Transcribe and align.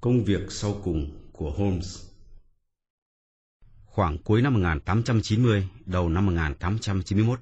Công 0.00 0.24
việc 0.24 0.52
sau 0.52 0.80
cùng 0.84 1.10
của 1.32 1.50
Holmes 1.50 2.04
Khoảng 3.86 4.18
cuối 4.18 4.42
năm 4.42 4.54
1890, 4.54 5.68
đầu 5.86 6.08
năm 6.08 6.26
1891, 6.26 7.40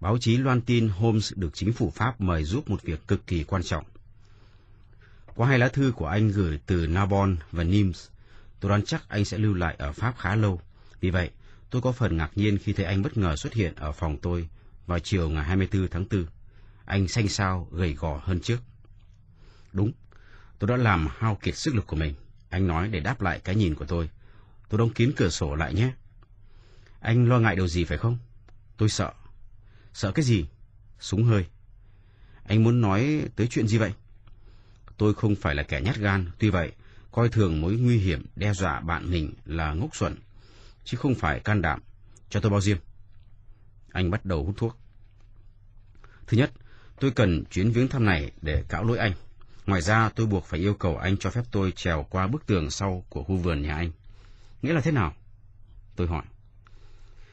báo 0.00 0.18
chí 0.18 0.36
loan 0.36 0.60
tin 0.60 0.88
Holmes 0.88 1.32
được 1.36 1.50
chính 1.54 1.72
phủ 1.72 1.90
Pháp 1.90 2.20
mời 2.20 2.44
giúp 2.44 2.70
một 2.70 2.82
việc 2.82 3.06
cực 3.08 3.26
kỳ 3.26 3.44
quan 3.44 3.62
trọng. 3.62 3.84
Qua 5.34 5.48
hai 5.48 5.58
lá 5.58 5.68
thư 5.68 5.92
của 5.96 6.06
anh 6.06 6.28
gửi 6.28 6.58
từ 6.66 6.86
Narbonne 6.86 7.36
và 7.52 7.64
Nimes, 7.64 8.08
tôi 8.60 8.68
đoán 8.68 8.82
chắc 8.84 9.08
anh 9.08 9.24
sẽ 9.24 9.38
lưu 9.38 9.54
lại 9.54 9.74
ở 9.78 9.92
Pháp 9.92 10.14
khá 10.18 10.36
lâu. 10.36 10.60
Vì 11.00 11.10
vậy, 11.10 11.30
tôi 11.70 11.82
có 11.82 11.92
phần 11.92 12.16
ngạc 12.16 12.30
nhiên 12.34 12.58
khi 12.58 12.72
thấy 12.72 12.86
anh 12.86 13.02
bất 13.02 13.16
ngờ 13.16 13.36
xuất 13.36 13.54
hiện 13.54 13.74
ở 13.74 13.92
phòng 13.92 14.16
tôi 14.22 14.48
vào 14.86 14.98
chiều 14.98 15.28
ngày 15.28 15.44
24 15.44 15.88
tháng 15.88 16.04
4. 16.10 16.26
Anh 16.84 17.08
xanh 17.08 17.28
xao, 17.28 17.68
gầy 17.72 17.94
gò 17.94 18.20
hơn 18.24 18.40
trước. 18.40 18.58
Đúng, 19.72 19.92
tôi 20.58 20.68
đã 20.68 20.76
làm 20.76 21.08
hao 21.10 21.34
kiệt 21.42 21.56
sức 21.56 21.74
lực 21.74 21.86
của 21.86 21.96
mình. 21.96 22.14
Anh 22.48 22.66
nói 22.66 22.88
để 22.88 23.00
đáp 23.00 23.20
lại 23.20 23.40
cái 23.44 23.54
nhìn 23.54 23.74
của 23.74 23.84
tôi. 23.84 24.10
Tôi 24.68 24.78
đóng 24.78 24.90
kín 24.90 25.12
cửa 25.16 25.28
sổ 25.28 25.54
lại 25.54 25.74
nhé. 25.74 25.92
Anh 27.00 27.28
lo 27.28 27.38
ngại 27.38 27.56
điều 27.56 27.68
gì 27.68 27.84
phải 27.84 27.98
không? 27.98 28.18
Tôi 28.76 28.88
sợ. 28.88 29.12
Sợ 29.92 30.12
cái 30.12 30.24
gì? 30.24 30.46
Súng 31.00 31.24
hơi. 31.24 31.46
Anh 32.44 32.64
muốn 32.64 32.80
nói 32.80 33.22
tới 33.36 33.46
chuyện 33.46 33.68
gì 33.68 33.78
vậy? 33.78 33.92
Tôi 34.96 35.14
không 35.14 35.36
phải 35.36 35.54
là 35.54 35.62
kẻ 35.62 35.80
nhát 35.80 35.96
gan, 35.96 36.30
tuy 36.38 36.50
vậy, 36.50 36.72
coi 37.10 37.28
thường 37.28 37.60
mối 37.60 37.76
nguy 37.76 37.98
hiểm 37.98 38.26
đe 38.36 38.52
dọa 38.52 38.80
bạn 38.80 39.10
mình 39.10 39.32
là 39.44 39.72
ngốc 39.72 39.96
xuẩn, 39.96 40.16
chứ 40.84 40.96
không 40.96 41.14
phải 41.14 41.40
can 41.40 41.62
đảm. 41.62 41.82
Cho 42.30 42.40
tôi 42.40 42.50
bao 42.50 42.60
diêm. 42.60 42.78
Anh 43.92 44.10
bắt 44.10 44.24
đầu 44.24 44.44
hút 44.44 44.54
thuốc. 44.58 44.78
Thứ 46.26 46.36
nhất, 46.36 46.52
tôi 47.00 47.10
cần 47.10 47.44
chuyến 47.50 47.70
viếng 47.70 47.88
thăm 47.88 48.04
này 48.04 48.32
để 48.42 48.64
cạo 48.68 48.84
lỗi 48.84 48.98
anh. 48.98 49.12
Ngoài 49.66 49.82
ra, 49.82 50.08
tôi 50.08 50.26
buộc 50.26 50.44
phải 50.44 50.60
yêu 50.60 50.74
cầu 50.74 50.96
anh 50.96 51.16
cho 51.16 51.30
phép 51.30 51.42
tôi 51.50 51.72
trèo 51.72 52.06
qua 52.10 52.26
bức 52.26 52.46
tường 52.46 52.70
sau 52.70 53.04
của 53.08 53.22
khu 53.22 53.36
vườn 53.36 53.62
nhà 53.62 53.74
anh. 53.74 53.90
Nghĩa 54.62 54.72
là 54.72 54.80
thế 54.80 54.90
nào? 54.90 55.14
Tôi 55.96 56.06
hỏi. 56.06 56.22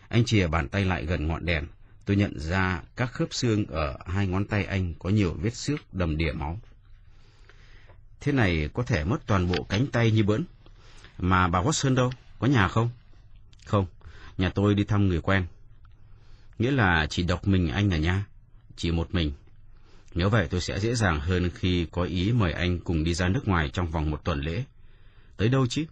Anh 0.08 0.25
chìa 0.25 0.48
bàn 0.48 0.70
tay 0.70 0.86
lại 0.86 1.06
gần 1.06 1.28
ngọn 1.28 1.45
đèn. 1.45 1.66
Tôi 2.06 2.17
nhận 2.17 2.40
ra 2.40 2.81
các 2.95 3.12
khớp 3.12 3.34
xương 3.34 3.66
ở 3.66 3.98
hai 4.06 4.28
ngón 4.28 4.45
tay 4.45 4.66
anh 4.66 4.94
có 5.00 5.09
nhiều 5.09 5.34
vết 5.34 5.56
xước 5.56 5.94
đầm 5.94 6.17
đìa 6.17 6.31
máu. 6.31 6.59
Thế 8.22 8.31
này 8.31 8.70
có 8.73 8.84
thể 8.84 9.03
mất 9.03 9.18
toàn 9.25 9.47
bộ 9.47 9.64
cánh 9.64 9.88
tay 9.88 10.12
như 10.12 10.23
bỡn. 10.23 10.45
Mà 11.18 11.47
bà 11.47 11.62
Watson 11.62 11.95
đâu? 11.95 12.12
Có 12.40 12.47
nhà 12.47 12.68
không? 12.68 12.90
Không, 13.66 13.86
nhà 14.38 14.50
tôi 14.50 14.75
đi 14.75 14.84
thăm 14.84 15.08
người 15.08 15.22
quen. 15.22 15.45
Nghĩa 16.59 16.72
là 16.72 17.08
chỉ 17.09 17.23
độc 17.23 17.47
mình 17.47 17.70
anh 17.70 17.94
à 17.94 17.97
nha? 17.97 18.25
Chỉ 18.75 18.92
một 18.92 19.14
mình. 19.14 19.31
Nếu 20.16 20.30
vậy 20.30 20.47
tôi 20.50 20.61
sẽ 20.61 20.80
dễ 20.80 20.95
dàng 20.95 21.19
hơn 21.19 21.50
khi 21.56 21.88
có 21.92 22.03
ý 22.03 22.31
mời 22.31 22.52
anh 22.52 22.80
cùng 22.80 23.03
đi 23.03 23.14
ra 23.14 23.30
nước 23.30 23.47
ngoài 23.47 23.69
trong 23.73 23.92
vòng 23.92 24.11
một 24.11 24.22
tuần 24.23 24.42
lễ. 24.42 24.64
Tới 25.38 25.50
đâu 25.50 25.67
chứ? 25.67 25.86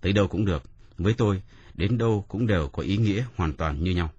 Tới 0.00 0.12
đâu 0.12 0.28
cũng 0.28 0.44
được. 0.44 0.62
Với 0.98 1.14
tôi, 1.14 1.42
đến 1.74 1.98
đâu 1.98 2.24
cũng 2.28 2.46
đều 2.46 2.68
có 2.68 2.82
ý 2.82 2.96
nghĩa 2.96 3.24
hoàn 3.36 3.52
toàn 3.52 3.84
như 3.84 3.90
nhau. 3.90 4.10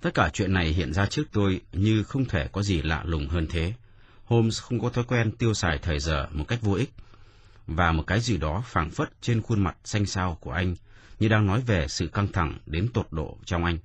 Tất 0.00 0.14
cả 0.14 0.30
chuyện 0.32 0.52
này 0.52 0.68
hiện 0.68 0.92
ra 0.92 1.06
trước 1.06 1.24
tôi 1.32 1.60
như 1.72 2.02
không 2.02 2.24
thể 2.24 2.48
có 2.52 2.62
gì 2.62 2.82
lạ 2.82 3.02
lùng 3.06 3.28
hơn 3.28 3.46
thế. 3.50 3.72
Holmes 4.24 4.60
không 4.60 4.80
có 4.80 4.90
thói 4.90 5.04
quen 5.04 5.32
tiêu 5.32 5.54
xài 5.54 5.78
thời 5.78 6.00
giờ 6.00 6.26
một 6.32 6.44
cách 6.48 6.62
vô 6.62 6.72
ích, 6.72 6.92
và 7.66 7.92
một 7.92 8.04
cái 8.06 8.20
gì 8.20 8.36
đó 8.36 8.62
phảng 8.66 8.90
phất 8.90 9.10
trên 9.20 9.42
khuôn 9.42 9.60
mặt 9.60 9.76
xanh 9.84 10.06
xao 10.06 10.38
của 10.40 10.52
anh 10.52 10.74
như 11.20 11.28
đang 11.28 11.46
nói 11.46 11.60
về 11.66 11.88
sự 11.88 12.06
căng 12.06 12.32
thẳng 12.32 12.58
đến 12.66 12.88
tột 12.94 13.06
độ 13.10 13.38
trong 13.44 13.64
anh. 13.64 13.78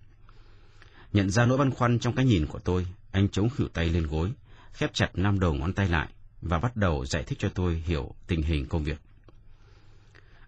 Nhận 1.14 1.30
ra 1.30 1.45
nỗi 1.45 1.58
băn 1.58 1.72
khoăn 1.72 2.00
trong 2.00 2.16
cái 2.16 2.25
nhìn 2.25 2.45
của 2.45 2.59
tôi, 2.59 2.88
anh 3.11 3.29
chống 3.29 3.49
khuỷu 3.49 3.67
tay 3.67 3.89
lên 3.89 4.07
gối, 4.07 4.31
khép 4.73 4.93
chặt 4.93 5.09
năm 5.13 5.39
đầu 5.39 5.53
ngón 5.53 5.73
tay 5.73 5.89
lại 5.89 6.07
và 6.41 6.59
bắt 6.59 6.75
đầu 6.75 7.05
giải 7.05 7.23
thích 7.23 7.39
cho 7.39 7.49
tôi 7.49 7.83
hiểu 7.85 8.15
tình 8.27 8.41
hình 8.41 8.65
công 8.65 8.83
việc. 8.83 8.99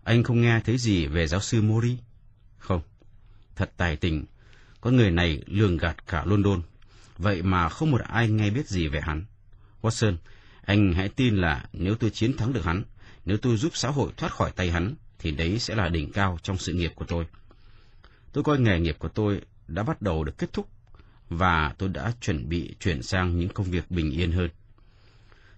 Anh 0.04 0.24
không 0.24 0.42
nghe 0.42 0.60
thấy 0.66 0.78
gì 0.78 1.08
về 1.08 1.28
giáo 1.28 1.40
sư 1.40 1.62
Mori? 1.62 1.98
Không. 2.58 2.82
Thật 3.56 3.72
tài 3.78 3.96
tình, 3.96 4.26
con 4.82 4.96
người 4.96 5.12
này 5.12 5.44
lường 5.46 5.78
gạt 5.78 6.08
cả 6.08 6.24
London, 6.26 6.62
vậy 7.18 7.42
mà 7.42 7.70
không 7.70 7.92
một 7.92 8.02
ai 8.02 8.30
nghe 8.30 8.50
biết 8.50 8.68
gì 8.68 8.88
về 8.88 9.02
hắn. 9.02 9.26
Watson, 9.82 10.16
anh 10.62 10.94
hãy 10.94 11.10
tin 11.10 11.36
là 11.36 11.66
nếu 11.74 11.96
tôi 11.96 12.10
chiến 12.10 12.38
thắng 12.38 12.54
được 12.54 12.66
hắn, 12.66 12.84
nếu 13.26 13.38
tôi 13.38 13.58
giúp 13.58 13.72
xã 13.76 13.90
hội 13.90 14.12
thoát 14.18 14.32
khỏi 14.32 14.52
tay 14.52 14.72
hắn, 14.72 14.96
thì 15.20 15.32
đấy 15.32 15.60
sẽ 15.60 15.76
là 15.76 15.90
đỉnh 15.90 16.12
cao 16.12 16.38
trong 16.44 16.58
sự 16.58 16.74
nghiệp 16.74 16.92
của 16.96 17.06
tôi. 17.06 17.26
Tôi 18.34 18.44
coi 18.44 18.60
nghề 18.60 18.80
nghiệp 18.80 18.96
của 19.00 19.10
tôi 19.10 19.42
đã 19.68 19.84
bắt 19.84 20.02
đầu 20.02 20.24
được 20.24 20.38
kết 20.38 20.54
thúc, 20.54 20.70
và 21.32 21.74
tôi 21.78 21.90
đã 21.90 22.14
chuẩn 22.22 22.50
bị 22.50 22.76
chuyển 22.80 23.04
sang 23.04 23.40
những 23.40 23.50
công 23.50 23.72
việc 23.72 23.92
bình 23.92 24.12
yên 24.12 24.32
hơn. 24.32 24.50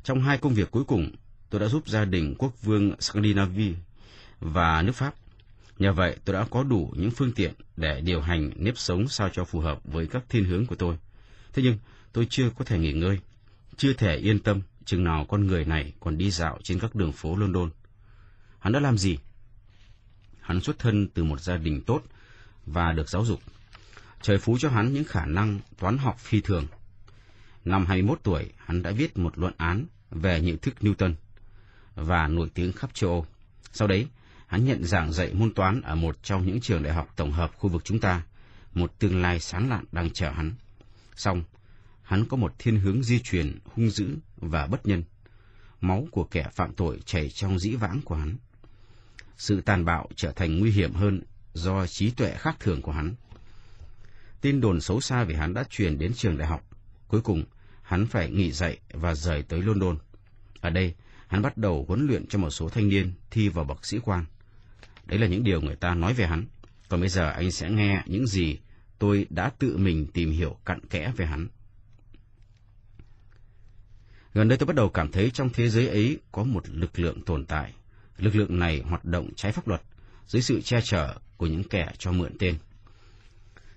Trong 0.04 0.22
hai 0.22 0.38
công 0.38 0.54
việc 0.54 0.72
cuối 0.72 0.84
cùng, 0.84 1.12
tôi 1.50 1.62
đã 1.62 1.68
giúp 1.68 1.88
gia 1.88 2.06
đình 2.06 2.36
quốc 2.38 2.62
vương 2.62 3.02
Scandinavia 3.02 3.74
và 4.40 4.82
nước 4.82 4.92
Pháp. 4.92 5.16
Nhờ 5.80 5.94
vậy, 5.94 6.18
tôi 6.26 6.34
đã 6.34 6.46
có 6.50 6.64
đủ 6.64 6.94
những 6.98 7.12
phương 7.12 7.32
tiện 7.32 7.54
để 7.78 8.02
điều 8.02 8.22
hành 8.22 8.52
nếp 8.56 8.78
sống 8.78 9.08
sao 9.08 9.30
cho 9.34 9.46
phù 9.46 9.60
hợp 9.60 9.80
với 9.84 10.08
các 10.08 10.24
thiên 10.30 10.46
hướng 10.46 10.66
của 10.66 10.76
tôi. 10.76 10.98
Thế 11.54 11.64
nhưng, 11.64 11.78
tôi 12.12 12.28
chưa 12.30 12.50
có 12.58 12.66
thể 12.66 12.80
nghỉ 12.80 12.94
ngơi, 12.94 13.20
chưa 13.78 13.94
thể 13.94 14.16
yên 14.16 14.40
tâm 14.40 14.62
chừng 14.86 15.04
nào 15.04 15.26
con 15.30 15.48
người 15.48 15.66
này 15.66 15.94
còn 16.00 16.18
đi 16.18 16.32
dạo 16.32 16.60
trên 16.64 16.80
các 16.80 16.96
đường 16.96 17.12
phố 17.12 17.36
London. 17.36 17.70
Hắn 18.60 18.74
đã 18.74 18.80
làm 18.80 18.98
gì? 18.98 19.18
Hắn 20.42 20.62
xuất 20.62 20.80
thân 20.80 21.08
từ 21.08 21.24
một 21.24 21.42
gia 21.42 21.58
đình 21.58 21.82
tốt 21.82 22.02
và 22.66 22.92
được 22.92 23.10
giáo 23.10 23.26
dục. 23.26 23.40
Trời 24.24 24.38
phú 24.38 24.58
cho 24.60 24.70
hắn 24.70 24.94
những 24.94 25.04
khả 25.04 25.26
năng 25.26 25.60
toán 25.78 25.98
học 25.98 26.20
phi 26.20 26.42
thường. 26.42 26.68
Năm 27.66 27.86
21 27.86 28.20
tuổi, 28.24 28.50
hắn 28.58 28.84
đã 28.84 28.92
viết 28.92 29.18
một 29.18 29.38
luận 29.38 29.54
án 29.58 29.86
về 30.12 30.42
nhận 30.42 30.58
thức 30.58 30.76
Newton 30.82 31.14
và 31.96 32.28
nổi 32.28 32.50
tiếng 32.54 32.74
khắp 32.74 32.90
châu 32.94 33.10
Âu. 33.10 33.26
Sau 33.72 33.88
đấy, 33.88 34.08
hắn 34.48 34.66
nhận 34.66 34.84
giảng 34.84 35.14
dạy 35.14 35.34
môn 35.34 35.54
toán 35.54 35.82
ở 35.82 35.96
một 35.96 36.24
trong 36.24 36.46
những 36.46 36.62
trường 36.62 36.84
đại 36.84 36.94
học 36.94 37.14
tổng 37.16 37.32
hợp 37.32 37.52
khu 37.58 37.70
vực 37.70 37.86
chúng 37.86 38.00
ta, 38.00 38.24
một 38.74 39.00
tương 39.00 39.22
lai 39.22 39.40
sáng 39.40 39.70
lạn 39.70 39.86
đang 39.92 40.10
chờ 40.10 40.30
hắn. 40.32 40.54
Xong, 41.16 41.44
hắn 42.02 42.26
có 42.26 42.38
một 42.38 42.54
thiên 42.60 42.80
hướng 42.80 43.04
di 43.04 43.20
truyền 43.20 43.60
hung 43.66 43.90
dữ 43.90 44.18
và 44.38 44.68
bất 44.68 44.86
nhân. 44.86 45.04
Máu 45.82 46.08
của 46.12 46.24
kẻ 46.24 46.48
phạm 46.54 46.74
tội 46.74 47.00
chảy 47.06 47.30
trong 47.30 47.60
dĩ 47.60 47.76
vãng 47.76 48.02
của 48.06 48.16
hắn. 48.16 48.36
Sự 49.38 49.62
tàn 49.62 49.86
bạo 49.86 50.10
trở 50.16 50.32
thành 50.32 50.60
nguy 50.60 50.72
hiểm 50.72 50.94
hơn 50.94 51.22
do 51.54 51.88
trí 51.88 52.12
tuệ 52.12 52.36
khác 52.38 52.56
thường 52.60 52.82
của 52.82 52.92
hắn. 52.92 53.16
Tin 54.44 54.62
đồn 54.62 54.81
xấu 54.81 55.02
xa 55.02 55.24
về 55.24 55.36
hắn 55.36 55.54
đã 55.54 55.64
truyền 55.70 55.98
đến 55.98 56.14
trường 56.14 56.38
đại 56.38 56.48
học. 56.48 56.70
Cuối 57.08 57.22
cùng, 57.22 57.44
hắn 57.81 58.08
phải 58.08 58.30
nghỉ 58.30 58.52
dạy 58.52 58.80
và 58.94 59.16
rời 59.16 59.44
tới 59.44 59.62
London. 59.62 59.98
Ở 60.62 60.70
đây, 60.70 60.94
hắn 61.28 61.42
bắt 61.42 61.58
đầu 61.58 61.86
huấn 61.88 62.08
luyện 62.08 62.28
cho 62.28 62.40
một 62.40 62.50
số 62.50 62.70
thanh 62.70 62.90
niên 62.90 63.14
thi 63.31 63.50
vào 63.50 63.66
bậc 63.66 63.86
sĩ 63.86 64.00
quan. 64.04 64.26
Đấy 65.06 65.20
là 65.20 65.28
những 65.28 65.44
điều 65.44 65.62
người 65.62 65.76
ta 65.76 65.96
nói 65.96 66.14
về 66.14 66.28
hắn. 66.28 66.46
Còn 66.90 67.00
bây 67.00 67.09
giờ 67.09 67.30
anh 67.30 67.52
sẽ 67.52 67.70
nghe 67.70 68.04
những 68.06 68.28
gì 68.28 68.58
tôi 69.00 69.28
đã 69.30 69.52
tự 69.59 69.78
mình 69.78 70.08
tìm 70.08 70.31
hiểu 70.31 70.58
cặn 70.66 70.80
kẽ 70.90 71.14
về 71.18 71.25
hắn. 71.25 71.48
Gần 74.34 74.48
đây 74.48 74.58
tôi 74.58 74.68
bắt 74.68 74.75
đầu 74.75 74.90
cảm 74.90 75.12
thấy 75.12 75.31
trong 75.31 75.50
thế 75.50 75.70
giới 75.70 75.88
ấy 75.88 76.20
có 76.31 76.44
một 76.44 76.64
lực 76.70 77.00
lượng 77.00 77.22
tồn 77.22 77.46
tại. 77.46 77.74
Lực 78.18 78.36
lượng 78.36 78.60
này 78.60 78.81
hoạt 78.81 79.06
động 79.06 79.30
trái 79.36 79.52
pháp 79.52 79.68
luật 79.68 79.81
dưới 80.28 80.42
sự 80.42 80.62
che 80.62 80.81
chở 80.81 81.16
của 81.38 81.48
những 81.48 81.64
kẻ 81.64 81.92
cho 81.98 82.12
mượn 82.12 82.38
tên. 82.40 82.56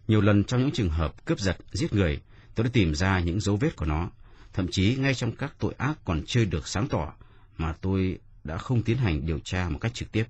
Nhiều 0.08 0.20
lần 0.20 0.44
trong 0.44 0.60
những 0.60 0.70
trường 0.70 0.90
hợp 0.90 1.24
cướp 1.24 1.40
giật, 1.40 1.56
giết 1.72 1.92
người, 1.92 2.20
tôi 2.54 2.64
đã 2.64 2.70
tìm 2.72 2.94
ra 2.94 3.20
những 3.20 3.40
dấu 3.40 3.56
vết 3.56 3.76
của 3.76 3.86
nó, 3.86 4.10
thậm 4.52 4.66
chí 4.70 4.96
ngay 4.96 5.14
trong 5.14 5.32
các 5.32 5.54
tội 5.58 5.74
ác 5.78 5.98
còn 6.04 6.22
chưa 6.26 6.44
được 6.44 6.68
sáng 6.68 6.88
tỏ 6.88 7.12
mà 7.56 7.72
tôi 7.72 8.18
đã 8.44 8.58
không 8.58 8.82
tiến 8.82 8.96
hành 8.96 9.26
điều 9.26 9.38
tra 9.38 9.68
một 9.68 9.78
cách 9.78 9.94
trực 9.94 10.12
tiếp. 10.12 10.24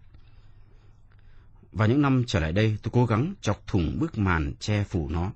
Và 1.72 1.86
những 1.86 2.02
năm 2.02 2.24
trở 2.26 2.40
lại 2.40 2.52
đây, 2.52 2.76
tôi 2.82 2.90
cố 2.94 3.06
gắng 3.06 3.34
chọc 3.40 3.66
thủng 3.66 3.98
bức 3.98 4.18
màn 4.18 4.54
che 4.60 4.84
phủ 4.84 5.08
nó. 5.08 5.32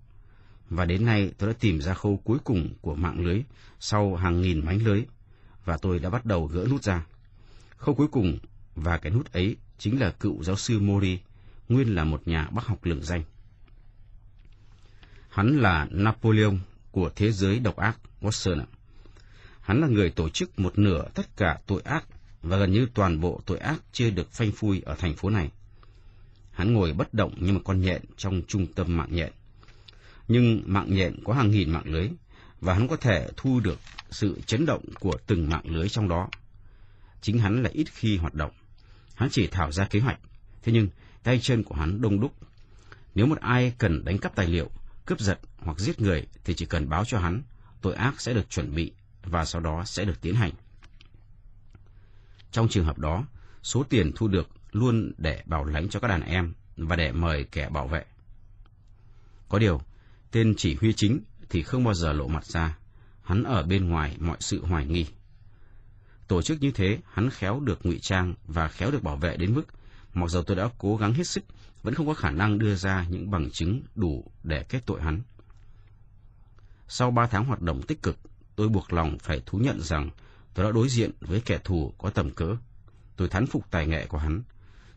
Và 0.71 0.85
đến 0.85 1.05
nay 1.05 1.33
tôi 1.39 1.49
đã 1.51 1.57
tìm 1.61 1.81
ra 1.81 1.95
khâu 1.95 2.21
cuối 2.25 2.39
cùng 2.45 2.71
của 2.81 2.95
mạng 2.95 3.25
lưới 3.27 3.43
sau 3.81 4.17
hàng 4.17 4.41
nghìn 4.43 4.67
mánh 4.67 4.85
lưới, 4.85 5.05
và 5.65 5.77
tôi 5.77 5.99
đã 5.99 6.11
bắt 6.11 6.27
đầu 6.27 6.47
gỡ 6.47 6.67
nút 6.71 6.83
ra. 6.83 7.07
Khâu 7.77 7.95
cuối 7.95 8.09
cùng 8.09 8.39
và 8.75 8.99
cái 8.99 9.13
nút 9.13 9.33
ấy 9.33 9.57
chính 9.79 10.01
là 10.01 10.11
cựu 10.11 10.43
giáo 10.43 10.57
sư 10.57 10.81
Mori, 10.81 11.19
nguyên 11.69 11.95
là 11.95 12.05
một 12.05 12.29
nhà 12.29 12.49
bác 12.51 12.67
học 12.67 12.85
lừng 12.85 13.03
danh. 13.03 13.23
Hắn 15.31 15.61
là 15.61 15.87
Napoleon 15.91 16.55
của 16.91 17.11
thế 17.17 17.33
giới 17.33 17.59
độc 17.59 17.77
ác 17.77 17.99
Watson. 18.21 18.65
Hắn 19.61 19.81
là 19.81 19.87
người 19.87 20.11
tổ 20.11 20.29
chức 20.29 20.59
một 20.59 20.79
nửa 20.79 21.05
tất 21.15 21.37
cả 21.37 21.59
tội 21.67 21.83
ác 21.85 22.05
và 22.43 22.57
gần 22.57 22.73
như 22.73 22.87
toàn 22.95 23.21
bộ 23.21 23.41
tội 23.47 23.59
ác 23.59 23.81
chưa 23.93 24.11
được 24.11 24.33
phanh 24.33 24.53
phui 24.53 24.81
ở 24.81 24.95
thành 24.95 25.15
phố 25.15 25.31
này. 25.31 25.51
Hắn 26.53 26.75
ngồi 26.75 26.93
bất 26.93 27.15
động 27.15 27.35
như 27.39 27.53
một 27.53 27.61
con 27.65 27.81
nhện 27.81 28.03
trong 28.17 28.43
trung 28.49 28.67
tâm 28.67 28.97
mạng 28.97 29.09
nhện. 29.11 29.33
Nhưng 30.29 30.63
mạng 30.67 30.95
nhện 30.95 31.25
có 31.25 31.33
hàng 31.33 31.51
nghìn 31.51 31.71
mạng 31.71 31.87
lưới, 31.87 32.09
và 32.61 32.75
hắn 32.75 32.89
có 32.89 32.97
thể 32.97 33.29
thu 33.37 33.61
được 33.61 33.79
sự 34.11 34.41
chấn 34.47 34.67
động 34.67 34.85
của 35.01 35.17
từng 35.27 35.51
mạng 35.51 35.65
lưới 35.65 35.89
trong 35.89 36.09
đó. 36.09 36.29
Chính 37.21 37.39
hắn 37.39 37.63
là 37.63 37.71
ít 37.73 37.87
khi 37.93 38.17
hoạt 38.17 38.35
động. 38.35 38.53
Hắn 39.15 39.29
chỉ 39.31 39.47
thảo 39.47 39.73
ra 39.73 39.85
kế 39.85 40.01
hoạch, 40.01 40.19
thế 40.63 40.73
nhưng 40.73 40.89
tay 41.23 41.41
chân 41.43 41.63
của 41.63 41.75
hắn 41.75 42.01
đông 42.01 42.21
đúc. 42.21 42.35
Nếu 43.15 43.27
một 43.27 43.41
ai 43.41 43.73
cần 43.79 44.05
đánh 44.05 44.19
cắp 44.19 44.37
tài 44.37 44.47
liệu, 44.47 44.71
cướp 45.07 45.21
giật 45.21 45.39
hoặc 45.59 45.79
giết 45.79 46.01
người 46.01 46.27
thì 46.45 46.55
chỉ 46.55 46.67
cần 46.67 46.89
báo 46.89 47.05
cho 47.05 47.19
hắn, 47.19 47.43
tội 47.81 47.95
ác 47.95 48.21
sẽ 48.21 48.35
được 48.35 48.51
chuẩn 48.51 48.75
bị 48.75 48.93
và 49.23 49.45
sau 49.45 49.61
đó 49.61 49.85
sẽ 49.85 50.05
được 50.05 50.21
tiến 50.21 50.35
hành. 50.35 50.53
Trong 52.53 52.69
trường 52.69 52.85
hợp 52.85 52.99
đó, 52.99 53.25
số 53.63 53.83
tiền 53.83 54.13
thu 54.17 54.29
được 54.29 54.49
luôn 54.73 55.13
để 55.19 55.43
bảo 55.47 55.65
lãnh 55.65 55.89
cho 55.89 56.01
các 56.01 56.09
đàn 56.09 56.23
em 56.23 56.55
và 56.77 56.97
để 56.97 57.13
mời 57.13 57.45
kẻ 57.45 57.69
bảo 57.69 57.89
vệ. 57.89 58.05
Có 59.49 59.59
điều, 59.59 59.81
tên 60.31 60.55
chỉ 60.57 60.77
huy 60.81 60.93
chính 60.93 61.21
thì 61.49 61.63
không 61.63 61.85
bao 61.85 61.95
giờ 61.95 62.13
lộ 62.13 62.29
mặt 62.29 62.45
ra, 62.45 62.79
hắn 63.23 63.45
ở 63.45 63.63
bên 63.63 63.89
ngoài 63.89 64.17
mọi 64.21 64.37
sự 64.41 64.65
hoài 64.65 64.87
nghi. 64.87 65.07
Tổ 66.29 66.43
chức 66.43 66.63
như 66.63 66.71
thế, 66.71 66.99
hắn 67.13 67.31
khéo 67.31 67.61
được 67.61 67.87
ngụy 67.87 67.99
trang 67.99 68.35
và 68.47 68.69
khéo 68.69 68.91
được 68.91 69.03
bảo 69.03 69.17
vệ 69.17 69.37
đến 69.37 69.55
mức, 69.55 69.65
mặc 70.15 70.31
dù 70.31 70.43
tôi 70.43 70.57
đã 70.57 70.69
cố 70.79 70.97
gắng 70.97 71.15
hết 71.15 71.27
sức, 71.27 71.45
vẫn 71.83 71.95
không 71.95 72.07
có 72.07 72.15
khả 72.15 72.31
năng 72.31 72.59
đưa 72.59 72.75
ra 72.75 73.07
những 73.09 73.31
bằng 73.31 73.51
chứng 73.51 73.83
đủ 73.95 74.31
để 74.43 74.63
kết 74.69 74.87
tội 74.87 75.03
hắn. 75.03 75.23
Sau 76.89 77.11
ba 77.11 77.27
tháng 77.27 77.45
hoạt 77.45 77.63
động 77.63 77.83
tích 77.83 78.03
cực, 78.03 78.17
tôi 78.57 78.69
buộc 78.69 78.93
lòng 78.93 79.19
phải 79.19 79.43
thú 79.47 79.59
nhận 79.59 79.81
rằng 79.81 80.11
tôi 80.55 80.65
đã 80.65 80.73
đối 80.73 80.89
diện 80.89 81.11
với 81.21 81.43
kẻ 81.45 81.59
thù 81.65 81.95
có 81.99 82.11
tầm 82.11 82.31
cỡ. 82.31 82.57
Tôi 83.17 83.29
thán 83.29 83.47
phục 83.47 83.71
tài 83.71 83.87
nghệ 83.87 84.07
của 84.07 84.19
hắn. 84.19 84.43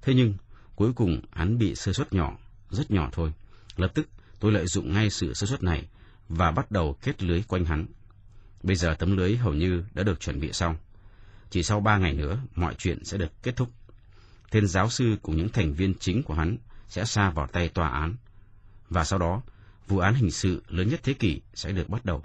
Thế 0.01 0.13
nhưng, 0.13 0.33
cuối 0.75 0.93
cùng 0.93 1.21
hắn 1.31 1.57
bị 1.57 1.75
sơ 1.75 1.93
suất 1.93 2.13
nhỏ, 2.13 2.37
rất 2.69 2.91
nhỏ 2.91 3.09
thôi. 3.11 3.33
Lập 3.75 3.91
tức, 3.93 4.07
tôi 4.39 4.51
lợi 4.51 4.67
dụng 4.67 4.93
ngay 4.93 5.09
sự 5.09 5.33
sơ 5.33 5.47
suất 5.47 5.63
này 5.63 5.87
và 6.29 6.51
bắt 6.51 6.71
đầu 6.71 6.97
kết 7.01 7.23
lưới 7.23 7.43
quanh 7.47 7.65
hắn. 7.65 7.85
Bây 8.63 8.75
giờ 8.75 8.95
tấm 8.99 9.17
lưới 9.17 9.35
hầu 9.35 9.53
như 9.53 9.83
đã 9.93 10.03
được 10.03 10.19
chuẩn 10.19 10.39
bị 10.39 10.53
xong. 10.53 10.75
Chỉ 11.49 11.63
sau 11.63 11.79
ba 11.79 11.97
ngày 11.97 12.13
nữa, 12.13 12.39
mọi 12.55 12.75
chuyện 12.77 13.05
sẽ 13.05 13.17
được 13.17 13.43
kết 13.43 13.55
thúc. 13.55 13.69
Tên 14.51 14.67
giáo 14.67 14.89
sư 14.89 15.15
cùng 15.21 15.37
những 15.37 15.49
thành 15.49 15.73
viên 15.73 15.93
chính 15.99 16.23
của 16.23 16.33
hắn 16.33 16.57
sẽ 16.89 17.05
xa 17.05 17.29
vào 17.29 17.47
tay 17.47 17.69
tòa 17.69 17.89
án. 17.89 18.15
Và 18.89 19.03
sau 19.03 19.19
đó, 19.19 19.41
vụ 19.87 19.97
án 19.97 20.13
hình 20.13 20.31
sự 20.31 20.63
lớn 20.67 20.89
nhất 20.89 20.99
thế 21.03 21.13
kỷ 21.13 21.41
sẽ 21.53 21.71
được 21.71 21.89
bắt 21.89 22.05
đầu. 22.05 22.23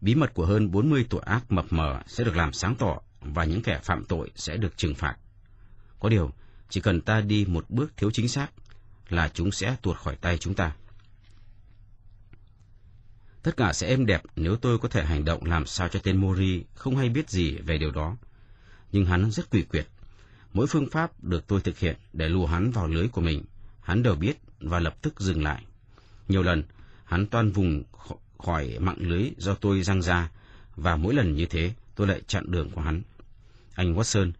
Bí 0.00 0.14
mật 0.14 0.34
của 0.34 0.46
hơn 0.46 0.70
40 0.70 1.06
tội 1.10 1.22
ác 1.24 1.52
mập 1.52 1.72
mờ 1.72 2.00
sẽ 2.06 2.24
được 2.24 2.36
làm 2.36 2.52
sáng 2.52 2.74
tỏ 2.74 3.00
và 3.20 3.44
những 3.44 3.62
kẻ 3.62 3.80
phạm 3.82 4.04
tội 4.04 4.30
sẽ 4.36 4.56
được 4.56 4.76
trừng 4.76 4.94
phạt. 4.94 5.16
Có 6.00 6.08
điều, 6.08 6.30
chỉ 6.68 6.80
cần 6.80 7.00
ta 7.00 7.20
đi 7.20 7.44
một 7.48 7.70
bước 7.70 7.92
thiếu 7.96 8.10
chính 8.10 8.28
xác 8.28 8.50
là 9.08 9.28
chúng 9.34 9.52
sẽ 9.52 9.76
tuột 9.82 9.96
khỏi 9.96 10.16
tay 10.16 10.38
chúng 10.38 10.54
ta. 10.54 10.72
Tất 13.42 13.56
cả 13.56 13.72
sẽ 13.72 13.86
êm 13.88 14.06
đẹp 14.06 14.22
nếu 14.36 14.56
tôi 14.56 14.78
có 14.78 14.88
thể 14.88 15.04
hành 15.04 15.24
động 15.24 15.44
làm 15.44 15.66
sao 15.66 15.88
cho 15.88 16.00
tên 16.02 16.16
Mori 16.16 16.64
không 16.74 16.96
hay 16.96 17.08
biết 17.08 17.30
gì 17.30 17.58
về 17.58 17.78
điều 17.78 17.90
đó. 17.90 18.16
Nhưng 18.92 19.06
hắn 19.06 19.30
rất 19.30 19.50
quỷ 19.50 19.62
quyệt. 19.62 19.86
Mỗi 20.54 20.66
phương 20.66 20.90
pháp 20.90 21.24
được 21.24 21.46
tôi 21.46 21.60
thực 21.60 21.78
hiện 21.78 21.96
để 22.12 22.28
lùa 22.28 22.46
hắn 22.46 22.70
vào 22.70 22.86
lưới 22.86 23.08
của 23.08 23.20
mình, 23.20 23.44
hắn 23.80 24.02
đều 24.02 24.14
biết 24.14 24.36
và 24.60 24.78
lập 24.78 24.96
tức 25.02 25.20
dừng 25.20 25.42
lại. 25.42 25.64
Nhiều 26.28 26.42
lần, 26.42 26.62
hắn 27.04 27.26
toan 27.26 27.50
vùng 27.50 27.82
khỏi 28.38 28.76
mạng 28.80 28.98
lưới 28.98 29.30
do 29.36 29.54
tôi 29.54 29.82
răng 29.82 30.02
ra, 30.02 30.30
và 30.76 30.96
mỗi 30.96 31.14
lần 31.14 31.34
như 31.34 31.46
thế, 31.46 31.74
tôi 31.94 32.06
lại 32.06 32.20
chặn 32.26 32.50
đường 32.50 32.70
của 32.70 32.80
hắn. 32.80 33.02
Anh 33.74 33.94
Watson, 33.94 34.32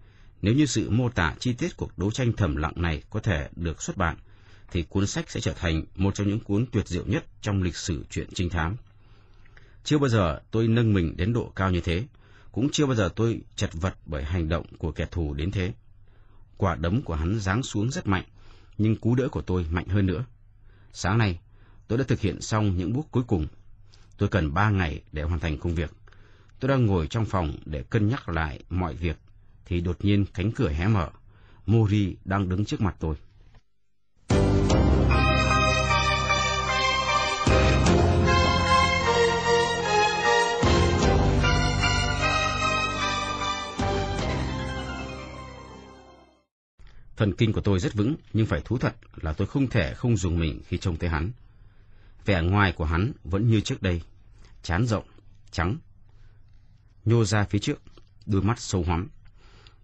nếu 0.42 0.54
như 0.54 0.66
sự 0.66 0.90
mô 0.90 1.08
tả 1.08 1.34
chi 1.38 1.52
tiết 1.52 1.76
cuộc 1.76 1.98
đấu 1.98 2.10
tranh 2.10 2.32
thầm 2.32 2.56
lặng 2.56 2.72
này 2.76 3.02
có 3.10 3.20
thể 3.20 3.48
được 3.56 3.82
xuất 3.82 3.96
bản, 3.96 4.16
thì 4.70 4.82
cuốn 4.82 5.06
sách 5.06 5.30
sẽ 5.30 5.40
trở 5.40 5.52
thành 5.52 5.84
một 5.94 6.14
trong 6.14 6.28
những 6.28 6.40
cuốn 6.40 6.66
tuyệt 6.72 6.88
diệu 6.88 7.04
nhất 7.06 7.24
trong 7.40 7.62
lịch 7.62 7.76
sử 7.76 8.04
truyện 8.10 8.28
trinh 8.34 8.50
thám. 8.50 8.76
Chưa 9.84 9.98
bao 9.98 10.08
giờ 10.08 10.40
tôi 10.50 10.68
nâng 10.68 10.94
mình 10.94 11.16
đến 11.16 11.32
độ 11.32 11.52
cao 11.56 11.70
như 11.70 11.80
thế, 11.80 12.04
cũng 12.52 12.68
chưa 12.72 12.86
bao 12.86 12.94
giờ 12.94 13.08
tôi 13.16 13.40
chật 13.56 13.70
vật 13.72 13.94
bởi 14.06 14.24
hành 14.24 14.48
động 14.48 14.66
của 14.78 14.92
kẻ 14.92 15.06
thù 15.10 15.34
đến 15.34 15.50
thế. 15.50 15.72
Quả 16.56 16.76
đấm 16.76 17.02
của 17.02 17.14
hắn 17.14 17.40
giáng 17.40 17.62
xuống 17.62 17.90
rất 17.90 18.06
mạnh, 18.06 18.24
nhưng 18.78 18.96
cú 18.96 19.14
đỡ 19.14 19.28
của 19.28 19.42
tôi 19.42 19.66
mạnh 19.70 19.86
hơn 19.88 20.06
nữa. 20.06 20.24
Sáng 20.92 21.18
nay, 21.18 21.38
tôi 21.88 21.98
đã 21.98 22.04
thực 22.08 22.20
hiện 22.20 22.40
xong 22.40 22.76
những 22.76 22.92
bước 22.92 23.06
cuối 23.10 23.22
cùng. 23.26 23.46
Tôi 24.18 24.28
cần 24.28 24.54
ba 24.54 24.70
ngày 24.70 25.02
để 25.12 25.22
hoàn 25.22 25.40
thành 25.40 25.58
công 25.58 25.74
việc. 25.74 25.90
Tôi 26.60 26.68
đang 26.68 26.86
ngồi 26.86 27.06
trong 27.06 27.24
phòng 27.24 27.56
để 27.64 27.82
cân 27.82 28.08
nhắc 28.08 28.28
lại 28.28 28.60
mọi 28.70 28.94
việc, 28.94 29.16
thì 29.64 29.80
đột 29.80 30.04
nhiên 30.04 30.24
cánh 30.34 30.52
cửa 30.52 30.68
hé 30.68 30.88
mở. 30.88 31.10
Mori 31.66 32.16
đang 32.24 32.48
đứng 32.48 32.64
trước 32.64 32.80
mặt 32.80 32.96
tôi. 33.00 33.16
Thần 47.24 47.34
kinh 47.34 47.52
của 47.52 47.60
tôi 47.60 47.78
rất 47.78 47.94
vững, 47.94 48.16
nhưng 48.32 48.46
phải 48.46 48.60
thú 48.64 48.78
thật 48.78 48.94
là 49.16 49.32
tôi 49.32 49.46
không 49.46 49.68
thể 49.68 49.94
không 49.94 50.16
dùng 50.16 50.38
mình 50.38 50.60
khi 50.66 50.78
trông 50.78 50.96
thấy 50.96 51.10
hắn. 51.10 51.30
Vẻ 52.24 52.42
ngoài 52.42 52.72
của 52.72 52.84
hắn 52.84 53.12
vẫn 53.24 53.48
như 53.48 53.60
trước 53.60 53.82
đây, 53.82 54.02
chán 54.62 54.86
rộng, 54.86 55.04
trắng, 55.50 55.78
nhô 57.04 57.24
ra 57.24 57.44
phía 57.44 57.58
trước, 57.58 57.78
đôi 58.26 58.42
mắt 58.42 58.60
sâu 58.60 58.82
hoắm. 58.82 59.08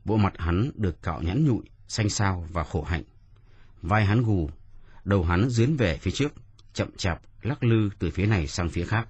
Bộ 0.05 0.17
mặt 0.17 0.33
hắn 0.39 0.71
được 0.75 1.03
cạo 1.03 1.23
nhẵn 1.23 1.45
nhụi, 1.45 1.63
xanh 1.89 2.11
xao 2.11 2.47
và 2.53 2.65
khổ 2.65 2.83
hạnh. 2.83 3.03
Vai 3.83 4.05
hắn 4.05 4.23
gù, 4.23 4.51
đầu 5.05 5.25
hắn 5.25 5.51
dướn 5.51 5.77
về 5.77 5.97
phía 5.97 6.11
trước, 6.11 6.33
chậm 6.73 6.89
chạp 6.97 7.23
lắc 7.43 7.65
lư 7.65 7.91
từ 7.99 8.11
phía 8.11 8.27
này 8.27 8.47
sang 8.47 8.71
phía 8.71 8.85
khác. 8.85 9.09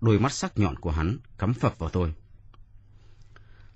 Đôi 0.00 0.18
mắt 0.18 0.32
sắc 0.32 0.58
nhọn 0.58 0.76
của 0.76 0.90
hắn 0.90 1.18
cắm 1.38 1.54
phập 1.54 1.78
vào 1.78 1.90
tôi. 1.90 2.14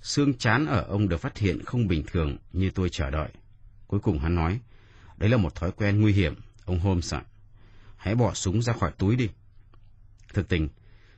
Xương 0.03 0.35
chán 0.35 0.67
ở 0.67 0.82
ông 0.82 1.09
được 1.09 1.21
phát 1.21 1.38
hiện 1.38 1.65
không 1.65 1.88
bình 1.88 2.05
thường 2.06 2.37
như 2.53 2.71
tôi 2.71 2.88
chờ 2.88 3.11
đợi. 3.11 3.29
Cuối 3.87 4.01
cùng 4.01 4.19
hắn 4.19 4.35
nói, 4.35 4.61
đấy 5.17 5.31
là 5.31 5.37
một 5.37 5.55
thói 5.55 5.73
quen 5.73 6.01
nguy 6.01 6.13
hiểm, 6.13 6.35
ông 6.65 6.81
Holmes 6.81 7.15
ạ. 7.15 7.23
Hãy 7.97 8.15
bỏ 8.15 8.35
súng 8.35 8.63
ra 8.63 8.73
khỏi 8.73 8.93
túi 8.99 9.17
đi. 9.17 9.29
Thực 10.35 10.49
tình, 10.49 10.69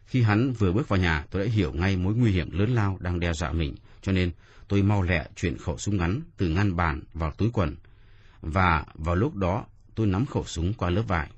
khi 0.07 0.23
hắn 0.23 0.53
vừa 0.53 0.73
bước 0.73 0.89
vào 0.89 0.99
nhà, 0.99 1.25
tôi 1.31 1.45
đã 1.45 1.53
hiểu 1.53 1.73
ngay 1.73 1.97
mối 1.97 2.15
nguy 2.15 2.33
hiểm 2.33 2.59
lớn 2.59 2.75
lao 2.75 2.99
đang 3.01 3.21
đe 3.21 3.33
dọa 3.33 3.53
mình, 3.53 3.75
cho 4.03 4.13
nên 4.13 4.33
tôi 4.69 4.83
mau 4.83 5.03
lẹ 5.03 5.27
chuyển 5.37 5.59
khẩu 5.59 5.79
súng 5.79 5.97
ngắn 5.97 6.21
từ 6.37 6.49
ngăn 6.49 6.77
bàn 6.77 7.01
vào 7.15 7.31
túi 7.31 7.51
quần. 7.53 7.77
Và 8.41 8.85
vào 8.95 9.15
lúc 9.15 9.35
đó, 9.35 9.67
tôi 9.95 10.07
nắm 10.07 10.27
khẩu 10.27 10.45
súng 10.45 10.75
qua 10.75 10.91
lớp 10.91 11.03
vải. 11.03 11.31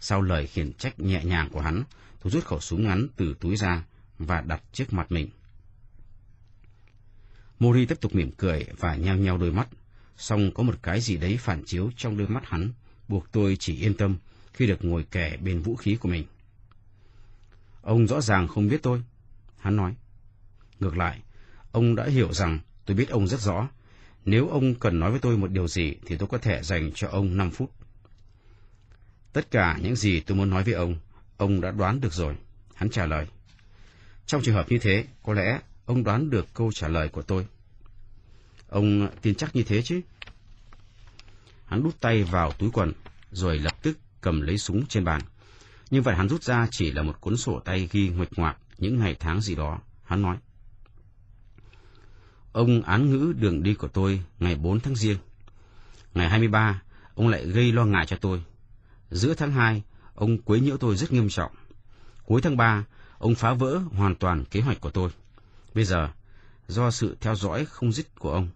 Sau 0.00 0.22
lời 0.22 0.46
khiển 0.46 0.72
trách 0.72 1.00
nhẹ 1.00 1.24
nhàng 1.24 1.48
của 1.50 1.60
hắn, 1.60 1.82
tôi 2.22 2.30
rút 2.30 2.44
khẩu 2.44 2.60
súng 2.60 2.84
ngắn 2.84 3.06
từ 3.16 3.34
túi 3.40 3.56
ra 3.56 3.84
và 4.18 4.40
đặt 4.40 4.62
trước 4.72 4.92
mặt 4.92 5.12
mình. 5.12 5.28
Mori 7.58 7.86
tiếp 7.86 8.00
tục 8.00 8.14
mỉm 8.14 8.30
cười 8.36 8.66
và 8.78 8.94
nheo 8.94 9.16
nheo 9.16 9.38
đôi 9.38 9.52
mắt, 9.52 9.68
song 10.16 10.50
có 10.54 10.62
một 10.62 10.82
cái 10.82 11.00
gì 11.00 11.16
đấy 11.16 11.36
phản 11.40 11.62
chiếu 11.64 11.90
trong 11.96 12.16
đôi 12.16 12.28
mắt 12.28 12.46
hắn, 12.46 12.72
buộc 13.08 13.32
tôi 13.32 13.56
chỉ 13.60 13.80
yên 13.80 13.94
tâm 13.94 14.16
khi 14.52 14.66
được 14.66 14.84
ngồi 14.84 15.06
kẻ 15.10 15.36
bên 15.36 15.62
vũ 15.62 15.76
khí 15.76 15.96
của 16.00 16.08
mình. 16.08 16.24
Ông 17.82 18.06
rõ 18.06 18.20
ràng 18.20 18.48
không 18.48 18.68
biết 18.68 18.82
tôi, 18.82 19.02
hắn 19.58 19.76
nói. 19.76 19.94
Ngược 20.80 20.96
lại, 20.96 21.20
ông 21.72 21.96
đã 21.96 22.06
hiểu 22.06 22.32
rằng 22.32 22.58
tôi 22.84 22.96
biết 22.96 23.08
ông 23.08 23.28
rất 23.28 23.40
rõ. 23.40 23.68
Nếu 24.24 24.48
ông 24.48 24.74
cần 24.74 25.00
nói 25.00 25.10
với 25.10 25.20
tôi 25.20 25.38
một 25.38 25.50
điều 25.50 25.68
gì 25.68 25.94
thì 26.06 26.16
tôi 26.16 26.28
có 26.28 26.38
thể 26.38 26.62
dành 26.62 26.90
cho 26.94 27.08
ông 27.08 27.36
5 27.36 27.50
phút. 27.50 27.72
Tất 29.32 29.50
cả 29.50 29.78
những 29.82 29.96
gì 29.96 30.20
tôi 30.20 30.36
muốn 30.36 30.50
nói 30.50 30.64
với 30.64 30.74
ông, 30.74 30.96
ông 31.36 31.60
đã 31.60 31.70
đoán 31.70 32.00
được 32.00 32.12
rồi, 32.12 32.36
hắn 32.74 32.90
trả 32.90 33.06
lời. 33.06 33.26
Trong 34.26 34.42
trường 34.42 34.54
hợp 34.54 34.66
như 34.68 34.78
thế, 34.78 35.04
có 35.22 35.32
lẽ 35.32 35.60
ông 35.84 36.04
đoán 36.04 36.30
được 36.30 36.46
câu 36.54 36.72
trả 36.72 36.88
lời 36.88 37.08
của 37.08 37.22
tôi. 37.22 37.46
Ông 38.68 39.08
tin 39.22 39.34
chắc 39.34 39.56
như 39.56 39.62
thế 39.62 39.82
chứ? 39.82 40.00
Hắn 41.66 41.82
đút 41.82 42.00
tay 42.00 42.24
vào 42.24 42.52
túi 42.52 42.70
quần, 42.70 42.92
rồi 43.30 43.58
lập 43.58 43.82
tức 43.82 43.98
cầm 44.20 44.40
lấy 44.40 44.58
súng 44.58 44.86
trên 44.86 45.04
bàn. 45.04 45.20
Nhưng 45.90 46.02
vậy 46.02 46.14
hắn 46.14 46.28
rút 46.28 46.42
ra 46.42 46.68
chỉ 46.70 46.90
là 46.90 47.02
một 47.02 47.20
cuốn 47.20 47.36
sổ 47.36 47.60
tay 47.64 47.88
ghi 47.92 48.08
nguệch 48.08 48.38
ngoạc 48.38 48.56
những 48.78 48.98
ngày 48.98 49.16
tháng 49.20 49.40
gì 49.40 49.54
đó. 49.54 49.78
Hắn 50.04 50.22
nói. 50.22 50.36
Ông 52.52 52.82
án 52.82 53.10
ngữ 53.10 53.32
đường 53.36 53.62
đi 53.62 53.74
của 53.74 53.88
tôi 53.88 54.22
ngày 54.38 54.56
4 54.56 54.80
tháng 54.80 54.96
riêng. 54.96 55.18
Ngày 56.14 56.28
23, 56.28 56.82
ông 57.14 57.28
lại 57.28 57.46
gây 57.46 57.72
lo 57.72 57.84
ngại 57.84 58.06
cho 58.06 58.16
tôi. 58.16 58.42
Giữa 59.10 59.34
tháng 59.34 59.52
2, 59.52 59.82
ông 60.14 60.38
quấy 60.38 60.60
nhiễu 60.60 60.76
tôi 60.76 60.96
rất 60.96 61.12
nghiêm 61.12 61.28
trọng. 61.28 61.52
Cuối 62.24 62.40
tháng 62.42 62.56
3, 62.56 62.84
ông 63.18 63.34
phá 63.34 63.52
vỡ 63.54 63.78
hoàn 63.92 64.14
toàn 64.14 64.44
kế 64.44 64.60
hoạch 64.60 64.80
của 64.80 64.90
tôi. 64.90 65.10
Bây 65.74 65.84
giờ, 65.84 66.08
do 66.68 66.90
sự 66.90 67.16
theo 67.20 67.34
dõi 67.34 67.64
không 67.64 67.92
dứt 67.92 68.14
của 68.18 68.32
ông, 68.32 68.48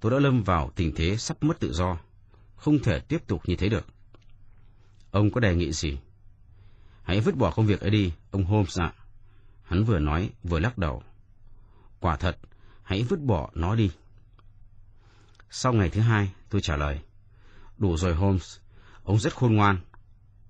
tôi 0.00 0.12
đã 0.12 0.18
lâm 0.18 0.42
vào 0.42 0.70
tình 0.76 0.94
thế 0.96 1.16
sắp 1.16 1.42
mất 1.42 1.60
tự 1.60 1.72
do, 1.72 1.98
không 2.56 2.78
thể 2.78 3.00
tiếp 3.00 3.26
tục 3.26 3.42
như 3.44 3.56
thế 3.56 3.68
được. 3.68 3.86
Ông 5.10 5.30
có 5.30 5.40
đề 5.40 5.54
nghị 5.54 5.72
gì? 5.72 5.98
Hãy 7.02 7.20
vứt 7.20 7.36
bỏ 7.36 7.50
công 7.50 7.66
việc 7.66 7.80
ấy 7.80 7.90
đi, 7.90 8.12
ông 8.30 8.44
Holmes 8.44 8.80
ạ. 8.80 8.92
Hắn 9.62 9.84
vừa 9.84 9.98
nói, 9.98 10.30
vừa 10.42 10.58
lắc 10.58 10.78
đầu. 10.78 11.02
Quả 12.00 12.16
thật, 12.16 12.38
hãy 12.82 13.02
vứt 13.02 13.20
bỏ 13.20 13.50
nó 13.54 13.74
đi. 13.74 13.90
Sau 15.50 15.72
ngày 15.72 15.90
thứ 15.90 16.00
hai, 16.00 16.32
tôi 16.50 16.60
trả 16.60 16.76
lời. 16.76 17.00
Đủ 17.78 17.96
rồi 17.96 18.14
Holmes, 18.14 18.58
ông 19.04 19.18
rất 19.18 19.34
khôn 19.34 19.54
ngoan. 19.54 19.78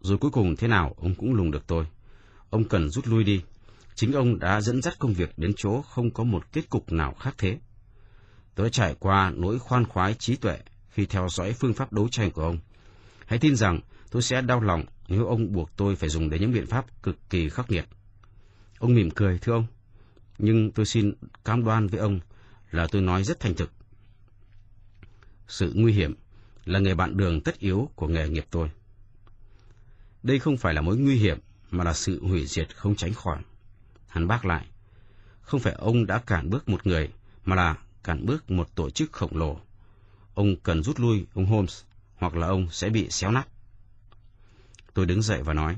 Rồi 0.01 0.19
cuối 0.19 0.31
cùng 0.31 0.57
thế 0.57 0.69
nào 0.69 0.95
ông 0.97 1.15
cũng 1.15 1.35
lùng 1.35 1.51
được 1.51 1.67
tôi. 1.67 1.87
Ông 2.51 2.65
cần 2.65 2.91
rút 2.91 3.07
lui 3.07 3.25
đi. 3.25 3.43
Chính 4.01 4.13
ông 4.13 4.39
đã 4.39 4.61
dẫn 4.61 4.83
dắt 4.83 4.99
công 4.99 5.13
việc 5.13 5.39
đến 5.39 5.53
chỗ 5.57 5.83
không 5.83 6.11
có 6.11 6.25
một 6.25 6.53
kết 6.53 6.71
cục 6.71 6.93
nào 6.93 7.15
khác 7.15 7.35
thế. 7.39 7.59
Tôi 8.55 8.71
trải 8.71 8.95
qua 8.99 9.33
nỗi 9.37 9.59
khoan 9.59 9.85
khoái 9.87 10.15
trí 10.15 10.37
tuệ 10.37 10.59
khi 10.91 11.07
theo 11.07 11.29
dõi 11.29 11.53
phương 11.53 11.75
pháp 11.75 11.93
đấu 11.93 12.09
tranh 12.09 12.31
của 12.31 12.43
ông. 12.43 12.59
Hãy 13.27 13.39
tin 13.39 13.57
rằng 13.57 13.81
tôi 14.11 14.23
sẽ 14.23 14.43
đau 14.43 14.61
lòng 14.61 14.85
nếu 15.09 15.27
ông 15.27 15.53
buộc 15.53 15.77
tôi 15.77 15.97
phải 15.97 16.09
dùng 16.09 16.31
đến 16.31 16.41
những 16.41 16.53
biện 16.53 16.67
pháp 16.67 17.03
cực 17.03 17.31
kỳ 17.31 17.49
khắc 17.49 17.71
nghiệt. 17.71 17.85
Ông 18.79 18.95
mỉm 18.95 19.11
cười, 19.11 19.39
thưa 19.39 19.53
ông. 19.53 19.67
nhưng 20.39 20.71
tôi 20.71 20.87
xin 20.87 21.13
cam 21.45 21.65
đoan 21.65 21.87
với 21.87 22.01
ông 22.01 22.21
là 22.71 22.87
tôi 22.93 23.03
nói 23.03 23.25
rất 23.25 23.41
thành 23.41 23.55
thực. 23.55 23.71
Sự 25.49 25.73
nguy 25.75 25.93
hiểm 25.93 26.15
là 26.65 26.79
nghề 26.79 26.95
bạn 26.95 27.17
đường 27.17 27.41
tất 27.41 27.59
yếu 27.59 27.91
của 27.95 28.09
nghề 28.09 28.29
nghiệp 28.29 28.45
tôi. 28.51 28.71
Đây 30.23 30.39
không 30.39 30.57
phải 30.57 30.75
là 30.75 30.81
mối 30.81 30.97
nguy 30.97 31.17
hiểm, 31.17 31.39
mà 31.71 31.85
là 31.85 31.95
sự 31.95 32.27
hủy 32.27 32.47
diệt 32.47 32.77
không 32.77 32.95
tránh 32.95 33.15
khỏi. 33.15 33.43
Hắn 34.11 34.27
bác 34.27 34.45
lại, 34.45 34.67
không 35.41 35.61
phải 35.61 35.73
ông 35.73 36.07
đã 36.07 36.19
cản 36.19 36.51
bước 36.51 36.69
một 36.69 36.87
người, 36.87 37.09
mà 37.45 37.57
là 37.57 37.77
cản 38.05 38.27
bước 38.27 38.51
một 38.51 38.75
tổ 38.75 38.91
chức 38.91 39.13
khổng 39.13 39.37
lồ. 39.37 39.61
Ông 40.35 40.57
cần 40.57 40.83
rút 40.83 41.01
lui, 41.01 41.27
ông 41.35 41.47
Holmes, 41.47 41.83
hoặc 42.17 42.35
là 42.35 42.47
ông 42.47 42.71
sẽ 42.71 42.89
bị 42.89 43.11
xéo 43.11 43.31
nát. 43.31 43.49
Tôi 44.95 45.07
đứng 45.07 45.23
dậy 45.23 45.43
và 45.43 45.55
nói, 45.55 45.77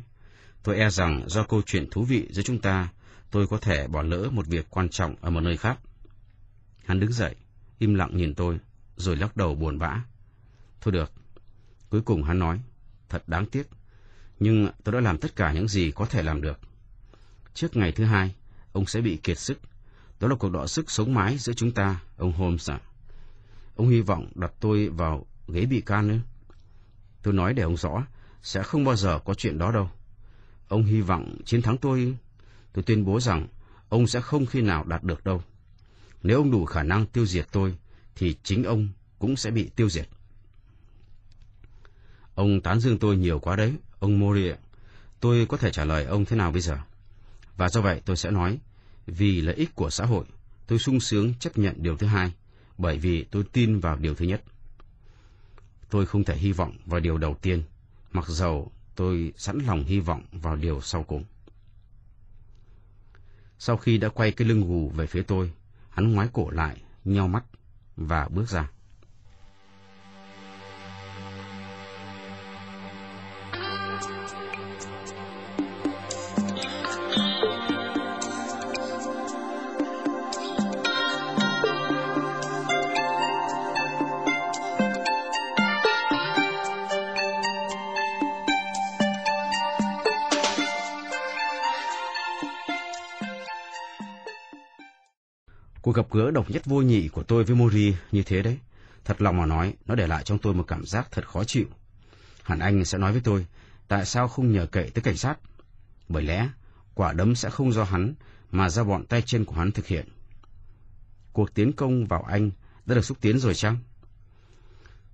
tôi 0.62 0.78
e 0.78 0.90
rằng 0.90 1.24
do 1.26 1.44
câu 1.44 1.62
chuyện 1.66 1.90
thú 1.90 2.04
vị 2.04 2.28
giữa 2.30 2.42
chúng 2.42 2.60
ta, 2.60 2.88
tôi 3.30 3.46
có 3.46 3.58
thể 3.58 3.86
bỏ 3.86 4.02
lỡ 4.02 4.30
một 4.32 4.46
việc 4.46 4.66
quan 4.70 4.88
trọng 4.88 5.14
ở 5.20 5.30
một 5.30 5.40
nơi 5.40 5.56
khác. 5.56 5.78
Hắn 6.84 7.00
đứng 7.00 7.12
dậy, 7.12 7.34
im 7.78 7.94
lặng 7.94 8.16
nhìn 8.16 8.34
tôi, 8.34 8.58
rồi 8.96 9.16
lắc 9.16 9.36
đầu 9.36 9.54
buồn 9.54 9.78
bã. 9.78 10.04
Thôi 10.80 10.92
được. 10.92 11.12
Cuối 11.90 12.02
cùng 12.02 12.22
hắn 12.22 12.38
nói, 12.38 12.60
thật 13.08 13.22
đáng 13.26 13.46
tiếc, 13.46 13.68
nhưng 14.40 14.68
tôi 14.84 14.92
đã 14.92 15.00
làm 15.00 15.18
tất 15.18 15.36
cả 15.36 15.52
những 15.52 15.68
gì 15.68 15.92
có 15.94 16.06
thể 16.06 16.22
làm 16.22 16.42
được. 16.42 16.58
Trước 17.54 17.76
ngày 17.76 17.92
thứ 17.92 18.04
hai, 18.04 18.34
ông 18.72 18.86
sẽ 18.86 19.00
bị 19.00 19.16
kiệt 19.16 19.38
sức. 19.38 19.60
Đó 20.20 20.28
là 20.28 20.34
cuộc 20.34 20.48
đọ 20.48 20.66
sức 20.66 20.90
sống 20.90 21.14
mái 21.14 21.38
giữa 21.38 21.52
chúng 21.52 21.72
ta, 21.72 22.00
ông 22.16 22.32
Holmes 22.32 22.70
ạ. 22.70 22.80
Ông 23.76 23.88
hy 23.88 24.00
vọng 24.00 24.28
đặt 24.34 24.52
tôi 24.60 24.88
vào 24.88 25.26
ghế 25.48 25.66
bị 25.66 25.80
can 25.80 26.08
nữa. 26.08 26.18
Tôi 27.22 27.34
nói 27.34 27.54
để 27.54 27.62
ông 27.62 27.76
rõ, 27.76 28.06
sẽ 28.42 28.62
không 28.62 28.84
bao 28.84 28.96
giờ 28.96 29.18
có 29.24 29.34
chuyện 29.34 29.58
đó 29.58 29.72
đâu. 29.72 29.90
Ông 30.68 30.84
hy 30.84 31.00
vọng 31.00 31.36
chiến 31.44 31.62
thắng 31.62 31.78
tôi. 31.78 32.16
Tôi 32.72 32.82
tuyên 32.82 33.04
bố 33.04 33.20
rằng 33.20 33.46
ông 33.88 34.06
sẽ 34.06 34.20
không 34.20 34.46
khi 34.46 34.60
nào 34.60 34.84
đạt 34.84 35.04
được 35.04 35.24
đâu. 35.24 35.42
Nếu 36.22 36.38
ông 36.38 36.50
đủ 36.50 36.64
khả 36.64 36.82
năng 36.82 37.06
tiêu 37.06 37.26
diệt 37.26 37.46
tôi, 37.52 37.76
thì 38.16 38.36
chính 38.42 38.64
ông 38.64 38.88
cũng 39.18 39.36
sẽ 39.36 39.50
bị 39.50 39.70
tiêu 39.76 39.88
diệt. 39.88 40.08
Ông 42.34 42.60
tán 42.60 42.80
dương 42.80 42.98
tôi 42.98 43.16
nhiều 43.16 43.38
quá 43.38 43.56
đấy, 43.56 43.74
ông 43.98 44.18
Mori 44.18 44.50
Tôi 45.20 45.46
có 45.46 45.56
thể 45.56 45.72
trả 45.72 45.84
lời 45.84 46.04
ông 46.04 46.24
thế 46.24 46.36
nào 46.36 46.52
bây 46.52 46.60
giờ? 46.60 46.78
Và 47.56 47.68
do 47.68 47.80
vậy 47.80 48.00
tôi 48.04 48.16
sẽ 48.16 48.30
nói, 48.30 48.58
vì 49.06 49.40
lợi 49.40 49.54
ích 49.54 49.74
của 49.74 49.90
xã 49.90 50.04
hội, 50.04 50.24
tôi 50.66 50.78
sung 50.78 51.00
sướng 51.00 51.34
chấp 51.34 51.58
nhận 51.58 51.82
điều 51.82 51.96
thứ 51.96 52.06
hai, 52.06 52.32
bởi 52.78 52.98
vì 52.98 53.24
tôi 53.24 53.44
tin 53.52 53.80
vào 53.80 53.96
điều 53.96 54.14
thứ 54.14 54.24
nhất. 54.24 54.42
Tôi 55.90 56.06
không 56.06 56.24
thể 56.24 56.36
hy 56.36 56.52
vọng 56.52 56.76
vào 56.86 57.00
điều 57.00 57.18
đầu 57.18 57.36
tiên, 57.42 57.62
mặc 58.12 58.28
dầu 58.28 58.72
tôi 58.94 59.32
sẵn 59.36 59.58
lòng 59.58 59.84
hy 59.84 60.00
vọng 60.00 60.22
vào 60.32 60.56
điều 60.56 60.80
sau 60.80 61.02
cùng. 61.02 61.24
Sau 63.58 63.76
khi 63.76 63.98
đã 63.98 64.08
quay 64.08 64.32
cái 64.32 64.48
lưng 64.48 64.68
gù 64.68 64.88
về 64.88 65.06
phía 65.06 65.22
tôi, 65.22 65.52
hắn 65.90 66.12
ngoái 66.12 66.28
cổ 66.32 66.50
lại, 66.50 66.82
nheo 67.04 67.28
mắt 67.28 67.44
và 67.96 68.28
bước 68.28 68.48
ra. 68.48 68.70
Cuộc 95.92 95.96
gặp 95.96 96.10
gỡ 96.10 96.30
độc 96.30 96.50
nhất 96.50 96.62
vô 96.64 96.82
nhị 96.82 97.08
của 97.08 97.22
tôi 97.22 97.44
với 97.44 97.56
Mori 97.56 97.94
như 98.12 98.22
thế 98.22 98.42
đấy. 98.42 98.58
Thật 99.04 99.22
lòng 99.22 99.36
mà 99.36 99.46
nói, 99.46 99.74
nó 99.86 99.94
để 99.94 100.06
lại 100.06 100.24
trong 100.24 100.38
tôi 100.38 100.54
một 100.54 100.64
cảm 100.68 100.86
giác 100.86 101.08
thật 101.10 101.28
khó 101.28 101.44
chịu. 101.44 101.66
Hẳn 102.42 102.58
anh 102.58 102.84
sẽ 102.84 102.98
nói 102.98 103.12
với 103.12 103.20
tôi, 103.24 103.46
tại 103.88 104.04
sao 104.04 104.28
không 104.28 104.52
nhờ 104.52 104.66
cậy 104.66 104.90
tới 104.90 105.02
cảnh 105.02 105.16
sát? 105.16 105.38
Bởi 106.08 106.22
lẽ, 106.22 106.48
quả 106.94 107.12
đấm 107.12 107.34
sẽ 107.34 107.50
không 107.50 107.72
do 107.72 107.84
hắn, 107.84 108.14
mà 108.50 108.70
do 108.70 108.84
bọn 108.84 109.06
tay 109.06 109.22
chân 109.22 109.44
của 109.44 109.54
hắn 109.54 109.72
thực 109.72 109.86
hiện. 109.86 110.08
Cuộc 111.32 111.54
tiến 111.54 111.72
công 111.72 112.06
vào 112.06 112.22
anh 112.22 112.50
đã 112.86 112.94
được 112.94 113.04
xúc 113.04 113.18
tiến 113.20 113.38
rồi 113.38 113.54
chăng? 113.54 113.76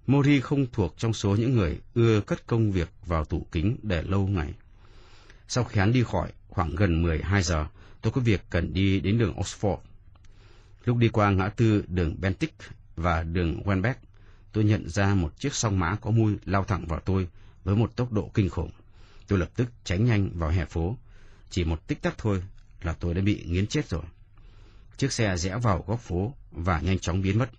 Mori 0.07 0.41
không 0.41 0.67
thuộc 0.73 0.95
trong 0.99 1.13
số 1.13 1.37
những 1.37 1.57
người 1.57 1.81
ưa 1.95 2.21
cất 2.21 2.47
công 2.47 2.73
việc 2.73 2.89
vào 3.07 3.25
tủ 3.25 3.47
kính 3.53 3.77
để 3.83 4.03
lâu 4.03 4.27
ngày. 4.27 4.55
Sau 5.49 5.65
khi 5.65 5.81
hắn 5.81 5.93
đi 5.93 6.03
khỏi, 6.03 6.33
khoảng 6.49 6.75
gần 6.75 7.03
12 7.03 7.43
giờ, 7.43 7.67
tôi 8.03 8.13
có 8.13 8.21
việc 8.21 8.43
cần 8.51 8.73
đi 8.73 9.01
đến 9.01 9.19
đường 9.19 9.35
Oxford. 9.37 9.79
Lúc 10.89 10.97
đi 10.97 11.09
qua 11.09 11.31
ngã 11.31 11.49
tư 11.49 11.85
đường 11.89 12.17
Bentic 12.21 12.55
và 12.97 13.23
đường 13.23 13.63
Wenbeck, 13.65 13.95
tôi 14.53 14.65
nhận 14.65 14.89
ra 14.89 15.15
một 15.15 15.41
chiếc 15.41 15.55
song 15.55 15.79
mã 15.79 15.97
có 15.97 16.11
mui 16.11 16.37
lao 16.45 16.65
thẳng 16.65 16.87
vào 16.87 17.01
tôi 17.01 17.29
với 17.65 17.77
một 17.77 17.97
tốc 17.97 18.13
độ 18.13 18.31
kinh 18.35 18.49
khủng. 18.49 18.71
Tôi 19.27 19.39
lập 19.39 19.51
tức 19.57 19.69
tránh 19.85 20.05
nhanh 20.05 20.31
vào 20.35 20.51
hè 20.51 20.65
phố. 20.65 20.97
Chỉ 21.51 21.65
một 21.65 21.87
tích 21.87 22.03
tắc 22.03 22.19
thôi 22.19 22.43
là 22.83 22.93
tôi 22.93 23.15
đã 23.15 23.23
bị 23.23 23.45
nghiến 23.47 23.67
chết 23.67 23.89
rồi. 23.89 24.03
Chiếc 24.97 25.13
xe 25.13 25.37
rẽ 25.37 25.59
vào 25.59 25.85
góc 25.87 26.01
phố 26.01 26.35
và 26.51 26.81
nhanh 26.81 26.99
chóng 26.99 27.23
biến 27.23 27.39
mất. 27.39 27.51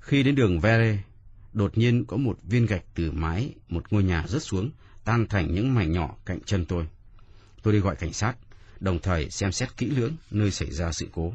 Khi 0.00 0.22
đến 0.22 0.34
đường 0.34 0.60
Vere, 0.60 0.98
đột 1.52 1.78
nhiên 1.78 2.04
có 2.04 2.16
một 2.16 2.38
viên 2.42 2.66
gạch 2.66 2.84
từ 2.94 3.12
mái 3.12 3.54
một 3.68 3.92
ngôi 3.92 4.02
nhà 4.02 4.24
rớt 4.28 4.42
xuống, 4.42 4.70
tan 5.04 5.26
thành 5.28 5.54
những 5.54 5.74
mảnh 5.74 5.92
nhỏ 5.92 6.16
cạnh 6.26 6.40
chân 6.40 6.64
tôi. 6.64 6.86
Tôi 7.62 7.72
đi 7.72 7.78
gọi 7.78 7.96
cảnh 7.96 8.12
sát 8.12 8.36
đồng 8.80 8.98
thời 8.98 9.30
xem 9.30 9.52
xét 9.52 9.76
kỹ 9.76 9.86
lưỡng 9.86 10.16
nơi 10.30 10.50
xảy 10.50 10.70
ra 10.70 10.92
sự 10.92 11.08
cố. 11.12 11.32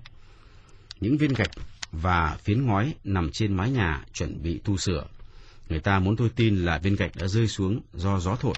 Những 1.00 1.18
viên 1.18 1.34
gạch 1.34 1.52
và 1.92 2.38
phiến 2.44 2.66
ngói 2.66 2.94
nằm 3.04 3.32
trên 3.32 3.54
mái 3.54 3.72
nhà 3.72 4.06
chuẩn 4.14 4.44
bị 4.44 4.62
tu 4.64 4.78
sửa. 4.78 5.06
Người 5.70 5.80
ta 5.80 6.00
muốn 6.00 6.16
tôi 6.16 6.30
tin 6.36 6.58
là 6.58 6.78
viên 6.78 6.96
gạch 6.96 7.16
đã 7.16 7.28
rơi 7.28 7.48
xuống 7.48 7.82
do 7.94 8.20
gió 8.20 8.36
thổi. 8.36 8.56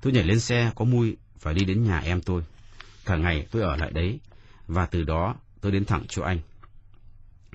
Tôi 0.00 0.12
nhảy 0.12 0.24
lên 0.24 0.40
xe 0.40 0.72
có 0.74 0.84
mui 0.84 1.16
và 1.42 1.52
đi 1.52 1.64
đến 1.64 1.84
nhà 1.84 1.98
em 1.98 2.20
tôi. 2.20 2.42
Cả 3.04 3.16
ngày 3.16 3.46
tôi 3.50 3.62
ở 3.62 3.76
lại 3.76 3.90
đấy, 3.90 4.18
và 4.68 4.86
từ 4.86 5.02
đó 5.02 5.34
tôi 5.60 5.72
đến 5.72 5.84
thẳng 5.84 6.04
chỗ 6.08 6.22
anh. 6.22 6.38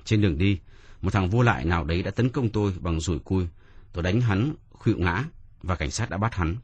Trên 0.04 0.20
đường 0.20 0.38
đi, 0.38 0.58
một 1.02 1.12
thằng 1.12 1.30
vô 1.30 1.42
lại 1.42 1.64
nào 1.64 1.84
đấy 1.84 2.02
đã 2.02 2.10
tấn 2.10 2.28
công 2.28 2.48
tôi 2.48 2.74
bằng 2.80 3.00
rủi 3.00 3.18
cui. 3.18 3.46
Tôi 3.92 4.02
đánh 4.02 4.20
hắn, 4.20 4.54
khuỵu 4.70 4.98
ngã, 4.98 5.24
và 5.62 5.76
cảnh 5.76 5.90
sát 5.90 6.10
đã 6.10 6.16
bắt 6.16 6.34
hắn. 6.34 6.56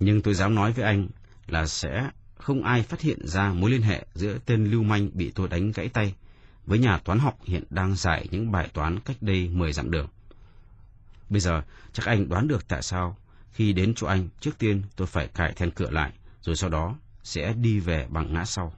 Nhưng 0.00 0.22
tôi 0.22 0.34
dám 0.34 0.54
nói 0.54 0.72
với 0.72 0.84
anh 0.84 1.08
là 1.46 1.66
sẽ 1.66 2.10
không 2.38 2.62
ai 2.62 2.82
phát 2.82 3.00
hiện 3.00 3.26
ra 3.26 3.52
mối 3.52 3.70
liên 3.70 3.82
hệ 3.82 4.06
giữa 4.14 4.38
tên 4.46 4.70
lưu 4.70 4.82
manh 4.82 5.10
bị 5.14 5.32
tôi 5.34 5.48
đánh 5.48 5.72
gãy 5.72 5.88
tay 5.88 6.14
với 6.66 6.78
nhà 6.78 6.98
toán 6.98 7.18
học 7.18 7.38
hiện 7.44 7.64
đang 7.70 7.96
giải 7.96 8.28
những 8.30 8.52
bài 8.52 8.68
toán 8.72 9.00
cách 9.00 9.16
đây 9.20 9.48
10 9.48 9.72
dặm 9.72 9.90
đường. 9.90 10.08
Bây 11.28 11.40
giờ, 11.40 11.62
chắc 11.92 12.06
anh 12.06 12.28
đoán 12.28 12.48
được 12.48 12.68
tại 12.68 12.82
sao 12.82 13.16
khi 13.52 13.72
đến 13.72 13.94
chỗ 13.96 14.06
anh, 14.06 14.28
trước 14.40 14.58
tiên 14.58 14.82
tôi 14.96 15.06
phải 15.06 15.28
cài 15.28 15.52
then 15.52 15.70
cửa 15.70 15.90
lại, 15.90 16.12
rồi 16.42 16.56
sau 16.56 16.70
đó 16.70 16.96
sẽ 17.22 17.52
đi 17.52 17.80
về 17.80 18.06
bằng 18.10 18.32
ngã 18.32 18.44
sau. 18.44 18.74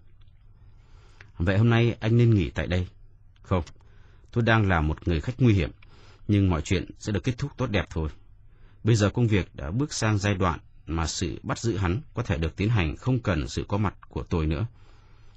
Vậy 1.38 1.58
hôm 1.58 1.70
nay 1.70 1.96
anh 2.00 2.16
nên 2.16 2.34
nghỉ 2.34 2.50
tại 2.50 2.66
đây. 2.66 2.86
Không, 3.42 3.64
tôi 4.32 4.44
đang 4.44 4.68
là 4.68 4.80
một 4.80 5.08
người 5.08 5.20
khách 5.20 5.34
nguy 5.38 5.54
hiểm, 5.54 5.70
nhưng 6.28 6.50
mọi 6.50 6.62
chuyện 6.62 6.90
sẽ 6.98 7.12
được 7.12 7.24
kết 7.24 7.38
thúc 7.38 7.50
tốt 7.56 7.66
đẹp 7.70 7.86
thôi. 7.90 8.08
Bây 8.84 8.96
giờ 8.96 9.10
công 9.10 9.26
việc 9.26 9.54
đã 9.54 9.70
bước 9.70 9.92
sang 9.92 10.18
giai 10.18 10.34
đoạn 10.34 10.58
mà 10.92 11.06
sự 11.06 11.40
bắt 11.42 11.58
giữ 11.58 11.76
hắn 11.76 12.00
có 12.14 12.22
thể 12.22 12.38
được 12.38 12.56
tiến 12.56 12.68
hành 12.68 12.96
không 12.96 13.18
cần 13.18 13.48
sự 13.48 13.64
có 13.68 13.78
mặt 13.78 13.94
của 14.08 14.22
tôi 14.22 14.46
nữa. 14.46 14.66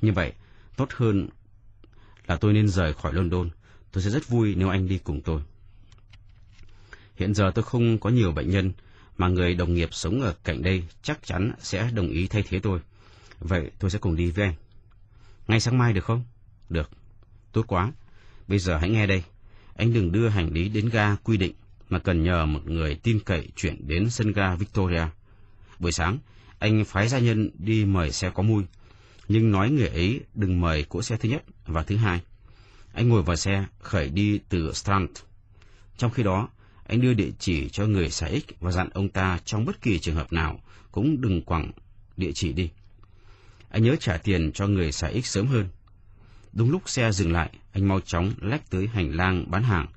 Như 0.02 0.12
vậy, 0.12 0.34
tốt 0.76 0.90
hơn 0.96 1.30
là 2.28 2.36
tôi 2.36 2.54
nên 2.54 2.68
rời 2.68 2.94
khỏi 2.94 3.14
London. 3.14 3.50
Tôi 3.92 4.04
sẽ 4.04 4.10
rất 4.10 4.28
vui 4.28 4.56
nếu 4.56 4.70
anh 4.70 4.88
đi 4.88 5.00
cùng 5.04 5.22
tôi. 5.22 5.42
Hiện 7.16 7.34
giờ 7.34 7.52
tôi 7.56 7.64
không 7.64 7.98
có 8.00 8.10
nhiều 8.10 8.32
bệnh 8.32 8.50
nhân, 8.50 8.72
mà 9.18 9.28
người 9.28 9.54
đồng 9.54 9.74
nghiệp 9.74 9.90
sống 9.92 10.22
ở 10.22 10.36
cạnh 10.44 10.62
đây 10.62 10.84
chắc 11.02 11.26
chắn 11.26 11.52
sẽ 11.60 11.90
đồng 11.94 12.08
ý 12.10 12.28
thay 12.28 12.44
thế 12.44 12.60
tôi. 12.60 12.80
Vậy 13.40 13.72
tôi 13.80 13.92
sẽ 13.92 14.00
cùng 14.00 14.16
đi 14.16 14.32
với 14.32 14.46
anh. 14.46 14.54
Ngay 15.48 15.60
sáng 15.60 15.78
mai 15.78 15.94
được 15.94 16.04
không? 16.04 16.24
Được. 16.70 16.90
Tốt 17.52 17.64
quá. 17.68 17.92
Bây 18.48 18.60
giờ 18.60 18.78
hãy 18.78 18.90
nghe 18.90 19.08
đây. 19.08 19.24
Anh 19.76 19.94
đừng 19.94 20.12
đưa 20.12 20.30
hành 20.30 20.54
lý 20.54 20.70
đến 20.70 20.90
ga 20.90 21.16
quy 21.16 21.38
định, 21.38 21.54
mà 21.90 22.00
cần 22.00 22.24
nhờ 22.24 22.46
một 22.46 22.68
người 22.68 22.96
tin 22.96 23.20
cậy 23.20 23.48
chuyển 23.56 23.88
đến 23.88 24.10
sân 24.10 24.32
ga 24.32 24.56
Victoria. 24.56 25.04
Buổi 25.84 25.92
sáng, 25.92 26.18
anh 26.60 26.86
phái 26.86 27.08
gia 27.08 27.20
nhân 27.20 27.50
đi 27.58 27.86
mời 27.86 28.12
xe 28.12 28.30
có 28.30 28.44
mui, 28.44 28.64
nhưng 29.28 29.52
nói 29.52 29.70
người 29.70 29.88
ấy 29.88 30.22
đừng 30.34 30.62
mời 30.62 30.84
cỗ 30.84 31.02
xe 31.02 31.18
thứ 31.18 31.30
nhất 31.30 31.44
và 31.66 31.84
thứ 31.84 31.96
hai. 31.96 32.22
Anh 32.94 33.10
ngồi 33.10 33.22
vào 33.24 33.36
xe, 33.36 33.66
khởi 33.80 34.10
đi 34.10 34.40
từ 34.50 34.74
Strand. 34.74 35.10
Trong 35.98 36.12
khi 36.12 36.24
đó, 36.24 36.50
anh 36.88 37.02
đưa 37.02 37.14
địa 37.14 37.30
chỉ 37.40 37.70
cho 37.70 37.86
người 37.86 38.10
xã 38.10 38.30
X 38.30 38.52
và 38.60 38.72
dặn 38.72 38.90
ông 38.94 39.10
ta 39.10 39.40
trong 39.46 39.66
bất 39.66 39.82
kỳ 39.82 40.00
trường 40.00 40.16
hợp 40.16 40.34
nào 40.34 40.60
cũng 40.92 41.22
đừng 41.22 41.42
quẳng 41.42 41.72
địa 42.18 42.32
chỉ 42.32 42.54
đi. 42.54 42.70
Anh 43.70 43.84
nhớ 43.84 43.96
trả 44.00 44.18
tiền 44.18 44.52
cho 44.52 44.68
người 44.68 44.92
xã 44.92 45.12
X 45.24 45.26
sớm 45.26 45.48
hơn. 45.48 45.68
Đúng 46.54 46.72
lúc 46.72 46.90
xe 46.90 47.12
dừng 47.12 47.32
lại, 47.32 47.50
anh 47.72 47.88
mau 47.88 48.00
chóng 48.00 48.34
lách 48.42 48.70
tới 48.70 48.88
hành 48.88 49.16
lang 49.16 49.52
bán 49.52 49.64
hàng, 49.64 49.88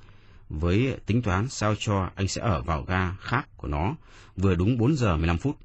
với 0.49 0.97
tính 1.07 1.23
toán 1.23 1.49
sao 1.49 1.75
cho 1.79 2.11
anh 2.15 2.29
sẽ 2.29 2.43
ở 2.43 2.63
vào 2.63 2.83
ga 2.83 3.13
khác 3.13 3.49
của 3.57 3.69
nó 3.69 3.95
vừa 4.37 4.55
đúng 4.55 4.79
4 4.79 4.97
giờ 4.97 5.17
15 5.17 5.39
phút. 5.39 5.57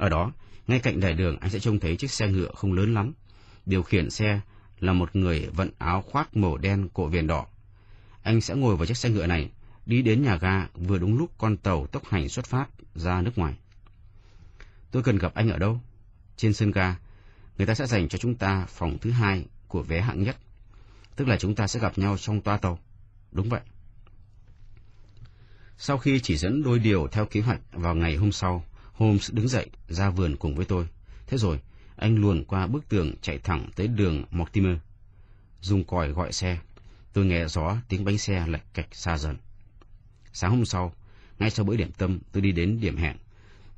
Ở 0.00 0.08
đó, 0.08 0.32
ngay 0.66 0.78
cạnh 0.78 1.00
đại 1.00 1.14
đường 1.14 1.36
anh 1.40 1.50
sẽ 1.50 1.58
trông 1.58 1.80
thấy 1.80 1.96
chiếc 1.96 2.10
xe 2.10 2.28
ngựa 2.28 2.50
không 2.54 2.72
lớn 2.72 2.94
lắm, 2.94 3.12
Điều 3.66 3.82
khiển 3.82 4.10
xe 4.10 4.40
là 4.78 4.92
một 4.92 5.16
người 5.16 5.48
vận 5.54 5.70
áo 5.78 6.02
khoác 6.02 6.36
màu 6.36 6.56
đen 6.56 6.88
cổ 6.94 7.06
viền 7.06 7.26
đỏ. 7.26 7.46
Anh 8.22 8.40
sẽ 8.40 8.54
ngồi 8.54 8.76
vào 8.76 8.86
chiếc 8.86 8.96
xe 8.96 9.10
ngựa 9.10 9.26
này, 9.26 9.50
đi 9.86 10.02
đến 10.02 10.22
nhà 10.22 10.36
ga 10.36 10.66
vừa 10.74 10.98
đúng 10.98 11.18
lúc 11.18 11.30
con 11.38 11.56
tàu 11.56 11.86
tốc 11.86 12.02
hành 12.06 12.28
xuất 12.28 12.46
phát 12.46 12.66
ra 12.94 13.22
nước 13.22 13.38
ngoài. 13.38 13.54
Tôi 14.90 15.02
cần 15.02 15.18
gặp 15.18 15.34
anh 15.34 15.50
ở 15.50 15.58
đâu? 15.58 15.80
Trên 16.36 16.52
sân 16.52 16.70
ga, 16.70 16.96
người 17.58 17.66
ta 17.66 17.74
sẽ 17.74 17.86
dành 17.86 18.08
cho 18.08 18.18
chúng 18.18 18.34
ta 18.34 18.66
phòng 18.68 18.98
thứ 18.98 19.10
hai 19.10 19.44
của 19.68 19.82
vé 19.82 20.00
hạng 20.00 20.22
nhất. 20.22 20.36
Tức 21.16 21.28
là 21.28 21.36
chúng 21.36 21.54
ta 21.54 21.66
sẽ 21.66 21.80
gặp 21.80 21.98
nhau 21.98 22.16
trong 22.18 22.40
toa 22.40 22.56
tàu. 22.56 22.78
Đúng 23.32 23.48
vậy. 23.48 23.60
Sau 25.78 25.98
khi 25.98 26.20
chỉ 26.20 26.36
dẫn 26.36 26.62
đôi 26.62 26.78
điều 26.78 27.08
theo 27.08 27.26
kế 27.26 27.40
hoạch 27.40 27.60
vào 27.72 27.94
ngày 27.94 28.16
hôm 28.16 28.32
sau, 28.32 28.64
Holmes 28.92 29.32
đứng 29.32 29.48
dậy 29.48 29.66
ra 29.88 30.10
vườn 30.10 30.36
cùng 30.36 30.54
với 30.54 30.64
tôi. 30.64 30.88
Thế 31.26 31.38
rồi, 31.38 31.60
anh 31.96 32.16
luồn 32.16 32.44
qua 32.44 32.66
bức 32.66 32.88
tường 32.88 33.14
chạy 33.22 33.38
thẳng 33.38 33.70
tới 33.76 33.88
đường 33.88 34.24
Mortimer. 34.30 34.76
Dùng 35.60 35.84
còi 35.84 36.08
gọi 36.08 36.32
xe. 36.32 36.58
Tôi 37.12 37.24
nghe 37.24 37.48
rõ 37.48 37.76
tiếng 37.88 38.04
bánh 38.04 38.18
xe 38.18 38.46
lệch 38.46 38.74
cạch 38.74 38.88
xa 38.92 39.18
dần. 39.18 39.36
Sáng 40.32 40.50
hôm 40.50 40.64
sau, 40.64 40.92
ngay 41.38 41.50
sau 41.50 41.66
bữa 41.66 41.76
điểm 41.76 41.92
tâm, 41.92 42.18
tôi 42.32 42.40
đi 42.40 42.52
đến 42.52 42.80
điểm 42.80 42.96
hẹn. 42.96 43.16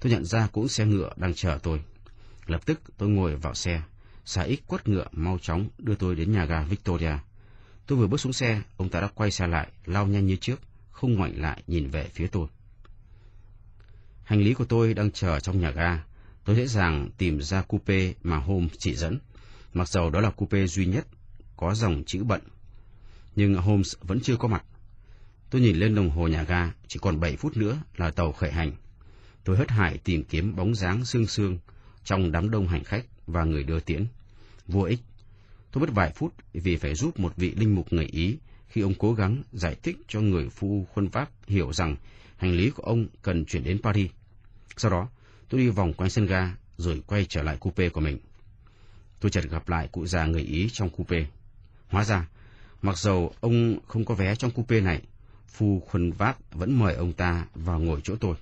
Tôi 0.00 0.12
nhận 0.12 0.24
ra 0.24 0.46
cũng 0.52 0.68
xe 0.68 0.86
ngựa 0.86 1.12
đang 1.16 1.34
chờ 1.34 1.58
tôi. 1.62 1.82
Lập 2.46 2.66
tức 2.66 2.80
tôi 2.98 3.08
ngồi 3.08 3.36
vào 3.36 3.54
xe. 3.54 3.82
Xà 4.24 4.42
ích 4.42 4.66
quất 4.66 4.88
ngựa 4.88 5.06
mau 5.12 5.38
chóng 5.38 5.68
đưa 5.78 5.94
tôi 5.94 6.14
đến 6.14 6.32
nhà 6.32 6.44
ga 6.44 6.62
Victoria. 6.62 7.12
Tôi 7.86 7.98
vừa 7.98 8.06
bước 8.06 8.20
xuống 8.20 8.32
xe, 8.32 8.62
ông 8.76 8.88
ta 8.88 9.00
đã 9.00 9.08
quay 9.14 9.30
xe 9.30 9.46
lại, 9.46 9.68
lao 9.84 10.06
nhanh 10.06 10.26
như 10.26 10.36
trước, 10.36 10.60
không 10.90 11.14
ngoảnh 11.14 11.40
lại 11.40 11.62
nhìn 11.66 11.90
về 11.90 12.08
phía 12.14 12.26
tôi. 12.26 12.46
Hành 14.24 14.40
lý 14.40 14.54
của 14.54 14.64
tôi 14.64 14.94
đang 14.94 15.10
chờ 15.10 15.40
trong 15.40 15.60
nhà 15.60 15.70
ga. 15.70 16.04
Tôi 16.44 16.56
dễ 16.56 16.66
dàng 16.66 17.10
tìm 17.18 17.40
ra 17.40 17.62
coupe 17.62 18.12
mà 18.22 18.36
Holmes 18.36 18.72
chỉ 18.78 18.94
dẫn, 18.94 19.18
mặc 19.74 19.88
dầu 19.88 20.10
đó 20.10 20.20
là 20.20 20.30
coupe 20.30 20.66
duy 20.66 20.86
nhất, 20.86 21.06
có 21.56 21.74
dòng 21.74 22.02
chữ 22.06 22.24
bận. 22.24 22.40
Nhưng 23.36 23.54
Holmes 23.54 23.94
vẫn 24.00 24.20
chưa 24.20 24.36
có 24.36 24.48
mặt. 24.48 24.64
Tôi 25.50 25.60
nhìn 25.60 25.76
lên 25.76 25.94
đồng 25.94 26.10
hồ 26.10 26.28
nhà 26.28 26.42
ga, 26.42 26.72
chỉ 26.88 26.98
còn 27.02 27.20
7 27.20 27.36
phút 27.36 27.56
nữa 27.56 27.78
là 27.96 28.10
tàu 28.10 28.32
khởi 28.32 28.52
hành. 28.52 28.72
Tôi 29.44 29.56
hất 29.56 29.70
hải 29.70 29.98
tìm 29.98 30.24
kiếm 30.24 30.56
bóng 30.56 30.74
dáng 30.74 31.04
sương 31.04 31.26
sương 31.26 31.58
trong 32.04 32.32
đám 32.32 32.50
đông 32.50 32.68
hành 32.68 32.84
khách 32.84 33.04
và 33.26 33.44
người 33.44 33.62
đưa 33.62 33.80
tiễn. 33.80 34.06
Vô 34.66 34.82
ích. 34.82 35.00
Tôi 35.72 35.80
mất 35.80 35.94
vài 35.94 36.12
phút 36.12 36.34
vì 36.52 36.76
phải 36.76 36.94
giúp 36.94 37.20
một 37.20 37.36
vị 37.36 37.54
linh 37.56 37.74
mục 37.74 37.92
người 37.92 38.04
Ý 38.04 38.38
khi 38.72 38.80
ông 38.80 38.94
cố 38.98 39.14
gắng 39.14 39.42
giải 39.52 39.76
thích 39.82 39.96
cho 40.08 40.20
người 40.20 40.48
phu 40.48 40.86
khuân 40.92 41.10
pháp 41.10 41.30
hiểu 41.46 41.72
rằng 41.72 41.96
hành 42.36 42.52
lý 42.52 42.70
của 42.70 42.82
ông 42.82 43.06
cần 43.22 43.44
chuyển 43.44 43.64
đến 43.64 43.82
Paris. 43.82 44.10
Sau 44.76 44.90
đó, 44.90 45.08
tôi 45.48 45.60
đi 45.60 45.68
vòng 45.68 45.92
quanh 45.92 46.10
sân 46.10 46.26
ga 46.26 46.54
rồi 46.76 47.02
quay 47.06 47.26
trở 47.28 47.42
lại 47.42 47.56
coupe 47.56 47.88
của 47.88 48.00
mình. 48.00 48.18
Tôi 49.20 49.30
chợt 49.30 49.44
gặp 49.50 49.68
lại 49.68 49.88
cụ 49.92 50.06
già 50.06 50.26
người 50.26 50.42
Ý 50.42 50.68
trong 50.72 50.90
coupe. 50.90 51.26
Hóa 51.88 52.04
ra, 52.04 52.28
mặc 52.82 52.98
dầu 52.98 53.34
ông 53.40 53.78
không 53.88 54.04
có 54.04 54.14
vé 54.14 54.34
trong 54.34 54.50
coupe 54.50 54.80
này, 54.80 55.02
phu 55.48 55.80
khuân 55.80 56.12
vác 56.12 56.54
vẫn 56.54 56.78
mời 56.78 56.94
ông 56.94 57.12
ta 57.12 57.46
vào 57.54 57.80
ngồi 57.80 58.00
chỗ 58.04 58.16
tôi. 58.20 58.36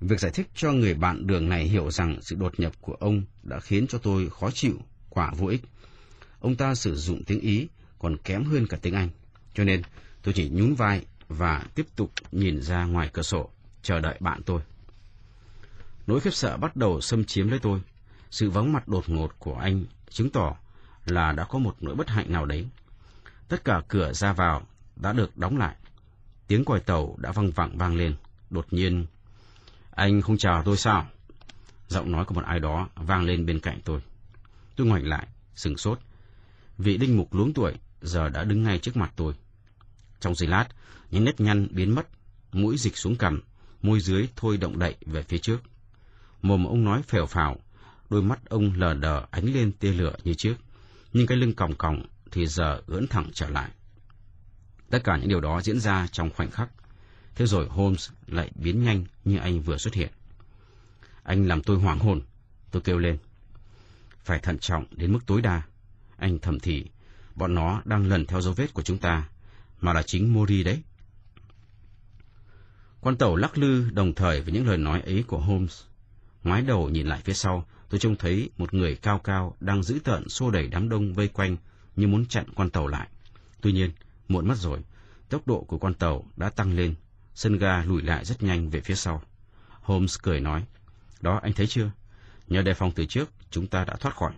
Việc 0.00 0.20
giải 0.20 0.32
thích 0.34 0.48
cho 0.54 0.72
người 0.72 0.94
bạn 0.94 1.26
đường 1.26 1.48
này 1.48 1.64
hiểu 1.64 1.90
rằng 1.90 2.18
sự 2.22 2.36
đột 2.36 2.60
nhập 2.60 2.72
của 2.80 2.94
ông 2.94 3.22
đã 3.42 3.60
khiến 3.60 3.86
cho 3.86 3.98
tôi 3.98 4.30
khó 4.30 4.50
chịu, 4.50 4.78
quả 5.08 5.32
vô 5.36 5.46
ích. 5.46 5.62
Ông 6.40 6.56
ta 6.56 6.74
sử 6.74 6.96
dụng 6.96 7.24
tiếng 7.24 7.40
Ý 7.40 7.68
còn 7.98 8.16
kém 8.16 8.44
hơn 8.44 8.66
cả 8.66 8.78
tiếng 8.82 8.94
Anh, 8.94 9.08
cho 9.54 9.64
nên 9.64 9.82
tôi 10.22 10.34
chỉ 10.34 10.48
nhún 10.48 10.74
vai 10.74 11.06
và 11.28 11.64
tiếp 11.74 11.86
tục 11.96 12.12
nhìn 12.32 12.62
ra 12.62 12.84
ngoài 12.84 13.10
cửa 13.12 13.22
sổ, 13.22 13.50
chờ 13.82 14.00
đợi 14.00 14.16
bạn 14.20 14.42
tôi. 14.42 14.60
Nỗi 16.06 16.20
khiếp 16.20 16.34
sợ 16.34 16.56
bắt 16.56 16.76
đầu 16.76 17.00
xâm 17.00 17.24
chiếm 17.24 17.48
lấy 17.48 17.58
tôi. 17.58 17.80
Sự 18.30 18.50
vắng 18.50 18.72
mặt 18.72 18.88
đột 18.88 19.08
ngột 19.08 19.38
của 19.38 19.54
anh 19.54 19.84
chứng 20.10 20.30
tỏ 20.30 20.56
là 21.04 21.32
đã 21.32 21.44
có 21.44 21.58
một 21.58 21.76
nỗi 21.80 21.94
bất 21.94 22.08
hạnh 22.08 22.32
nào 22.32 22.46
đấy. 22.46 22.68
Tất 23.48 23.64
cả 23.64 23.82
cửa 23.88 24.12
ra 24.12 24.32
vào 24.32 24.62
đã 24.96 25.12
được 25.12 25.36
đóng 25.36 25.58
lại. 25.58 25.76
Tiếng 26.46 26.64
còi 26.64 26.80
tàu 26.80 27.16
đã 27.18 27.32
văng 27.32 27.50
vẳng 27.50 27.78
vang 27.78 27.96
lên. 27.96 28.14
Đột 28.50 28.66
nhiên, 28.70 29.06
anh 29.90 30.22
không 30.22 30.38
chào 30.38 30.62
tôi 30.62 30.76
sao? 30.76 31.06
Giọng 31.88 32.12
nói 32.12 32.24
của 32.24 32.34
một 32.34 32.44
ai 32.44 32.60
đó 32.60 32.88
vang 32.94 33.24
lên 33.24 33.46
bên 33.46 33.60
cạnh 33.60 33.80
tôi. 33.84 34.00
Tôi 34.76 34.86
ngoảnh 34.86 35.04
lại, 35.06 35.26
sừng 35.54 35.76
sốt. 35.76 35.98
Vị 36.78 36.96
đinh 36.96 37.16
mục 37.16 37.34
luống 37.34 37.52
tuổi 37.52 37.74
giờ 38.02 38.28
đã 38.28 38.44
đứng 38.44 38.62
ngay 38.62 38.78
trước 38.78 38.96
mặt 38.96 39.12
tôi. 39.16 39.34
Trong 40.20 40.34
giây 40.34 40.48
lát, 40.48 40.66
những 41.10 41.24
nét 41.24 41.40
nhăn 41.40 41.68
biến 41.70 41.94
mất, 41.94 42.08
mũi 42.52 42.78
dịch 42.78 42.96
xuống 42.96 43.16
cằm, 43.16 43.40
môi 43.82 44.00
dưới 44.00 44.28
thôi 44.36 44.56
động 44.56 44.78
đậy 44.78 44.96
về 45.06 45.22
phía 45.22 45.38
trước. 45.38 45.58
Mồm 46.42 46.64
ông 46.64 46.84
nói 46.84 47.02
phèo 47.02 47.26
phào, 47.26 47.56
đôi 48.10 48.22
mắt 48.22 48.40
ông 48.48 48.72
lờ 48.76 48.94
đờ 48.94 49.26
ánh 49.30 49.44
lên 49.44 49.72
tia 49.72 49.92
lửa 49.92 50.16
như 50.24 50.34
trước, 50.34 50.54
nhưng 51.12 51.26
cái 51.26 51.38
lưng 51.38 51.54
còng 51.54 51.74
còng 51.74 52.06
thì 52.30 52.46
giờ 52.46 52.82
ưỡn 52.86 53.06
thẳng 53.08 53.30
trở 53.34 53.48
lại. 53.48 53.70
Tất 54.90 55.04
cả 55.04 55.16
những 55.16 55.28
điều 55.28 55.40
đó 55.40 55.60
diễn 55.62 55.80
ra 55.80 56.06
trong 56.06 56.30
khoảnh 56.30 56.50
khắc. 56.50 56.70
Thế 57.34 57.46
rồi 57.46 57.66
Holmes 57.68 58.10
lại 58.26 58.50
biến 58.54 58.82
nhanh 58.82 59.04
như 59.24 59.36
anh 59.38 59.60
vừa 59.60 59.76
xuất 59.76 59.94
hiện. 59.94 60.10
Anh 61.22 61.48
làm 61.48 61.62
tôi 61.62 61.78
hoảng 61.78 61.98
hồn. 61.98 62.22
Tôi 62.70 62.82
kêu 62.82 62.98
lên. 62.98 63.18
Phải 64.24 64.38
thận 64.38 64.58
trọng 64.58 64.84
đến 64.90 65.12
mức 65.12 65.18
tối 65.26 65.42
đa. 65.42 65.62
Anh 66.16 66.38
thầm 66.38 66.60
thì, 66.60 66.84
bọn 67.38 67.54
nó 67.54 67.82
đang 67.84 68.08
lần 68.08 68.26
theo 68.26 68.40
dấu 68.40 68.52
vết 68.52 68.74
của 68.74 68.82
chúng 68.82 68.98
ta, 68.98 69.28
mà 69.80 69.92
là 69.92 70.02
chính 70.02 70.32
Mori 70.32 70.62
đấy. 70.62 70.82
Con 73.00 73.16
tàu 73.16 73.36
lắc 73.36 73.58
lư 73.58 73.90
đồng 73.90 74.14
thời 74.14 74.40
với 74.40 74.52
những 74.52 74.66
lời 74.66 74.78
nói 74.78 75.00
ấy 75.00 75.24
của 75.26 75.38
Holmes. 75.38 75.82
Ngoái 76.44 76.62
đầu 76.62 76.88
nhìn 76.88 77.06
lại 77.06 77.20
phía 77.24 77.32
sau, 77.32 77.66
tôi 77.88 78.00
trông 78.00 78.16
thấy 78.16 78.50
một 78.56 78.74
người 78.74 78.96
cao 78.96 79.18
cao 79.18 79.56
đang 79.60 79.82
giữ 79.82 79.98
tợn 80.04 80.28
xô 80.28 80.50
đẩy 80.50 80.66
đám 80.68 80.88
đông 80.88 81.14
vây 81.14 81.28
quanh 81.28 81.56
như 81.96 82.06
muốn 82.06 82.26
chặn 82.26 82.44
con 82.56 82.70
tàu 82.70 82.86
lại. 82.86 83.08
Tuy 83.60 83.72
nhiên, 83.72 83.90
muộn 84.28 84.48
mất 84.48 84.56
rồi, 84.56 84.80
tốc 85.28 85.46
độ 85.46 85.64
của 85.68 85.78
con 85.78 85.94
tàu 85.94 86.24
đã 86.36 86.50
tăng 86.50 86.72
lên, 86.76 86.94
sân 87.34 87.58
ga 87.58 87.84
lùi 87.84 88.02
lại 88.02 88.24
rất 88.24 88.42
nhanh 88.42 88.70
về 88.70 88.80
phía 88.80 88.94
sau. 88.94 89.22
Holmes 89.80 90.18
cười 90.22 90.40
nói, 90.40 90.64
đó 91.20 91.40
anh 91.42 91.52
thấy 91.52 91.66
chưa? 91.66 91.90
Nhờ 92.46 92.62
đề 92.62 92.74
phòng 92.74 92.92
từ 92.94 93.06
trước, 93.06 93.30
chúng 93.50 93.66
ta 93.66 93.84
đã 93.84 93.96
thoát 94.00 94.16
khỏi. 94.16 94.32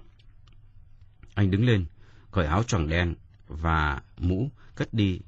Anh 1.35 1.51
đứng 1.51 1.67
lên, 1.67 1.85
cởi 2.33 2.47
áo 2.47 2.63
choàng 2.63 2.89
đen 2.89 3.15
và 3.49 4.03
mũ 4.17 4.51
cất 4.75 4.95
đi 4.95 5.21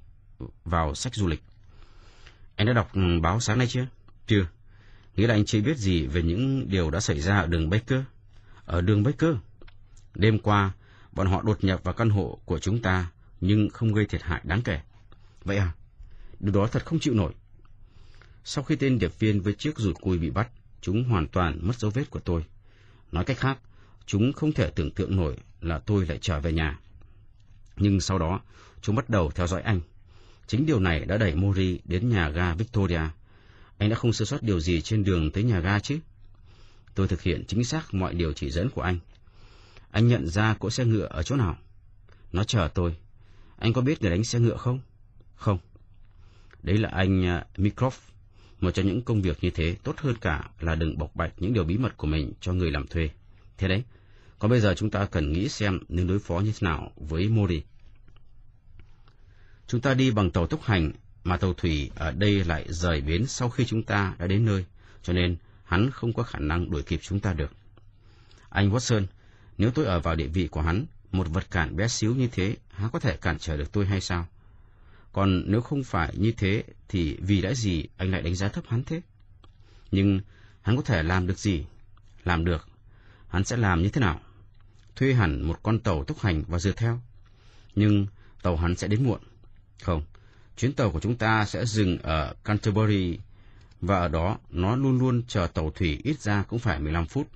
vào 0.65 0.95
sách 0.95 1.15
du 1.15 1.29
lịch. 1.29 1.43
Anh 2.57 2.67
đã 2.67 2.73
đọc 2.73 2.91
ừ, 2.95 3.21
báo 3.23 3.41
sáng 3.41 3.59
nay 3.59 3.67
chưa? 3.67 3.87
Chưa. 4.27 4.47
Nghĩa 5.17 5.27
là 5.27 5.35
anh 5.35 5.45
chưa 5.45 5.61
biết 5.61 5.77
gì 5.77 6.07
về 6.07 6.23
những 6.23 6.69
điều 6.69 6.91
đã 6.91 7.01
xảy 7.01 7.21
ra 7.21 7.39
ở 7.39 7.47
đường 7.47 7.71
Baker. 7.71 8.01
Ở 8.65 8.81
đường 8.81 9.03
Baker. 9.03 9.35
Đêm 10.15 10.39
qua, 10.39 10.73
bọn 11.13 11.27
họ 11.27 11.43
đột 11.43 11.65
nhập 11.65 11.81
vào 11.85 11.95
căn 11.95 12.11
hộ 12.11 12.39
của 12.45 12.59
chúng 12.59 12.83
ta, 12.83 13.11
nhưng 13.41 13.69
không 13.71 13.93
gây 13.93 14.07
thiệt 14.07 14.23
hại 14.23 14.41
đáng 14.45 14.63
kể. 14.63 14.81
Vậy 15.45 15.57
à? 15.57 15.73
Điều 16.41 16.55
đó 16.55 16.67
thật 16.67 16.87
không 16.87 16.99
chịu 16.99 17.15
nổi. 17.15 17.33
Sau 18.45 18.65
khi 18.65 18.77
tên 18.77 18.99
điệp 18.99 19.19
viên 19.19 19.41
với 19.41 19.53
chiếc 19.53 19.79
rùi 19.79 19.95
cui 19.95 20.19
bị 20.19 20.31
bắt, 20.31 20.49
chúng 20.81 21.05
hoàn 21.05 21.29
toàn 21.29 21.59
mất 21.63 21.79
dấu 21.79 21.91
vết 21.91 22.11
của 22.11 22.21
tôi. 22.21 22.45
Nói 23.13 23.25
cách 23.25 23.39
khác, 23.39 23.59
chúng 24.07 24.33
không 24.33 24.53
thể 24.53 24.71
tưởng 24.71 24.91
tượng 24.91 25.17
nổi 25.17 25.37
là 25.61 25.79
tôi 25.79 26.07
lại 26.07 26.19
trở 26.21 26.41
về 26.41 26.53
nhà. 26.53 26.79
Nhưng 27.83 28.01
sau 28.01 28.19
đó, 28.19 28.41
chúng 28.83 28.97
bắt 28.97 29.11
đầu 29.11 29.31
theo 29.31 29.47
dõi 29.47 29.63
anh. 29.63 29.81
Chính 30.47 30.67
điều 30.67 30.81
này 30.81 31.05
đã 31.05 31.17
đẩy 31.17 31.35
Mori 31.35 31.81
đến 31.85 32.09
nhà 32.09 32.29
ga 32.29 32.55
Victoria. 32.55 33.01
Anh 33.79 33.91
đã 33.91 33.97
không 33.97 34.13
sơ 34.13 34.25
sót 34.25 34.43
điều 34.43 34.61
gì 34.61 34.81
trên 34.81 35.05
đường 35.05 35.31
tới 35.31 35.45
nhà 35.45 35.61
ga 35.61 35.79
chứ? 35.79 35.99
Tôi 36.95 37.09
thực 37.09 37.23
hiện 37.23 37.45
chính 37.49 37.65
xác 37.65 37.95
mọi 37.95 38.15
điều 38.15 38.33
chỉ 38.33 38.51
dẫn 38.51 38.71
của 38.71 38.83
anh. 38.83 38.99
Anh 39.91 40.09
nhận 40.09 40.29
ra 40.29 40.55
cỗ 40.55 40.71
xe 40.71 40.85
ngựa 40.85 41.07
ở 41.11 41.23
chỗ 41.23 41.37
nào? 41.37 41.59
Nó 42.33 42.45
chờ 42.45 42.69
tôi. 42.75 42.97
Anh 43.59 43.73
có 43.73 43.81
biết 43.81 44.03
người 44.03 44.11
đánh 44.11 44.25
xe 44.25 44.41
ngựa 44.41 44.57
không? 44.57 44.81
Không. 45.35 45.59
Đấy 46.63 46.79
là 46.79 46.89
anh 46.89 47.27
à, 47.27 47.47
uh, 47.53 47.59
Mikroff. 47.59 47.91
Một 48.61 48.71
trong 48.71 48.87
những 48.87 49.03
công 49.03 49.23
việc 49.23 49.39
như 49.41 49.51
thế 49.51 49.77
tốt 49.83 49.95
hơn 49.99 50.15
cả 50.21 50.51
là 50.61 50.75
đừng 50.75 50.99
bộc 50.99 51.17
bạch 51.17 51.33
những 51.37 51.53
điều 51.53 51.65
bí 51.65 51.79
mật 51.79 51.97
của 51.97 52.07
mình 52.07 52.33
cho 52.41 52.53
người 52.53 52.71
làm 52.71 52.87
thuê. 52.87 53.11
Thế 53.59 53.69
đấy, 53.69 53.83
còn 54.39 54.51
bây 54.51 54.61
giờ 54.61 54.75
chúng 54.75 54.91
ta 54.91 55.05
cần 55.05 55.33
nghĩ 55.33 55.49
xem 55.49 55.79
nên 55.89 56.07
đối 56.07 56.19
phó 56.19 56.41
như 56.41 56.53
thế 56.53 56.59
nào 56.61 56.93
với 56.97 57.29
Mori. 57.29 57.63
Chúng 59.73 59.81
ta 59.81 59.95
đi 59.95 60.11
bằng 60.11 60.31
tàu 60.31 60.47
tốc 60.47 60.63
hành, 60.63 60.93
mà 61.25 61.37
tàu 61.37 61.55
thủy 61.55 61.91
ở 61.95 62.11
đây 62.11 62.45
lại 62.45 62.67
rời 62.69 63.01
bến 63.01 63.27
sau 63.27 63.51
khi 63.51 63.65
chúng 63.65 63.83
ta 63.83 64.15
đã 64.19 64.27
đến 64.27 64.45
nơi, 64.45 64.65
cho 65.03 65.13
nên 65.13 65.37
hắn 65.65 65.91
không 65.91 66.13
có 66.13 66.23
khả 66.23 66.39
năng 66.39 66.71
đuổi 66.71 66.83
kịp 66.83 67.01
chúng 67.03 67.21
ta 67.21 67.33
được. 67.33 67.53
Anh 68.49 68.71
Watson, 68.71 69.07
nếu 69.59 69.71
tôi 69.71 69.85
ở 69.85 70.01
vào 70.01 70.17
địa 70.17 70.27
vị 70.27 70.49
của 70.49 70.61
hắn, 70.61 70.87
một 71.13 71.29
vật 71.29 71.51
cản 71.51 71.77
bé 71.77 71.89
xíu 71.89 72.15
như 72.15 72.29
thế, 72.33 72.57
hắn 72.71 72.91
có 72.91 72.99
thể 72.99 73.17
cản 73.17 73.39
trở 73.39 73.57
được 73.57 73.73
tôi 73.73 73.87
hay 73.87 74.01
sao? 74.01 74.27
Còn 75.13 75.43
nếu 75.47 75.61
không 75.61 75.85
phải 75.85 76.15
như 76.17 76.33
thế, 76.33 76.65
thì 76.89 77.17
vì 77.21 77.43
đã 77.43 77.55
gì 77.55 77.85
anh 77.97 78.11
lại 78.11 78.23
đánh 78.23 78.35
giá 78.35 78.49
thấp 78.49 78.65
hắn 78.69 78.85
thế? 78.85 79.01
Nhưng 79.91 80.21
hắn 80.63 80.77
có 80.77 80.83
thể 80.83 81.03
làm 81.03 81.27
được 81.27 81.39
gì? 81.39 81.65
Làm 82.25 82.45
được. 82.45 82.69
Hắn 83.29 83.45
sẽ 83.45 83.57
làm 83.57 83.83
như 83.83 83.89
thế 83.89 84.01
nào? 84.01 84.21
Thuê 84.97 85.13
hẳn 85.13 85.43
một 85.43 85.63
con 85.63 85.79
tàu 85.79 86.05
tốc 86.05 86.21
hành 86.21 86.43
và 86.49 86.59
dựa 86.59 86.73
theo. 86.73 87.01
Nhưng 87.75 88.07
tàu 88.43 88.57
hắn 88.57 88.77
sẽ 88.77 88.89
đến 88.89 89.05
muộn. 89.05 89.21
Không, 89.83 90.03
chuyến 90.57 90.73
tàu 90.73 90.91
của 90.91 91.01
chúng 91.01 91.17
ta 91.17 91.45
sẽ 91.45 91.65
dừng 91.65 91.99
ở 91.99 92.35
Canterbury 92.45 93.19
và 93.81 93.99
ở 93.99 94.09
đó 94.09 94.39
nó 94.51 94.77
luôn 94.77 94.99
luôn 94.99 95.23
chờ 95.29 95.47
tàu 95.47 95.71
thủy 95.71 96.01
ít 96.05 96.21
ra 96.21 96.43
cũng 96.43 96.59
phải 96.59 96.79
15 96.79 97.07
phút. 97.07 97.29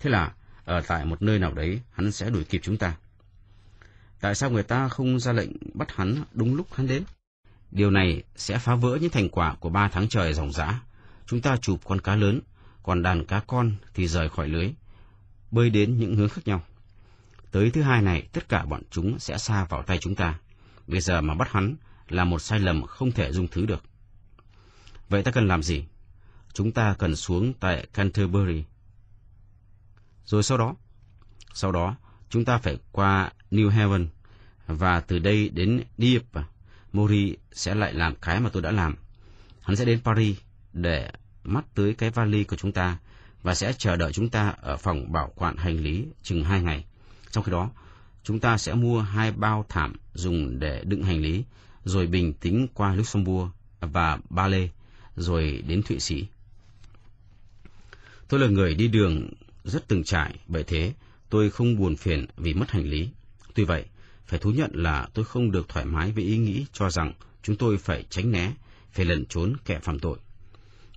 Thế 0.00 0.10
là 0.10 0.32
ở 0.64 0.80
tại 0.86 1.04
một 1.04 1.22
nơi 1.22 1.38
nào 1.38 1.52
đấy, 1.52 1.80
hắn 1.92 2.12
sẽ 2.12 2.30
đuổi 2.30 2.44
kịp 2.44 2.60
chúng 2.64 2.76
ta. 2.76 2.96
Tại 4.20 4.34
sao 4.34 4.50
người 4.50 4.62
ta 4.62 4.88
không 4.88 5.20
ra 5.20 5.32
lệnh 5.32 5.50
bắt 5.74 5.92
hắn 5.92 6.24
đúng 6.32 6.56
lúc 6.56 6.74
hắn 6.74 6.86
đến? 6.86 7.02
Điều 7.70 7.90
này 7.90 8.22
sẽ 8.36 8.58
phá 8.58 8.74
vỡ 8.74 8.98
những 9.00 9.10
thành 9.10 9.28
quả 9.28 9.54
của 9.54 9.68
ba 9.68 9.88
tháng 9.88 10.08
trời 10.08 10.34
ròng 10.34 10.52
rã. 10.52 10.80
Chúng 11.26 11.40
ta 11.40 11.56
chụp 11.56 11.80
con 11.84 12.00
cá 12.00 12.16
lớn, 12.16 12.40
còn 12.82 13.02
đàn 13.02 13.24
cá 13.24 13.40
con 13.46 13.72
thì 13.94 14.08
rời 14.08 14.28
khỏi 14.28 14.48
lưới, 14.48 14.70
bơi 15.50 15.70
đến 15.70 15.98
những 15.98 16.16
hướng 16.16 16.28
khác 16.28 16.42
nhau. 16.44 16.62
Tới 17.50 17.70
thứ 17.70 17.82
hai 17.82 18.02
này, 18.02 18.28
tất 18.32 18.48
cả 18.48 18.64
bọn 18.64 18.82
chúng 18.90 19.18
sẽ 19.18 19.38
xa 19.38 19.64
vào 19.64 19.82
tay 19.82 19.98
chúng 20.00 20.14
ta. 20.14 20.38
Bây 20.86 21.00
giờ 21.00 21.20
mà 21.20 21.34
bắt 21.34 21.48
hắn 21.50 21.76
là 22.08 22.24
một 22.24 22.38
sai 22.38 22.60
lầm 22.60 22.82
không 22.82 23.12
thể 23.12 23.32
dung 23.32 23.48
thứ 23.48 23.66
được. 23.66 23.82
Vậy 25.08 25.22
ta 25.22 25.30
cần 25.30 25.48
làm 25.48 25.62
gì? 25.62 25.84
Chúng 26.52 26.72
ta 26.72 26.94
cần 26.98 27.16
xuống 27.16 27.54
tại 27.60 27.86
Canterbury. 27.94 28.64
Rồi 30.24 30.42
sau 30.42 30.58
đó, 30.58 30.74
sau 31.54 31.72
đó 31.72 31.96
chúng 32.30 32.44
ta 32.44 32.58
phải 32.58 32.78
qua 32.92 33.32
New 33.50 33.68
Haven 33.68 34.08
và 34.66 35.00
từ 35.00 35.18
đây 35.18 35.48
đến 35.48 35.82
Dieppe. 35.98 36.42
Mori 36.92 37.36
sẽ 37.52 37.74
lại 37.74 37.94
làm 37.94 38.14
cái 38.14 38.40
mà 38.40 38.50
tôi 38.52 38.62
đã 38.62 38.70
làm. 38.70 38.96
Hắn 39.60 39.76
sẽ 39.76 39.84
đến 39.84 40.00
Paris 40.04 40.36
để 40.72 41.10
mắt 41.44 41.64
tới 41.74 41.94
cái 41.94 42.10
vali 42.10 42.44
của 42.44 42.56
chúng 42.56 42.72
ta 42.72 42.98
và 43.42 43.54
sẽ 43.54 43.72
chờ 43.78 43.96
đợi 43.96 44.12
chúng 44.12 44.28
ta 44.28 44.54
ở 44.60 44.76
phòng 44.76 45.12
bảo 45.12 45.32
quản 45.36 45.56
hành 45.56 45.76
lý 45.76 46.06
chừng 46.22 46.44
hai 46.44 46.62
ngày. 46.62 46.84
Trong 47.30 47.44
khi 47.44 47.52
đó, 47.52 47.70
chúng 48.22 48.40
ta 48.40 48.58
sẽ 48.58 48.74
mua 48.74 49.00
hai 49.00 49.32
bao 49.32 49.64
thảm 49.68 49.96
dùng 50.14 50.58
để 50.58 50.82
đựng 50.84 51.02
hành 51.02 51.20
lý, 51.20 51.44
rồi 51.86 52.06
bình 52.06 52.32
tính 52.32 52.66
qua 52.74 52.94
Luxembourg 52.94 53.50
và 53.80 54.18
Ba 54.30 54.48
Lê, 54.48 54.68
rồi 55.16 55.62
đến 55.66 55.82
Thụy 55.82 56.00
Sĩ. 56.00 56.26
Tôi 58.28 58.40
là 58.40 58.46
người 58.46 58.74
đi 58.74 58.88
đường 58.88 59.28
rất 59.64 59.88
từng 59.88 60.04
trải, 60.04 60.34
bởi 60.46 60.64
thế 60.64 60.92
tôi 61.30 61.50
không 61.50 61.76
buồn 61.76 61.96
phiền 61.96 62.26
vì 62.36 62.54
mất 62.54 62.70
hành 62.70 62.84
lý. 62.84 63.08
Tuy 63.54 63.64
vậy, 63.64 63.84
phải 64.26 64.38
thú 64.38 64.50
nhận 64.50 64.70
là 64.74 65.08
tôi 65.14 65.24
không 65.24 65.50
được 65.50 65.68
thoải 65.68 65.84
mái 65.84 66.12
với 66.12 66.24
ý 66.24 66.36
nghĩ 66.38 66.66
cho 66.72 66.90
rằng 66.90 67.12
chúng 67.42 67.56
tôi 67.56 67.78
phải 67.78 68.04
tránh 68.10 68.30
né, 68.30 68.52
phải 68.92 69.04
lẩn 69.04 69.24
trốn 69.26 69.52
kẻ 69.64 69.78
phạm 69.78 69.98
tội. 69.98 70.18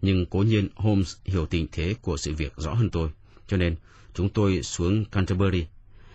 Nhưng 0.02 0.26
cố 0.26 0.40
nhiên 0.40 0.68
Holmes 0.76 1.16
hiểu 1.26 1.46
tình 1.46 1.68
thế 1.72 1.96
của 2.02 2.18
sự 2.18 2.34
việc 2.34 2.54
rõ 2.58 2.74
hơn 2.74 2.90
tôi, 2.90 3.10
cho 3.48 3.58
nên 3.58 3.76
chúng 4.14 4.30
tôi 4.30 4.64
xuống 4.64 5.06
Canterbury. 5.06 5.66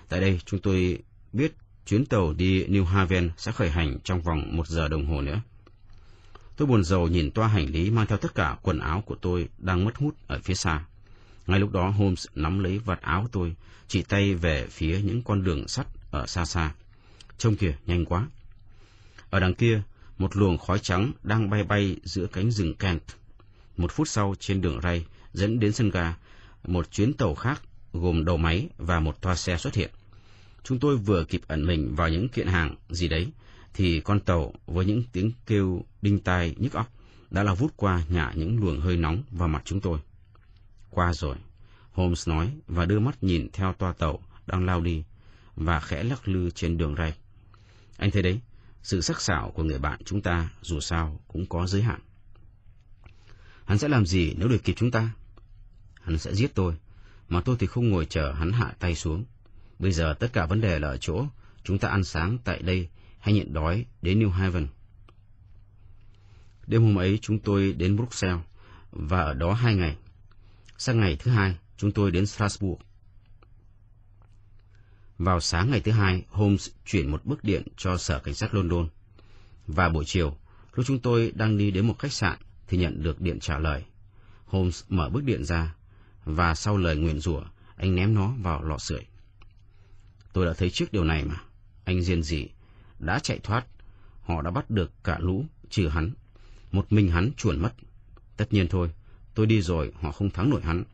Tại 0.09 0.21
đây 0.21 0.41
chúng 0.47 0.61
tôi 0.61 0.99
biết 1.33 1.53
chuyến 1.87 2.07
tàu 2.07 2.33
đi 2.33 2.64
New 2.66 2.85
Haven 2.85 3.31
sẽ 3.37 3.53
khởi 3.53 3.70
hành 3.70 3.99
trong 4.05 4.20
vòng 4.20 4.57
một 4.57 4.66
giờ 4.68 4.88
đồng 4.88 5.07
hồ 5.07 5.20
nữa. 5.20 5.40
Tôi 6.57 6.68
buồn 6.68 6.85
rầu 6.85 7.09
nhìn 7.09 7.31
toa 7.31 7.49
hành 7.49 7.66
lý 7.66 7.90
mang 7.90 8.07
theo 8.07 8.18
tất 8.18 8.35
cả 8.35 8.57
quần 8.62 8.79
áo 8.79 9.03
của 9.07 9.14
tôi 9.14 9.49
đang 9.59 9.85
mất 9.85 9.97
hút 9.97 10.14
ở 10.27 10.40
phía 10.44 10.55
xa. 10.55 10.85
Ngay 11.47 11.61
lúc 11.61 11.73
đó 11.73 11.88
Holmes 11.88 12.27
nắm 12.35 12.59
lấy 12.59 12.79
vạt 12.79 13.01
áo 13.01 13.29
tôi, 13.33 13.55
chỉ 13.88 14.03
tay 14.03 14.35
về 14.35 14.66
phía 14.70 15.01
những 15.05 15.23
con 15.23 15.44
đường 15.44 15.68
sắt 15.68 15.87
ở 16.11 16.27
xa 16.27 16.44
xa. 16.44 16.73
Trông 17.38 17.57
kìa, 17.57 17.77
nhanh 17.87 18.05
quá. 18.05 18.27
Ở 19.31 19.40
đằng 19.40 19.55
kia, 19.55 19.83
một 20.18 20.37
luồng 20.37 20.59
khói 20.59 20.79
trắng 20.79 21.12
đang 21.23 21.51
bay 21.51 21.64
bay 21.64 21.97
giữa 22.05 22.27
cánh 22.27 22.51
rừng 22.51 22.75
Kent. 22.75 23.03
Một 23.77 23.92
phút 23.92 24.09
sau 24.09 24.35
trên 24.40 24.61
đường 24.61 24.81
ray 24.83 25.07
dẫn 25.33 25.61
đến 25.61 25.73
sân 25.73 25.90
ga, 25.90 26.14
một 26.64 26.90
chuyến 26.90 27.12
tàu 27.12 27.35
khác 27.35 27.62
gồm 27.92 28.25
đầu 28.25 28.37
máy 28.37 28.68
và 28.79 29.01
một 29.01 29.20
toa 29.20 29.35
xe 29.35 29.57
xuất 29.57 29.75
hiện. 29.75 29.90
Chúng 30.64 30.79
tôi 30.79 30.96
vừa 30.96 31.24
kịp 31.24 31.40
ẩn 31.46 31.66
mình 31.66 31.94
vào 31.94 32.09
những 32.09 32.29
kiện 32.29 32.46
hàng 32.46 32.77
gì 32.88 33.09
đấy, 33.09 33.33
thì 33.74 34.00
con 34.00 34.20
tàu 34.20 34.53
với 34.66 34.85
những 34.85 35.03
tiếng 35.12 35.33
kêu 35.46 35.85
đinh 36.03 36.20
tai 36.20 36.55
nhức 36.59 36.72
óc 36.72 36.92
đã 37.31 37.42
lao 37.42 37.55
vút 37.55 37.72
qua 37.77 38.03
nhả 38.09 38.33
những 38.37 38.61
luồng 38.61 38.81
hơi 38.81 38.96
nóng 38.96 39.22
vào 39.31 39.48
mặt 39.48 39.62
chúng 39.64 39.81
tôi. 39.81 39.98
Qua 40.90 41.12
rồi, 41.14 41.37
Holmes 41.92 42.29
nói 42.29 42.50
và 42.66 42.85
đưa 42.85 43.00
mắt 43.00 43.22
nhìn 43.22 43.48
theo 43.53 43.72
toa 43.72 43.92
tàu 43.92 44.20
đang 44.46 44.66
lao 44.66 44.81
đi 44.81 45.05
và 45.57 45.81
khẽ 45.81 46.03
lắc 46.03 46.29
lư 46.29 46.50
trên 46.50 46.79
đường 46.79 46.94
ray. 46.98 47.14
Anh 47.96 48.11
thấy 48.11 48.22
đấy, 48.22 48.40
sự 48.83 49.00
sắc 49.00 49.20
sảo 49.20 49.50
của 49.50 49.62
người 49.62 49.79
bạn 49.79 50.00
chúng 50.05 50.20
ta 50.20 50.48
dù 50.62 50.81
sao 50.81 51.20
cũng 51.29 51.46
có 51.46 51.66
giới 51.66 51.83
hạn. 51.83 52.00
Hắn 53.64 53.79
sẽ 53.79 53.88
làm 53.88 54.07
gì 54.07 54.35
nếu 54.38 54.48
được 54.48 54.64
kịp 54.64 54.74
chúng 54.77 54.90
ta? 54.90 55.11
Hắn 56.03 56.18
sẽ 56.18 56.35
giết 56.35 56.55
tôi, 56.55 56.74
mà 57.29 57.40
tôi 57.40 57.57
thì 57.59 57.66
không 57.66 57.90
ngồi 57.90 58.07
chờ 58.07 58.33
hắn 58.33 58.53
hạ 58.53 58.72
tay 58.79 58.94
xuống. 58.94 59.24
Bây 59.79 59.93
giờ 59.93 60.15
tất 60.15 60.33
cả 60.33 60.47
vấn 60.47 60.61
đề 60.61 60.79
là 60.79 60.89
ở 60.89 60.97
chỗ 60.97 61.27
chúng 61.65 61.79
ta 61.79 61.89
ăn 61.89 62.05
sáng 62.05 62.39
tại 62.45 62.63
đây 62.63 62.89
hay 63.19 63.35
nhịn 63.35 63.53
đói 63.53 63.85
đến 64.03 64.21
New 64.21 64.31
Haven. 64.31 64.67
Đêm 66.67 66.83
hôm 66.83 66.99
ấy 66.99 67.19
chúng 67.23 67.39
tôi 67.39 67.73
đến 67.73 67.97
Bruxelles 67.97 68.41
và 68.91 69.21
ở 69.21 69.35
đó 69.35 69.53
hai 69.53 69.75
ngày. 69.75 69.97
Sang 70.79 71.01
ngày 71.01 71.17
thứ 71.17 71.31
hai, 71.31 71.57
chúng 71.77 71.93
tôi 71.93 72.11
đến 72.11 72.27
Strasbourg. 72.27 72.81
Vào 75.19 75.41
sáng 75.41 75.71
ngày 75.71 75.81
thứ 75.81 75.93
hai, 75.93 76.23
Holmes 76.29 76.69
chuyển 76.85 77.11
một 77.11 77.25
bức 77.25 77.45
điện 77.45 77.63
cho 77.77 77.97
Sở 77.97 78.19
Cảnh 78.19 78.35
sát 78.35 78.55
London. 78.55 78.89
Và 79.67 79.89
buổi 79.89 80.05
chiều, 80.05 80.37
lúc 80.75 80.87
chúng 80.87 80.99
tôi 80.99 81.33
đang 81.35 81.59
đi 81.59 81.71
đến 81.71 81.87
một 81.87 81.99
khách 81.99 82.13
sạn, 82.13 82.39
thì 82.69 82.79
nhận 82.79 83.03
được 83.03 83.21
điện 83.21 83.41
trả 83.41 83.59
lời. 83.59 83.85
Holmes 84.47 84.85
mở 84.89 85.09
bức 85.09 85.25
điện 85.25 85.45
ra, 85.45 85.75
và 86.25 86.55
sau 86.55 86.77
lời 86.77 86.97
nguyền 86.97 87.21
rủa, 87.21 87.43
anh 87.77 87.95
ném 87.95 88.15
nó 88.15 88.35
vào 88.43 88.63
lọ 88.63 88.79
sưởi. 88.79 89.07
Tôi 90.35 90.47
đã 90.47 90.53
thấy 90.53 90.70
trước 90.70 90.92
điều 90.92 91.05
này 91.05 91.25
mà. 91.25 91.37
Anh 91.85 92.03
diên 92.03 92.23
dị 92.23 92.49
đã 92.99 93.18
chạy 93.18 93.38
thoát. 93.38 93.66
Họ 94.23 94.42
đã 94.42 94.51
bắt 94.51 94.70
được 94.70 94.92
cả 95.05 95.18
lũ, 95.20 95.44
trừ 95.70 95.88
hắn. 95.88 96.11
Một 96.73 96.92
mình 96.92 97.11
hắn 97.11 97.31
chuồn 97.37 97.62
mất. 97.62 97.73
Tất 98.37 98.53
nhiên 98.53 98.68
thôi, 98.68 98.90
tôi 99.35 99.47
đi 99.47 99.62
rồi, 99.62 99.92
họ 100.01 100.12
không 100.12 100.31
thắng 100.31 100.51
nổi 100.51 100.62
hắn. 100.62 100.85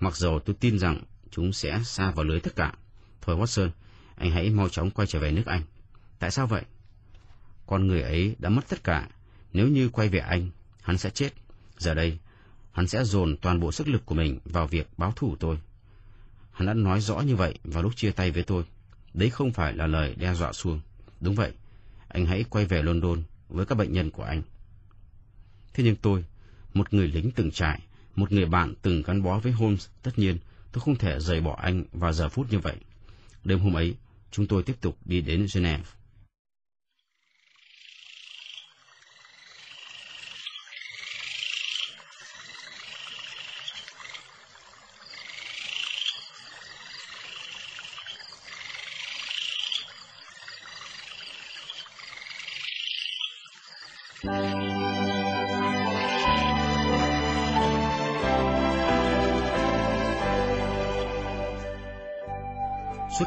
Mặc 0.00 0.16
dù 0.16 0.38
tôi 0.38 0.56
tin 0.60 0.78
rằng 0.78 1.02
chúng 1.30 1.52
sẽ 1.52 1.80
xa 1.84 2.10
vào 2.10 2.24
lưới 2.24 2.40
tất 2.40 2.56
cả. 2.56 2.74
Thôi 3.20 3.36
Watson, 3.36 3.70
anh 4.16 4.30
hãy 4.30 4.50
mau 4.50 4.68
chóng 4.68 4.90
quay 4.90 5.06
trở 5.06 5.18
về 5.20 5.32
nước 5.32 5.46
Anh. 5.46 5.62
Tại 6.18 6.30
sao 6.30 6.46
vậy? 6.46 6.62
Con 7.66 7.86
người 7.86 8.02
ấy 8.02 8.36
đã 8.38 8.48
mất 8.48 8.68
tất 8.68 8.84
cả. 8.84 9.08
Nếu 9.52 9.68
như 9.68 9.88
quay 9.88 10.08
về 10.08 10.18
Anh, 10.18 10.50
hắn 10.82 10.98
sẽ 10.98 11.10
chết. 11.10 11.30
Giờ 11.78 11.94
đây, 11.94 12.18
hắn 12.72 12.88
sẽ 12.88 13.04
dồn 13.04 13.36
toàn 13.36 13.60
bộ 13.60 13.72
sức 13.72 13.88
lực 13.88 14.06
của 14.06 14.14
mình 14.14 14.38
vào 14.44 14.66
việc 14.66 14.88
báo 14.96 15.12
thù 15.16 15.36
tôi. 15.40 15.58
Hắn 16.52 16.66
đã 16.66 16.74
nói 16.74 17.00
rõ 17.00 17.20
như 17.20 17.36
vậy 17.36 17.58
vào 17.64 17.82
lúc 17.82 17.96
chia 17.96 18.10
tay 18.10 18.30
với 18.30 18.42
tôi. 18.42 18.64
Đấy 19.18 19.30
không 19.30 19.52
phải 19.52 19.72
là 19.72 19.86
lời 19.86 20.14
đe 20.18 20.34
dọa 20.34 20.52
xuông. 20.52 20.80
Đúng 21.20 21.34
vậy, 21.34 21.52
anh 22.08 22.26
hãy 22.26 22.44
quay 22.50 22.64
về 22.64 22.82
London 22.82 23.22
với 23.48 23.66
các 23.66 23.74
bệnh 23.74 23.92
nhân 23.92 24.10
của 24.10 24.22
anh. 24.22 24.42
Thế 25.74 25.84
nhưng 25.84 25.96
tôi, 25.96 26.24
một 26.74 26.94
người 26.94 27.08
lính 27.08 27.30
từng 27.30 27.50
trải, 27.50 27.80
một 28.16 28.32
người 28.32 28.46
bạn 28.46 28.74
từng 28.82 29.02
gắn 29.02 29.22
bó 29.22 29.38
với 29.38 29.52
Holmes, 29.52 29.88
tất 30.02 30.10
nhiên 30.16 30.38
tôi 30.72 30.80
không 30.80 30.96
thể 30.96 31.20
rời 31.20 31.40
bỏ 31.40 31.56
anh 31.62 31.84
vào 31.92 32.12
giờ 32.12 32.28
phút 32.28 32.52
như 32.52 32.58
vậy. 32.58 32.76
Đêm 33.44 33.58
hôm 33.58 33.76
ấy, 33.76 33.96
chúng 34.30 34.46
tôi 34.46 34.62
tiếp 34.62 34.76
tục 34.80 34.96
đi 35.04 35.20
đến 35.20 35.46
Geneva. 35.54 35.84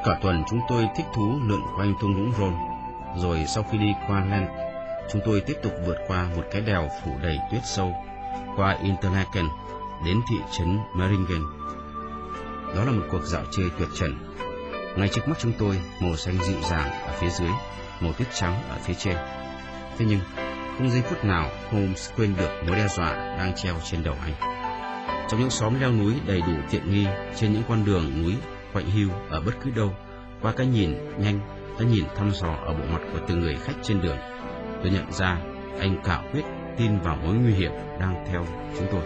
Cả 0.05 0.17
tuần 0.21 0.43
chúng 0.49 0.59
tôi 0.69 0.87
thích 0.95 1.05
thú 1.13 1.39
lượn 1.47 1.61
quanh 1.77 1.93
thung 2.01 2.15
lũng 2.15 2.31
Rôn, 2.39 2.53
Rồi 3.17 3.45
sau 3.47 3.65
khi 3.71 3.77
đi 3.77 3.93
qua 4.07 4.25
Len, 4.25 4.47
chúng 5.11 5.21
tôi 5.25 5.41
tiếp 5.41 5.55
tục 5.63 5.73
vượt 5.85 5.97
qua 6.07 6.27
một 6.35 6.43
cái 6.51 6.61
đèo 6.61 6.89
phủ 7.03 7.11
đầy 7.21 7.39
tuyết 7.51 7.61
sâu, 7.65 7.95
qua 8.55 8.77
Interlaken 8.83 9.45
đến 10.05 10.21
thị 10.29 10.35
trấn 10.51 10.79
Meringen. 10.95 11.43
Đó 12.75 12.85
là 12.85 12.91
một 12.91 13.03
cuộc 13.11 13.23
dạo 13.23 13.43
chơi 13.51 13.69
tuyệt 13.77 13.87
trần. 13.99 14.35
Ngay 14.95 15.07
trước 15.07 15.27
mắt 15.27 15.35
chúng 15.39 15.53
tôi, 15.59 15.81
màu 15.99 16.15
xanh 16.15 16.37
dịu 16.43 16.61
dàng 16.61 16.91
ở 17.05 17.13
phía 17.19 17.29
dưới, 17.29 17.51
màu 17.99 18.13
tuyết 18.13 18.27
trắng 18.33 18.63
ở 18.69 18.77
phía 18.83 18.93
trên. 18.93 19.17
Thế 19.97 20.05
nhưng, 20.09 20.19
không 20.77 20.89
giây 20.89 21.01
phút 21.01 21.25
nào 21.25 21.49
Holmes 21.71 22.09
quên 22.17 22.35
được 22.37 22.63
mối 22.67 22.75
đe 22.75 22.87
dọa 22.87 23.13
đang 23.13 23.53
treo 23.55 23.75
trên 23.83 24.03
đầu 24.03 24.15
anh. 24.23 24.33
Trong 25.29 25.39
những 25.39 25.49
xóm 25.49 25.79
leo 25.79 25.91
núi 25.91 26.13
đầy 26.25 26.41
đủ 26.41 26.53
tiện 26.71 26.91
nghi 26.91 27.05
trên 27.35 27.53
những 27.53 27.63
con 27.69 27.85
đường 27.85 28.23
núi 28.23 28.35
quạnh 28.73 28.85
hiu 28.85 29.09
ở 29.29 29.41
bất 29.41 29.51
cứ 29.63 29.71
đâu, 29.75 29.95
qua 30.41 30.51
cái 30.51 30.67
nhìn 30.67 30.95
nhanh, 31.17 31.39
cái 31.79 31.87
nhìn 31.87 32.05
thăm 32.15 32.31
dò 32.31 32.55
ở 32.65 32.73
bộ 32.73 32.83
mặt 32.91 33.01
của 33.13 33.19
từng 33.27 33.39
người 33.39 33.55
khách 33.55 33.75
trên 33.83 34.01
đường, 34.01 34.17
tôi 34.83 34.91
nhận 34.91 35.11
ra 35.11 35.37
anh 35.79 35.97
cạo 36.03 36.23
quyết 36.33 36.43
tin 36.77 36.99
vào 36.99 37.17
mối 37.23 37.35
nguy 37.35 37.53
hiểm 37.53 37.71
đang 37.99 38.25
theo 38.31 38.45
chúng 38.77 38.87
tôi. 38.91 39.01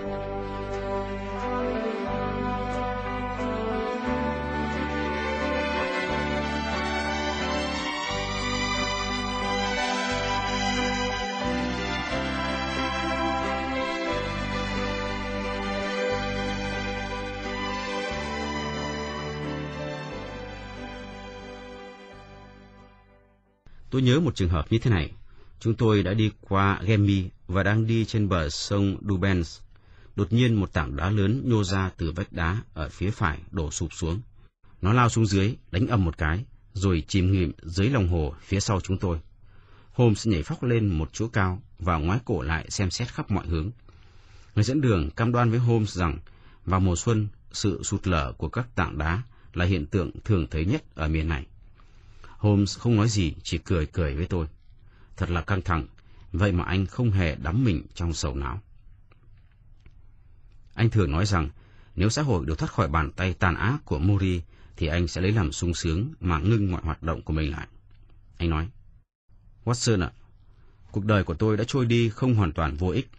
Nhớ 24.16 24.22
một 24.22 24.36
trường 24.36 24.50
hợp 24.50 24.72
như 24.72 24.80
thế 24.80 24.92
này. 24.92 25.12
Chúng 25.60 25.76
tôi 25.76 26.04
đã 26.04 26.14
đi 26.14 26.32
qua 26.42 26.82
Gemi 26.86 27.30
và 27.48 27.64
đang 27.64 27.88
đi 27.88 28.06
trên 28.06 28.30
bờ 28.30 28.50
sông 28.50 28.98
Dubens. 29.10 29.60
Đột 30.16 30.34
nhiên 30.34 30.56
một 30.56 30.74
tảng 30.74 30.96
đá 30.96 31.10
lớn 31.10 31.42
nhô 31.46 31.64
ra 31.64 31.92
từ 31.98 32.12
vách 32.12 32.34
đá 32.34 32.62
ở 32.74 32.90
phía 32.90 33.12
phải 33.12 33.40
đổ 33.52 33.72
sụp 33.72 33.94
xuống. 33.94 34.22
Nó 34.82 34.94
lao 34.94 35.10
xuống 35.10 35.26
dưới, 35.26 35.56
đánh 35.72 35.88
âm 35.88 36.06
một 36.06 36.18
cái, 36.18 36.46
rồi 36.74 37.04
chìm 37.08 37.32
nghỉm 37.32 37.52
dưới 37.64 37.90
lòng 37.90 38.08
hồ 38.08 38.34
phía 38.42 38.60
sau 38.60 38.82
chúng 38.82 38.98
tôi. 38.98 39.20
Holmes 39.92 40.28
nhảy 40.28 40.44
phóc 40.44 40.64
lên 40.64 40.88
một 40.88 41.10
chỗ 41.14 41.28
cao 41.28 41.62
và 41.80 41.98
ngoái 41.98 42.20
cổ 42.26 42.42
lại 42.42 42.66
xem 42.70 42.92
xét 42.92 43.08
khắp 43.08 43.32
mọi 43.32 43.48
hướng. 43.48 43.72
Người 44.56 44.64
dẫn 44.64 44.82
đường 44.82 45.10
cam 45.12 45.32
đoan 45.32 45.50
với 45.50 45.60
Holmes 45.60 45.98
rằng 45.98 46.20
vào 46.66 46.80
mùa 46.80 46.96
xuân, 46.96 47.28
sự 47.52 47.84
sụt 47.84 48.08
lở 48.08 48.34
của 48.38 48.50
các 48.50 48.76
tảng 48.76 48.98
đá 48.98 49.22
là 49.54 49.66
hiện 49.66 49.86
tượng 49.86 50.12
thường 50.26 50.48
thấy 50.52 50.66
nhất 50.66 50.84
ở 50.96 51.08
miền 51.08 51.28
này. 51.28 51.46
Holmes 52.38 52.78
không 52.78 52.96
nói 52.96 53.10
gì, 53.10 53.34
chỉ 53.44 53.58
cười 53.58 53.86
cười 53.86 54.16
với 54.16 54.26
tôi. 54.26 54.48
Thật 55.18 55.30
là 55.30 55.42
căng 55.42 55.62
thẳng, 55.62 55.88
vậy 56.32 56.52
mà 56.52 56.64
anh 56.64 56.86
không 56.86 57.12
hề 57.12 57.36
đắm 57.36 57.64
mình 57.64 57.84
trong 57.94 58.14
sầu 58.14 58.36
não. 58.36 58.62
Anh 60.74 60.90
thường 60.90 61.12
nói 61.12 61.26
rằng, 61.26 61.50
nếu 61.96 62.10
xã 62.10 62.22
hội 62.22 62.46
được 62.46 62.60
thoát 62.60 62.72
khỏi 62.72 62.88
bàn 62.88 63.12
tay 63.12 63.34
tàn 63.34 63.56
ác 63.56 63.78
của 63.86 64.00
Mori, 64.00 64.42
thì 64.78 64.88
anh 64.88 65.08
sẽ 65.08 65.22
lấy 65.22 65.32
làm 65.32 65.52
sung 65.52 65.74
sướng 65.74 66.14
mà 66.20 66.40
ngưng 66.40 66.72
mọi 66.72 66.82
hoạt 66.82 67.04
động 67.04 67.22
của 67.22 67.34
mình 67.34 67.52
lại. 67.52 67.68
Anh 68.38 68.50
nói, 68.50 68.68
Watson 69.66 70.02
ạ, 70.02 70.12
cuộc 70.92 71.06
đời 71.06 71.24
của 71.24 71.34
tôi 71.34 71.58
đã 71.58 71.64
trôi 71.68 71.86
đi 71.86 72.10
không 72.10 72.36
hoàn 72.36 72.52
toàn 72.52 72.76
vô 72.76 72.90
ích, 72.90 73.10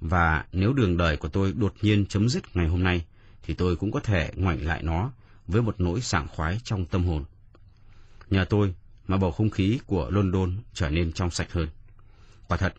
và 0.00 0.44
nếu 0.52 0.72
đường 0.72 0.96
đời 0.96 1.16
của 1.16 1.28
tôi 1.28 1.52
đột 1.52 1.74
nhiên 1.82 2.06
chấm 2.06 2.28
dứt 2.28 2.56
ngày 2.56 2.68
hôm 2.68 2.82
nay, 2.82 3.04
thì 3.42 3.54
tôi 3.54 3.76
cũng 3.76 3.92
có 3.92 4.00
thể 4.00 4.32
ngoảnh 4.36 4.66
lại 4.66 4.82
nó 4.82 5.10
với 5.46 5.62
một 5.62 5.74
nỗi 5.78 6.00
sảng 6.00 6.28
khoái 6.28 6.60
trong 6.64 6.84
tâm 6.84 7.04
hồn. 7.04 7.24
Nhờ 8.30 8.44
tôi 8.44 8.74
mà 9.06 9.16
bầu 9.16 9.30
không 9.30 9.50
khí 9.50 9.80
của 9.86 10.10
London 10.10 10.56
trở 10.74 10.90
nên 10.90 11.12
trong 11.12 11.30
sạch 11.30 11.52
hơn. 11.52 11.68
Quả 12.48 12.56
thật, 12.56 12.74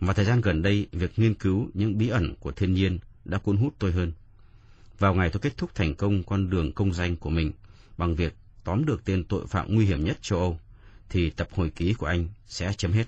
và 0.00 0.12
thời 0.12 0.24
gian 0.24 0.40
gần 0.40 0.62
đây, 0.62 0.86
việc 0.92 1.18
nghiên 1.18 1.34
cứu 1.34 1.70
những 1.74 1.98
bí 1.98 2.08
ẩn 2.08 2.34
của 2.40 2.52
thiên 2.52 2.74
nhiên 2.74 2.98
đã 3.24 3.38
cuốn 3.38 3.56
hút 3.56 3.74
tôi 3.78 3.92
hơn. 3.92 4.12
Vào 4.98 5.14
ngày 5.14 5.30
tôi 5.30 5.40
kết 5.40 5.56
thúc 5.56 5.74
thành 5.74 5.94
công 5.94 6.22
con 6.22 6.50
đường 6.50 6.72
công 6.72 6.92
danh 6.92 7.16
của 7.16 7.30
mình 7.30 7.52
bằng 7.96 8.14
việc 8.14 8.34
tóm 8.64 8.84
được 8.84 9.04
tên 9.04 9.24
tội 9.24 9.46
phạm 9.46 9.74
nguy 9.74 9.86
hiểm 9.86 10.04
nhất 10.04 10.18
châu 10.22 10.38
Âu, 10.38 10.60
thì 11.08 11.30
tập 11.30 11.48
hồi 11.52 11.70
ký 11.70 11.94
của 11.94 12.06
anh 12.06 12.28
sẽ 12.46 12.72
chấm 12.76 12.92
hết. 12.92 13.06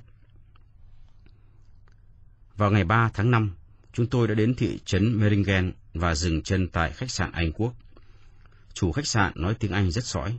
Vào 2.56 2.70
ngày 2.70 2.84
3 2.84 3.10
tháng 3.14 3.30
5, 3.30 3.50
chúng 3.92 4.06
tôi 4.06 4.28
đã 4.28 4.34
đến 4.34 4.54
thị 4.54 4.78
trấn 4.84 5.20
Meringen 5.20 5.72
và 5.94 6.14
dừng 6.14 6.42
chân 6.42 6.68
tại 6.68 6.92
khách 6.92 7.10
sạn 7.10 7.32
Anh 7.32 7.52
Quốc. 7.52 7.74
Chủ 8.74 8.92
khách 8.92 9.06
sạn 9.06 9.32
nói 9.36 9.54
tiếng 9.54 9.72
Anh 9.72 9.90
rất 9.90 10.04
sõi. 10.04 10.38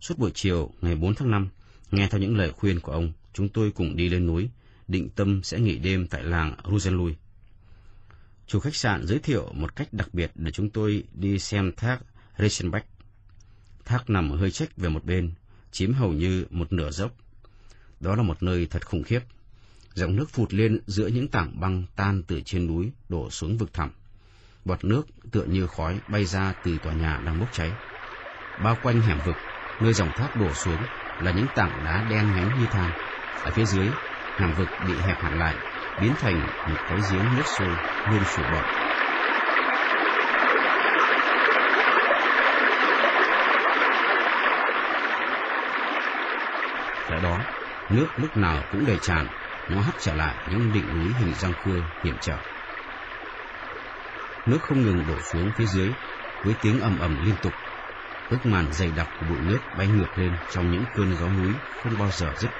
Suốt 0.00 0.18
buổi 0.18 0.30
chiều 0.34 0.70
ngày 0.80 0.96
4 0.96 1.14
tháng 1.14 1.30
5, 1.30 1.48
nghe 1.90 2.08
theo 2.10 2.20
những 2.20 2.36
lời 2.36 2.52
khuyên 2.52 2.80
của 2.80 2.92
ông, 2.92 3.12
chúng 3.32 3.48
tôi 3.48 3.70
cùng 3.70 3.96
đi 3.96 4.08
lên 4.08 4.26
núi, 4.26 4.50
định 4.88 5.08
tâm 5.08 5.42
sẽ 5.42 5.60
nghỉ 5.60 5.78
đêm 5.78 6.06
tại 6.06 6.22
làng 6.22 6.56
Ruzenlui. 6.62 7.12
Chủ 8.46 8.60
khách 8.60 8.76
sạn 8.76 9.06
giới 9.06 9.18
thiệu 9.18 9.52
một 9.52 9.76
cách 9.76 9.88
đặc 9.92 10.14
biệt 10.14 10.30
để 10.34 10.50
chúng 10.50 10.70
tôi 10.70 11.04
đi 11.14 11.38
xem 11.38 11.72
thác 11.76 12.00
Reichenbach. 12.38 12.84
Thác 13.84 14.10
nằm 14.10 14.30
hơi 14.30 14.50
trách 14.50 14.76
về 14.76 14.88
một 14.88 15.04
bên, 15.04 15.32
chiếm 15.72 15.92
hầu 15.92 16.12
như 16.12 16.46
một 16.50 16.72
nửa 16.72 16.90
dốc. 16.90 17.12
Đó 18.00 18.16
là 18.16 18.22
một 18.22 18.42
nơi 18.42 18.66
thật 18.66 18.86
khủng 18.86 19.02
khiếp. 19.02 19.20
Dòng 19.94 20.16
nước 20.16 20.30
phụt 20.30 20.54
lên 20.54 20.80
giữa 20.86 21.06
những 21.06 21.28
tảng 21.28 21.60
băng 21.60 21.84
tan 21.96 22.22
từ 22.22 22.40
trên 22.40 22.66
núi 22.66 22.90
đổ 23.08 23.30
xuống 23.30 23.58
vực 23.58 23.72
thẳm. 23.72 23.90
Bọt 24.64 24.84
nước 24.84 25.06
tựa 25.30 25.44
như 25.44 25.66
khói 25.66 26.00
bay 26.08 26.24
ra 26.24 26.54
từ 26.64 26.78
tòa 26.82 26.92
nhà 26.92 27.22
đang 27.24 27.40
bốc 27.40 27.48
cháy. 27.52 27.72
Bao 28.64 28.78
quanh 28.82 29.00
hẻm 29.00 29.18
vực, 29.26 29.36
nơi 29.80 29.92
dòng 29.92 30.12
thác 30.12 30.36
đổ 30.36 30.52
xuống 30.54 30.78
là 31.18 31.30
những 31.30 31.46
tảng 31.54 31.84
đá 31.84 32.04
đen 32.10 32.32
nhánh 32.32 32.58
như 32.60 32.66
than. 32.66 32.90
Ở 33.44 33.50
phía 33.50 33.64
dưới, 33.64 33.88
hẻm 34.38 34.52
vực 34.52 34.68
bị 34.86 34.94
hẹp 35.06 35.22
hẳn 35.22 35.38
lại, 35.38 35.54
biến 36.00 36.14
thành 36.20 36.40
một 36.40 36.76
cái 36.88 36.98
giếng 37.12 37.36
nước 37.36 37.42
sôi 37.58 37.76
luôn 38.10 38.24
sủi 38.24 38.44
bọt. 38.52 38.64
Tại 47.08 47.20
đó, 47.22 47.38
nước 47.90 48.06
lúc 48.16 48.36
nào 48.36 48.62
cũng 48.72 48.86
đầy 48.86 48.98
tràn, 49.02 49.28
nó 49.68 49.80
hắt 49.80 49.94
trở 49.98 50.14
lại 50.14 50.34
những 50.50 50.72
đỉnh 50.72 50.98
núi 50.98 51.12
hình 51.18 51.34
răng 51.34 51.52
cưa 51.64 51.82
hiểm 52.04 52.16
trở. 52.20 52.36
Nước 54.46 54.58
không 54.62 54.82
ngừng 54.82 55.06
đổ 55.08 55.18
xuống 55.32 55.52
phía 55.56 55.66
dưới 55.66 55.90
với 56.44 56.54
tiếng 56.62 56.80
ầm 56.80 56.98
ầm 56.98 57.24
liên 57.24 57.34
tục. 57.42 57.52
Bức 58.30 58.46
màn 58.46 58.72
dày 58.72 58.92
đặc 58.92 59.10
của 59.16 59.24
bụi 59.24 59.42
nước 59.42 59.74
bay 59.74 59.88
ngược 59.88 60.18
lên 60.18 60.38
trong 60.48 60.70
những 60.70 60.84
cơn 60.92 61.16
gió 61.16 61.30
núi 61.30 61.60
không 61.76 61.98
bao 61.98 62.10
giờ 62.10 62.34
dứt. 62.36 62.50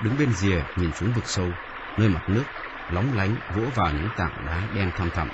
Đứng 0.00 0.16
bên 0.16 0.32
rìa 0.32 0.64
nhìn 0.76 0.92
xuống 0.92 1.12
vực 1.12 1.28
sâu, 1.28 1.58
nơi 1.96 2.08
mặt 2.08 2.28
nước 2.28 2.44
lóng 2.88 3.12
lánh 3.12 3.36
vỗ 3.48 3.72
vào 3.74 3.92
những 3.92 4.10
tảng 4.10 4.44
đá 4.44 4.68
đen 4.72 4.92
thăm 4.92 5.10
thẳm. 5.10 5.30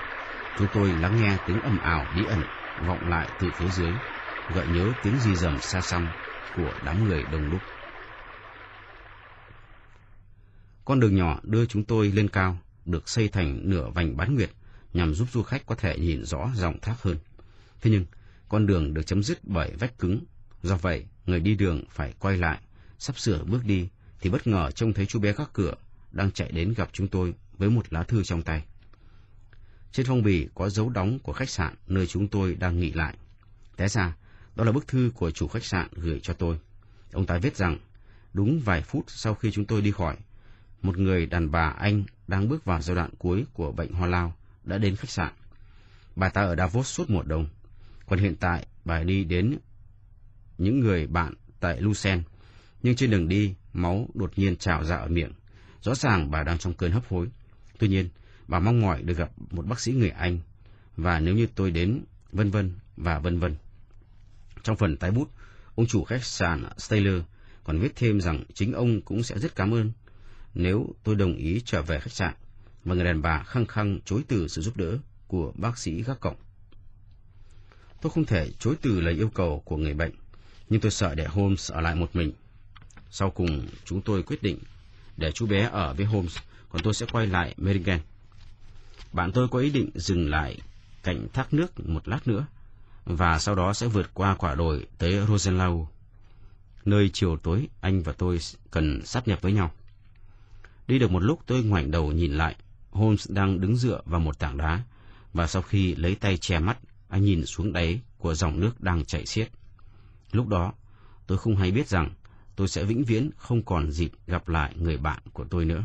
Chúng 0.57 0.69
tôi 0.69 0.93
lắng 0.93 1.17
nghe 1.17 1.39
tiếng 1.47 1.61
ầm 1.61 1.79
ảo 1.79 2.09
bí 2.15 2.25
ẩn 2.25 2.45
vọng 2.77 3.09
lại 3.09 3.31
từ 3.39 3.51
phía 3.51 3.69
dưới, 3.69 3.99
gợi 4.49 4.69
nhớ 4.69 4.95
tiếng 5.03 5.19
di 5.19 5.37
dầm 5.37 5.61
xa 5.61 5.81
xăm 5.81 6.13
của 6.53 6.79
đám 6.83 7.05
người 7.05 7.25
đông 7.27 7.51
đúc. 7.51 7.63
Con 10.85 11.01
đường 11.01 11.17
nhỏ 11.17 11.41
đưa 11.43 11.67
chúng 11.67 11.85
tôi 11.85 12.13
lên 12.13 12.29
cao, 12.29 12.59
được 12.85 13.09
xây 13.09 13.29
thành 13.29 13.61
nửa 13.71 13.91
vành 13.91 14.17
bán 14.17 14.35
nguyệt 14.35 14.51
nhằm 14.93 15.15
giúp 15.15 15.29
du 15.33 15.43
khách 15.43 15.67
có 15.67 15.75
thể 15.75 15.99
nhìn 15.99 16.25
rõ 16.25 16.51
dòng 16.55 16.79
thác 16.81 17.03
hơn. 17.03 17.19
Thế 17.81 17.91
nhưng, 17.91 18.05
con 18.49 18.67
đường 18.67 18.95
được 18.95 19.07
chấm 19.07 19.23
dứt 19.23 19.39
bởi 19.45 19.73
vách 19.79 19.99
cứng. 19.99 20.21
Do 20.63 20.77
vậy, 20.77 21.05
người 21.27 21.41
đi 21.41 21.55
đường 21.55 21.85
phải 21.91 22.15
quay 22.19 22.37
lại, 22.37 22.61
sắp 22.99 23.19
sửa 23.19 23.45
bước 23.45 23.65
đi, 23.65 23.89
thì 24.21 24.31
bất 24.31 24.47
ngờ 24.47 24.71
trông 24.71 24.93
thấy 24.93 25.07
chú 25.07 25.21
bé 25.21 25.33
gác 25.33 25.53
cửa 25.53 25.75
đang 26.13 26.31
chạy 26.31 26.53
đến 26.53 26.75
gặp 26.77 26.89
chúng 26.93 27.09
tôi 27.09 27.35
với 27.59 27.71
một 27.71 27.93
lá 27.93 28.03
thư 28.03 28.23
trong 28.23 28.43
tay. 28.43 28.65
Trên 29.93 30.07
phong 30.07 30.23
bì 30.23 30.49
có 30.55 30.69
dấu 30.69 30.89
đóng 30.89 31.19
của 31.19 31.33
khách 31.33 31.51
sạn 31.51 31.75
nơi 31.87 32.07
chúng 32.07 32.29
tôi 32.29 32.55
đang 32.55 32.81
nghỉ 32.81 32.93
lại. 32.93 33.15
Té 33.77 33.89
ra, 33.89 34.17
đó 34.57 34.65
là 34.65 34.73
bức 34.73 34.89
thư 34.89 35.11
của 35.15 35.31
chủ 35.31 35.49
khách 35.49 35.65
sạn 35.65 35.89
gửi 35.93 36.21
cho 36.21 36.35
tôi. 36.35 36.59
Ông 37.13 37.27
ta 37.27 37.39
viết 37.39 37.57
rằng, 37.57 37.79
đúng 38.33 38.61
vài 38.61 38.83
phút 38.83 39.05
sau 39.09 39.35
khi 39.35 39.51
chúng 39.51 39.65
tôi 39.65 39.83
đi 39.83 39.91
khỏi, 39.91 40.17
một 40.83 40.99
người 40.99 41.27
đàn 41.27 41.51
bà 41.51 41.69
Anh 41.69 42.05
đang 42.29 42.49
bước 42.49 42.65
vào 42.65 42.83
giai 42.83 42.97
đoạn 42.97 43.11
cuối 43.19 43.45
của 43.53 43.73
bệnh 43.73 43.93
hoa 43.93 44.07
lao 44.09 44.35
đã 44.65 44.79
đến 44.79 44.97
khách 44.97 45.11
sạn. 45.11 45.33
Bà 46.17 46.29
ta 46.29 46.43
ở 46.43 46.57
Davos 46.57 46.87
suốt 46.87 47.11
mùa 47.11 47.23
đông, 47.23 47.49
còn 48.07 48.19
hiện 48.19 48.37
tại 48.37 48.67
bà 48.85 49.03
đi 49.03 49.25
đến 49.25 49.59
những 50.59 50.81
người 50.81 51.07
bạn 51.07 51.35
tại 51.61 51.81
Lucen. 51.81 52.23
Nhưng 52.83 52.97
trên 52.97 53.11
đường 53.11 53.29
đi, 53.29 53.55
máu 53.73 54.09
đột 54.15 54.33
nhiên 54.37 54.57
trào 54.57 54.85
ra 54.85 54.97
ở 54.97 55.09
miệng. 55.09 55.33
Rõ 55.81 55.95
ràng 55.95 56.31
bà 56.31 56.43
đang 56.43 56.59
trong 56.59 56.75
cơn 56.75 56.93
hấp 56.93 57.09
hối. 57.09 57.29
Tuy 57.79 57.89
nhiên, 57.89 58.09
bà 58.49 58.59
mong 58.59 58.81
mỏi 58.81 59.03
được 59.03 59.17
gặp 59.17 59.31
một 59.51 59.67
bác 59.67 59.81
sĩ 59.81 59.93
người 59.93 60.11
Anh, 60.11 60.39
và 60.97 61.21
nếu 61.21 61.35
như 61.35 61.47
tôi 61.55 61.71
đến, 61.71 62.05
vân 62.33 62.51
vân 62.51 62.73
và 62.97 63.19
vân 63.19 63.39
vân. 63.39 63.57
Trong 64.63 64.77
phần 64.77 64.97
tái 64.97 65.11
bút, 65.11 65.31
ông 65.75 65.87
chủ 65.87 66.05
khách 66.05 66.25
sạn 66.25 66.65
Staler 66.79 67.23
còn 67.65 67.79
viết 67.79 67.93
thêm 67.97 68.21
rằng 68.21 68.45
chính 68.55 68.73
ông 68.73 69.03
cũng 69.03 69.23
sẽ 69.23 69.39
rất 69.39 69.57
cảm 69.57 69.75
ơn 69.75 69.93
nếu 70.55 70.95
tôi 71.03 71.15
đồng 71.15 71.37
ý 71.37 71.63
trở 71.65 71.83
về 71.83 72.01
khách 72.01 72.13
sạn 72.13 72.35
và 72.85 72.95
người 72.95 73.05
đàn 73.05 73.23
bà 73.23 73.43
khăng 73.43 73.67
khăng 73.67 74.01
chối 74.05 74.23
từ 74.29 74.49
sự 74.49 74.63
giúp 74.63 74.77
đỡ 74.77 74.99
của 75.27 75.53
bác 75.57 75.79
sĩ 75.79 76.03
gác 76.03 76.21
cổng. 76.21 76.37
Tôi 78.07 78.11
không 78.11 78.25
thể 78.25 78.51
chối 78.59 78.77
từ 78.83 79.01
lời 79.01 79.15
yêu 79.15 79.29
cầu 79.35 79.63
của 79.65 79.77
người 79.77 79.95
bệnh, 79.95 80.13
nhưng 80.69 80.81
tôi 80.81 80.91
sợ 80.91 81.15
để 81.15 81.27
Holmes 81.27 81.73
ở 81.73 81.81
lại 81.81 81.95
một 81.95 82.17
mình. 82.17 82.33
Sau 83.11 83.31
cùng, 83.31 83.67
chúng 83.85 84.03
tôi 84.03 84.23
quyết 84.23 84.43
định 84.43 84.59
để 85.17 85.33
chú 85.33 85.47
bé 85.47 85.69
ở 85.73 85.95
với 85.95 86.07
Holmes, 86.07 86.37
còn 86.69 86.83
tôi 86.83 86.95
sẽ 86.95 87.07
quay 87.13 87.27
lại 87.27 87.55
Meringen. 87.57 87.99
Bạn 89.13 89.33
tôi 89.33 89.49
có 89.49 89.59
ý 89.59 89.71
định 89.71 89.91
dừng 89.95 90.31
lại 90.31 90.59
cạnh 91.03 91.27
thác 91.33 91.55
nước 91.55 91.89
một 91.89 92.09
lát 92.09 92.29
nữa, 92.29 92.47
và 93.05 93.39
sau 93.39 93.55
đó 93.55 93.73
sẽ 93.73 93.87
vượt 93.87 94.11
qua 94.15 94.35
quả 94.35 94.55
đồi 94.55 94.87
tới 94.99 95.27
Rosenlau, 95.29 95.91
nơi 96.85 97.11
chiều 97.13 97.37
tối 97.37 97.69
anh 97.81 98.03
và 98.03 98.13
tôi 98.13 98.39
cần 98.71 99.03
sát 99.05 99.29
nhập 99.29 99.43
với 99.43 99.53
nhau. 99.53 99.71
Đi 100.89 100.99
được 100.99 101.11
một 101.11 101.23
lúc 101.23 101.41
tôi 101.47 101.63
ngoảnh 101.63 101.91
đầu 101.91 102.13
nhìn 102.13 102.33
lại, 102.33 102.57
Holmes 102.91 103.31
đang 103.31 103.61
đứng 103.61 103.77
dựa 103.77 104.01
vào 104.05 104.21
một 104.21 104.39
tảng 104.39 104.57
đá, 104.57 104.83
và 105.33 105.47
sau 105.47 105.63
khi 105.63 105.95
lấy 105.95 106.15
tay 106.15 106.37
che 106.37 106.59
mắt, 106.59 106.79
anh 107.09 107.25
nhìn 107.25 107.47
xuống 107.47 107.73
đáy 107.73 108.01
của 108.19 108.35
dòng 108.35 108.61
nước 108.61 108.81
đang 108.81 109.05
chảy 109.05 109.27
xiết. 109.27 109.51
Lúc 110.33 110.49
đó, 110.49 110.73
tôi 111.27 111.39
không 111.39 111.57
hay 111.57 111.71
biết 111.71 111.89
rằng 111.89 112.11
tôi 112.57 112.69
sẽ 112.69 112.85
vĩnh 112.85 113.05
viễn 113.05 113.31
không 113.37 113.63
còn 113.63 113.91
dịp 113.91 114.13
gặp 114.27 114.49
lại 114.49 114.75
người 114.77 114.97
bạn 114.97 115.23
của 115.33 115.45
tôi 115.45 115.65
nữa. 115.65 115.85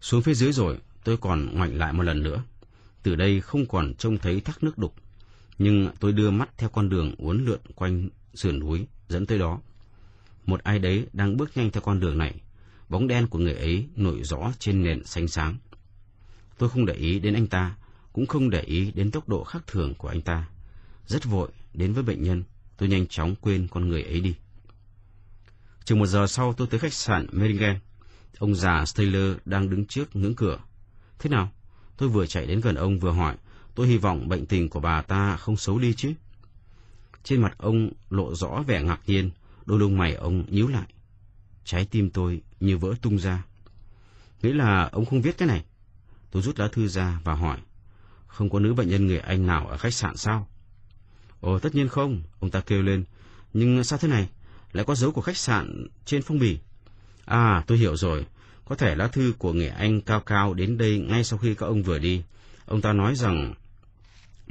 Xuống 0.00 0.22
phía 0.22 0.34
dưới 0.34 0.52
rồi, 0.52 0.78
tôi 1.04 1.16
còn 1.16 1.54
ngoảnh 1.54 1.78
lại 1.78 1.92
một 1.92 2.02
lần 2.02 2.22
nữa. 2.22 2.44
Từ 3.02 3.16
đây 3.16 3.40
không 3.40 3.66
còn 3.66 3.94
trông 3.94 4.18
thấy 4.18 4.40
thác 4.40 4.62
nước 4.62 4.78
đục, 4.78 4.94
nhưng 5.58 5.90
tôi 6.00 6.12
đưa 6.12 6.30
mắt 6.30 6.50
theo 6.58 6.68
con 6.68 6.88
đường 6.88 7.14
uốn 7.18 7.44
lượn 7.44 7.60
quanh 7.74 8.08
sườn 8.34 8.58
núi 8.58 8.86
dẫn 9.08 9.26
tới 9.26 9.38
đó. 9.38 9.60
Một 10.46 10.62
ai 10.62 10.78
đấy 10.78 11.06
đang 11.12 11.36
bước 11.36 11.56
nhanh 11.56 11.70
theo 11.70 11.80
con 11.80 12.00
đường 12.00 12.18
này, 12.18 12.34
bóng 12.88 13.08
đen 13.08 13.26
của 13.26 13.38
người 13.38 13.54
ấy 13.54 13.86
nổi 13.96 14.22
rõ 14.22 14.52
trên 14.58 14.82
nền 14.82 15.04
xanh 15.04 15.28
sáng. 15.28 15.56
Tôi 16.58 16.68
không 16.68 16.86
để 16.86 16.94
ý 16.94 17.18
đến 17.18 17.34
anh 17.34 17.46
ta, 17.46 17.76
cũng 18.14 18.26
không 18.26 18.50
để 18.50 18.60
ý 18.60 18.92
đến 18.94 19.10
tốc 19.10 19.28
độ 19.28 19.44
khác 19.44 19.62
thường 19.66 19.94
của 19.94 20.08
anh 20.08 20.20
ta. 20.20 20.48
Rất 21.06 21.24
vội 21.24 21.48
đến 21.74 21.92
với 21.92 22.02
bệnh 22.02 22.22
nhân, 22.22 22.42
tôi 22.76 22.88
nhanh 22.88 23.06
chóng 23.06 23.34
quên 23.40 23.68
con 23.70 23.88
người 23.88 24.02
ấy 24.02 24.20
đi. 24.20 24.34
Chừng 25.84 25.98
một 25.98 26.06
giờ 26.06 26.26
sau 26.26 26.52
tôi 26.52 26.66
tới 26.66 26.80
khách 26.80 26.92
sạn 26.92 27.26
Meringen. 27.32 27.78
Ông 28.38 28.54
già 28.54 28.84
Taylor 28.96 29.36
đang 29.44 29.70
đứng 29.70 29.84
trước 29.86 30.16
ngưỡng 30.16 30.34
cửa. 30.34 30.58
Thế 31.18 31.30
nào? 31.30 31.52
Tôi 31.96 32.08
vừa 32.08 32.26
chạy 32.26 32.46
đến 32.46 32.60
gần 32.60 32.74
ông 32.74 32.98
vừa 32.98 33.10
hỏi. 33.10 33.36
Tôi 33.74 33.88
hy 33.88 33.96
vọng 33.96 34.28
bệnh 34.28 34.46
tình 34.46 34.68
của 34.68 34.80
bà 34.80 35.02
ta 35.02 35.36
không 35.36 35.56
xấu 35.56 35.78
đi 35.78 35.94
chứ. 35.94 36.12
Trên 37.24 37.42
mặt 37.42 37.54
ông 37.58 37.90
lộ 38.10 38.34
rõ 38.34 38.64
vẻ 38.66 38.82
ngạc 38.82 39.00
nhiên, 39.06 39.30
đôi 39.66 39.78
lông 39.78 39.98
mày 39.98 40.14
ông 40.14 40.44
nhíu 40.50 40.68
lại. 40.68 40.86
Trái 41.64 41.86
tim 41.90 42.10
tôi 42.10 42.42
như 42.60 42.78
vỡ 42.78 42.94
tung 43.02 43.18
ra. 43.18 43.44
Nghĩa 44.42 44.52
là 44.52 44.88
ông 44.92 45.04
không 45.04 45.22
viết 45.22 45.38
cái 45.38 45.48
này. 45.48 45.64
Tôi 46.30 46.42
rút 46.42 46.58
lá 46.58 46.68
thư 46.68 46.88
ra 46.88 47.20
và 47.24 47.34
hỏi. 47.34 47.58
Không 48.34 48.50
có 48.50 48.58
nữ 48.58 48.74
bệnh 48.74 48.88
nhân 48.88 49.06
người 49.06 49.18
Anh 49.18 49.46
nào 49.46 49.66
ở 49.66 49.76
khách 49.76 49.94
sạn 49.94 50.16
sao? 50.16 50.48
Ồ, 51.40 51.58
tất 51.58 51.74
nhiên 51.74 51.88
không, 51.88 52.22
ông 52.40 52.50
ta 52.50 52.60
kêu 52.60 52.82
lên. 52.82 53.04
Nhưng 53.52 53.84
sao 53.84 53.98
thế 53.98 54.08
này? 54.08 54.28
Lại 54.72 54.84
có 54.84 54.94
dấu 54.94 55.12
của 55.12 55.20
khách 55.20 55.36
sạn 55.36 55.86
trên 56.04 56.22
phong 56.22 56.38
bì. 56.38 56.58
À, 57.24 57.64
tôi 57.66 57.78
hiểu 57.78 57.96
rồi. 57.96 58.26
Có 58.64 58.74
thể 58.74 58.94
lá 58.94 59.08
thư 59.08 59.32
của 59.38 59.52
người 59.52 59.68
Anh 59.68 60.00
cao 60.00 60.20
cao 60.20 60.54
đến 60.54 60.78
đây 60.78 60.98
ngay 60.98 61.24
sau 61.24 61.38
khi 61.38 61.54
các 61.54 61.66
ông 61.66 61.82
vừa 61.82 61.98
đi. 61.98 62.22
Ông 62.66 62.80
ta 62.80 62.92
nói 62.92 63.16
rằng 63.16 63.54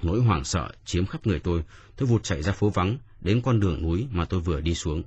nỗi 0.03 0.21
hoảng 0.21 0.43
sợ 0.43 0.71
chiếm 0.85 1.05
khắp 1.05 1.27
người 1.27 1.39
tôi. 1.39 1.63
Tôi 1.95 2.07
vụt 2.07 2.23
chạy 2.23 2.43
ra 2.43 2.51
phố 2.51 2.69
vắng, 2.69 2.97
đến 3.21 3.41
con 3.41 3.59
đường 3.59 3.81
núi 3.81 4.07
mà 4.11 4.25
tôi 4.25 4.39
vừa 4.39 4.61
đi 4.61 4.75
xuống. 4.75 5.03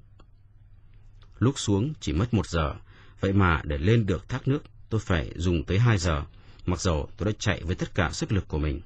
Lúc 1.38 1.58
xuống 1.58 1.92
chỉ 2.00 2.12
mất 2.12 2.34
một 2.34 2.46
giờ, 2.46 2.74
vậy 3.20 3.32
mà 3.32 3.60
để 3.64 3.78
lên 3.78 4.06
được 4.06 4.28
thác 4.28 4.48
nước 4.48 4.62
tôi 4.88 5.00
phải 5.00 5.32
dùng 5.36 5.64
tới 5.64 5.78
hai 5.78 5.98
giờ, 5.98 6.24
mặc 6.66 6.80
dù 6.80 7.06
tôi 7.16 7.26
đã 7.26 7.32
chạy 7.38 7.62
với 7.64 7.74
tất 7.74 7.94
cả 7.94 8.10
sức 8.12 8.32
lực 8.32 8.48
của 8.48 8.58
mình. 8.58 8.80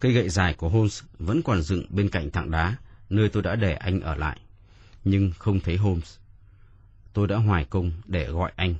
Cây 0.00 0.12
gậy 0.12 0.28
dài 0.28 0.54
của 0.54 0.68
Holmes 0.68 1.02
vẫn 1.18 1.42
còn 1.42 1.62
dựng 1.62 1.86
bên 1.90 2.08
cạnh 2.08 2.30
tảng 2.30 2.50
đá, 2.50 2.76
nơi 3.10 3.28
tôi 3.28 3.42
đã 3.42 3.56
để 3.56 3.74
anh 3.74 4.00
ở 4.00 4.14
lại. 4.14 4.40
Nhưng 5.04 5.32
không 5.38 5.60
thấy 5.60 5.76
Holmes. 5.76 6.16
Tôi 7.12 7.28
đã 7.28 7.36
hoài 7.36 7.64
công 7.64 7.92
để 8.06 8.28
gọi 8.28 8.52
anh. 8.56 8.74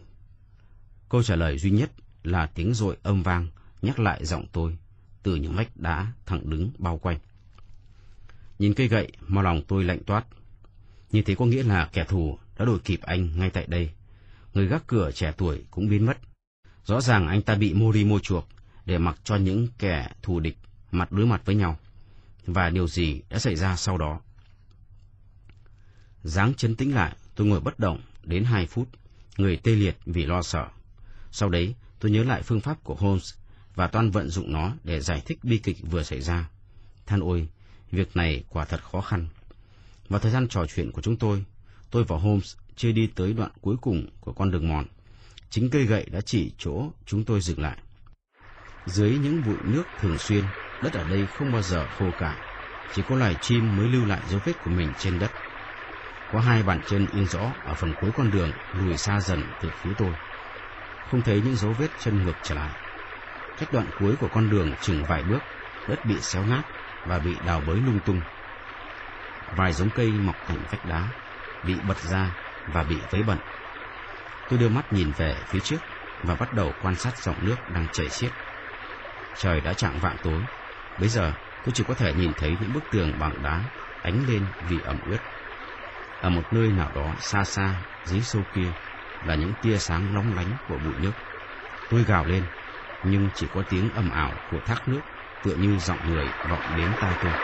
Câu 1.08 1.22
trả 1.22 1.36
lời 1.36 1.58
duy 1.58 1.70
nhất 1.70 1.90
là 2.24 2.46
tiếng 2.46 2.74
rội 2.74 2.96
âm 3.02 3.22
vang 3.22 3.48
nhắc 3.82 3.98
lại 3.98 4.24
giọng 4.24 4.46
tôi 4.52 4.76
từ 5.22 5.36
những 5.36 5.54
vách 5.54 5.76
đá 5.76 6.12
thẳng 6.26 6.50
đứng 6.50 6.70
bao 6.78 6.98
quanh. 6.98 7.18
Nhìn 8.58 8.74
cây 8.74 8.88
gậy 8.88 9.12
mà 9.20 9.42
lòng 9.42 9.62
tôi 9.68 9.84
lạnh 9.84 10.04
toát. 10.06 10.24
Như 11.10 11.22
thế 11.22 11.34
có 11.34 11.44
nghĩa 11.44 11.62
là 11.62 11.90
kẻ 11.92 12.04
thù 12.04 12.38
đã 12.58 12.64
đuổi 12.64 12.78
kịp 12.84 13.00
anh 13.02 13.38
ngay 13.38 13.50
tại 13.50 13.66
đây. 13.66 13.90
Người 14.54 14.66
gác 14.66 14.86
cửa 14.86 15.10
trẻ 15.14 15.32
tuổi 15.36 15.64
cũng 15.70 15.88
biến 15.88 16.06
mất. 16.06 16.18
Rõ 16.84 17.00
ràng 17.00 17.28
anh 17.28 17.42
ta 17.42 17.54
bị 17.54 17.74
Mori 17.74 18.04
mua 18.04 18.18
chuộc 18.18 18.48
để 18.86 18.98
mặc 18.98 19.20
cho 19.24 19.36
những 19.36 19.68
kẻ 19.78 20.08
thù 20.22 20.40
địch 20.40 20.58
mặt 20.90 21.12
đối 21.12 21.26
mặt 21.26 21.42
với 21.44 21.54
nhau. 21.54 21.78
Và 22.46 22.70
điều 22.70 22.88
gì 22.88 23.22
đã 23.30 23.38
xảy 23.38 23.56
ra 23.56 23.76
sau 23.76 23.98
đó? 23.98 24.20
Giáng 26.22 26.54
chấn 26.54 26.76
tĩnh 26.76 26.94
lại, 26.94 27.16
tôi 27.34 27.46
ngồi 27.46 27.60
bất 27.60 27.78
động 27.78 28.00
đến 28.22 28.44
hai 28.44 28.66
phút, 28.66 28.88
người 29.36 29.56
tê 29.56 29.74
liệt 29.74 29.96
vì 30.06 30.26
lo 30.26 30.42
sợ. 30.42 30.66
Sau 31.30 31.48
đấy, 31.48 31.74
tôi 31.98 32.10
nhớ 32.10 32.24
lại 32.24 32.42
phương 32.42 32.60
pháp 32.60 32.84
của 32.84 32.94
Holmes 32.94 33.34
và 33.74 33.86
toan 33.86 34.10
vận 34.10 34.28
dụng 34.28 34.52
nó 34.52 34.72
để 34.84 35.00
giải 35.00 35.22
thích 35.26 35.38
bi 35.42 35.58
kịch 35.58 35.76
vừa 35.90 36.02
xảy 36.02 36.20
ra. 36.20 36.50
Than 37.06 37.20
ôi, 37.20 37.48
việc 37.90 38.16
này 38.16 38.44
quả 38.48 38.64
thật 38.64 38.82
khó 38.82 39.00
khăn. 39.00 39.28
Vào 40.08 40.20
thời 40.20 40.32
gian 40.32 40.48
trò 40.48 40.66
chuyện 40.66 40.92
của 40.92 41.02
chúng 41.02 41.16
tôi, 41.16 41.44
tôi 41.90 42.04
và 42.04 42.18
Holmes 42.18 42.56
chưa 42.76 42.92
đi 42.92 43.06
tới 43.06 43.32
đoạn 43.32 43.50
cuối 43.60 43.76
cùng 43.80 44.06
của 44.20 44.32
con 44.32 44.50
đường 44.50 44.68
mòn. 44.68 44.84
Chính 45.54 45.70
cây 45.70 45.84
gậy 45.84 46.06
đã 46.12 46.20
chỉ 46.20 46.50
chỗ 46.58 46.90
chúng 47.06 47.24
tôi 47.24 47.40
dừng 47.40 47.60
lại. 47.60 47.78
Dưới 48.86 49.18
những 49.18 49.42
bụi 49.42 49.58
nước 49.64 49.88
thường 49.98 50.18
xuyên, 50.18 50.44
đất 50.80 50.92
ở 50.92 51.04
đây 51.04 51.26
không 51.26 51.52
bao 51.52 51.62
giờ 51.62 51.86
khô 51.86 52.12
cả. 52.18 52.36
Chỉ 52.92 53.02
có 53.02 53.16
loài 53.16 53.36
chim 53.40 53.76
mới 53.76 53.88
lưu 53.88 54.04
lại 54.04 54.22
dấu 54.26 54.40
vết 54.44 54.52
của 54.60 54.70
mình 54.70 54.92
trên 54.98 55.18
đất. 55.18 55.32
Có 56.28 56.40
hai 56.40 56.62
bàn 56.62 56.80
chân 56.82 57.06
in 57.06 57.26
rõ 57.26 57.54
ở 57.64 57.74
phần 57.74 57.94
cuối 57.94 58.10
con 58.14 58.30
đường 58.30 58.52
lùi 58.72 58.96
xa 58.96 59.20
dần 59.20 59.44
từ 59.60 59.70
phía 59.70 59.94
tôi. 59.98 60.14
Không 61.04 61.22
thấy 61.22 61.40
những 61.40 61.56
dấu 61.56 61.72
vết 61.72 61.90
chân 61.98 62.22
ngược 62.22 62.36
trở 62.42 62.54
lại. 62.54 62.72
Cách 63.56 63.72
đoạn 63.72 63.86
cuối 63.98 64.16
của 64.16 64.28
con 64.28 64.50
đường 64.50 64.74
chừng 64.80 65.04
vài 65.04 65.22
bước, 65.22 65.44
đất 65.86 66.04
bị 66.04 66.20
xéo 66.20 66.44
nát 66.44 66.62
và 67.04 67.18
bị 67.18 67.38
đào 67.44 67.60
bới 67.60 67.80
lung 67.80 68.00
tung. 68.00 68.22
Vài 69.56 69.72
giống 69.72 69.90
cây 69.90 70.12
mọc 70.12 70.36
thành 70.46 70.64
vách 70.70 70.84
đá, 70.84 71.12
bị 71.62 71.80
bật 71.80 71.98
ra 71.98 72.34
và 72.66 72.84
bị 72.84 72.96
vấy 73.10 73.22
bẩn. 73.22 73.38
Tôi 74.48 74.58
đưa 74.58 74.68
mắt 74.68 74.92
nhìn 74.92 75.12
về 75.12 75.42
phía 75.46 75.60
trước 75.60 75.84
và 76.22 76.36
bắt 76.36 76.52
đầu 76.52 76.74
quan 76.80 76.96
sát 76.96 77.16
dòng 77.16 77.44
nước 77.44 77.68
đang 77.68 77.88
chảy 77.88 78.06
xiết. 78.10 78.32
Trời 79.34 79.60
đã 79.60 79.74
chạng 79.74 80.00
vạng 80.00 80.16
tối, 80.22 80.44
bây 80.96 81.08
giờ 81.08 81.34
tôi 81.64 81.72
chỉ 81.74 81.84
có 81.84 81.94
thể 81.94 82.14
nhìn 82.14 82.34
thấy 82.34 82.58
những 82.60 82.72
bức 82.72 82.90
tường 82.90 83.18
bằng 83.18 83.42
đá 83.42 83.64
ánh 84.02 84.26
lên 84.26 84.46
vì 84.60 84.80
ẩm 84.80 85.00
ướt. 85.04 85.18
Ở 86.20 86.30
một 86.30 86.52
nơi 86.52 86.72
nào 86.72 86.92
đó 86.94 87.16
xa 87.20 87.44
xa 87.44 87.82
dưới 88.02 88.22
sâu 88.22 88.46
kia 88.52 88.72
là 89.20 89.34
những 89.34 89.54
tia 89.54 89.78
sáng 89.78 90.14
lóng 90.14 90.34
lánh 90.34 90.56
của 90.66 90.78
bụi 90.78 90.98
nước. 90.98 91.12
Tôi 91.88 92.04
gào 92.04 92.26
lên, 92.26 92.46
nhưng 93.02 93.30
chỉ 93.34 93.48
có 93.52 93.62
tiếng 93.68 93.90
ầm 93.90 94.10
ảo 94.10 94.40
của 94.50 94.60
thác 94.60 94.88
nước 94.88 95.02
tựa 95.42 95.54
như 95.54 95.78
giọng 95.78 96.08
người 96.08 96.34
vọng 96.42 96.74
đến 96.74 96.94
tai 97.00 97.16
tôi. 97.20 97.34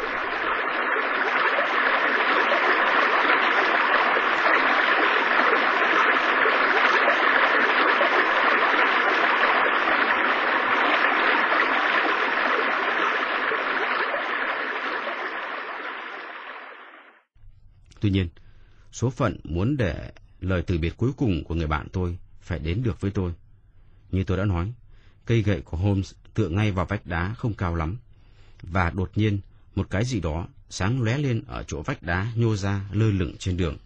Tuy 18.01 18.11
nhiên, 18.11 18.29
số 18.93 19.11
phận 19.11 19.41
muốn 19.45 19.77
để 19.77 20.13
lời 20.41 20.63
từ 20.63 20.79
biệt 20.79 20.97
cuối 20.97 21.11
cùng 21.17 21.45
của 21.45 21.55
người 21.55 21.67
bạn 21.67 21.89
tôi 21.93 22.19
phải 22.41 22.59
đến 22.59 22.83
được 22.83 23.01
với 23.01 23.11
tôi. 23.11 23.33
Như 24.11 24.25
tôi 24.25 24.37
đã 24.37 24.45
nói, 24.45 24.73
cây 25.27 25.43
gậy 25.43 25.61
của 25.61 25.77
Holmes 25.77 26.13
tựa 26.35 26.49
ngay 26.49 26.73
vào 26.73 26.87
vách 26.87 27.07
đá 27.07 27.35
không 27.35 27.55
cao 27.55 27.75
lắm. 27.75 27.97
Và 28.63 28.91
đột 28.91 29.11
nhiên, 29.15 29.41
một 29.75 29.91
cái 29.91 30.05
gì 30.05 30.21
đó 30.21 30.47
sáng 30.71 31.03
lóe 31.03 31.19
lên 31.19 31.43
ở 31.47 31.63
chỗ 31.63 31.83
vách 31.83 32.03
đá 32.03 32.33
nhô 32.35 32.57
ra 32.57 32.85
lơ 32.93 33.11
lửng 33.11 33.37
trên 33.39 33.57
đường. 33.57 33.77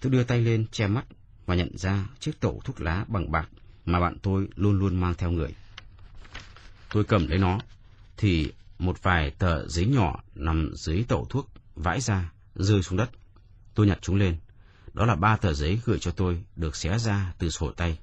Tôi 0.00 0.12
đưa 0.12 0.24
tay 0.24 0.40
lên 0.40 0.66
che 0.70 0.86
mắt 0.86 1.04
và 1.46 1.54
nhận 1.54 1.78
ra 1.78 2.08
chiếc 2.20 2.40
tẩu 2.40 2.60
thuốc 2.64 2.80
lá 2.80 3.04
bằng 3.08 3.32
bạc 3.32 3.48
mà 3.86 4.00
bạn 4.00 4.18
tôi 4.22 4.48
luôn 4.56 4.78
luôn 4.78 5.00
mang 5.00 5.14
theo 5.14 5.30
người. 5.30 5.54
Tôi 6.92 7.04
cầm 7.04 7.26
lấy 7.26 7.38
nó, 7.38 7.60
thì 8.16 8.52
một 8.78 9.02
vài 9.02 9.30
tờ 9.30 9.68
giấy 9.68 9.86
nhỏ 9.86 10.22
nằm 10.34 10.72
dưới 10.74 11.04
tẩu 11.08 11.26
thuốc 11.30 11.50
vãi 11.74 12.00
ra, 12.00 12.32
rơi 12.54 12.82
xuống 12.82 12.98
đất. 12.98 13.10
Tôi 13.80 13.86
nhặt 13.86 13.98
chúng 14.02 14.16
lên. 14.16 14.36
Đó 14.92 15.06
là 15.06 15.14
ba 15.14 15.36
tờ 15.36 15.52
giấy 15.52 15.80
gửi 15.84 15.98
cho 15.98 16.10
tôi 16.10 16.42
được 16.56 16.76
xé 16.76 16.98
ra 16.98 17.32
từ 17.38 17.50
sổ 17.50 17.70
tay. 17.70 17.98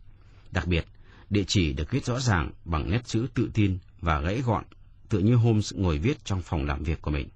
Đặc 0.51 0.67
biệt, 0.67 0.85
địa 1.29 1.43
chỉ 1.47 1.73
được 1.73 1.91
viết 1.91 2.05
rõ 2.05 2.19
ràng 2.19 2.51
bằng 2.65 2.91
nét 2.91 3.05
chữ 3.05 3.27
tự 3.33 3.49
tin 3.53 3.77
và 4.01 4.21
gãy 4.21 4.41
gọn, 4.41 4.63
tự 5.09 5.19
như 5.19 5.35
Holmes 5.35 5.73
ngồi 5.73 5.97
viết 5.97 6.25
trong 6.25 6.41
phòng 6.41 6.65
làm 6.65 6.83
việc 6.83 7.01
của 7.01 7.11
mình. 7.11 7.29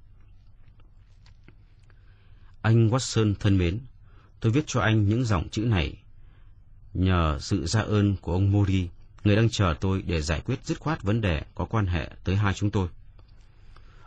Anh 2.61 2.89
Watson 2.89 3.33
thân 3.39 3.57
mến, 3.57 3.79
tôi 4.39 4.51
viết 4.51 4.63
cho 4.67 4.81
anh 4.81 5.09
những 5.09 5.25
dòng 5.25 5.49
chữ 5.49 5.61
này 5.61 6.03
nhờ 6.93 7.37
sự 7.41 7.65
ra 7.65 7.81
ơn 7.81 8.15
của 8.15 8.33
ông 8.33 8.51
Mori, 8.51 8.89
người 9.23 9.35
đang 9.35 9.49
chờ 9.49 9.75
tôi 9.81 10.01
để 10.01 10.21
giải 10.21 10.41
quyết 10.45 10.65
dứt 10.65 10.79
khoát 10.79 11.03
vấn 11.03 11.21
đề 11.21 11.43
có 11.55 11.65
quan 11.65 11.85
hệ 11.85 12.09
tới 12.23 12.35
hai 12.35 12.53
chúng 12.53 12.71
tôi. 12.71 12.87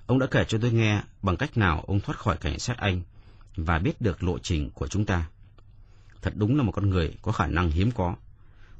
Ông 0.06 0.18
đã 0.18 0.26
kể 0.30 0.44
cho 0.48 0.58
tôi 0.62 0.72
nghe 0.72 1.02
bằng 1.22 1.36
cách 1.36 1.56
nào 1.56 1.84
ông 1.86 2.00
thoát 2.00 2.18
khỏi 2.18 2.36
cảnh 2.36 2.58
sát 2.58 2.76
Anh 2.78 3.02
và 3.56 3.78
biết 3.78 4.00
được 4.00 4.22
lộ 4.22 4.38
trình 4.38 4.70
của 4.70 4.88
chúng 4.88 5.04
ta. 5.04 5.26
Thật 6.22 6.32
đúng 6.36 6.56
là 6.56 6.62
một 6.62 6.72
con 6.72 6.90
người 6.90 7.14
có 7.22 7.32
khả 7.32 7.46
năng 7.46 7.70
hiếm 7.70 7.90
có. 7.90 8.16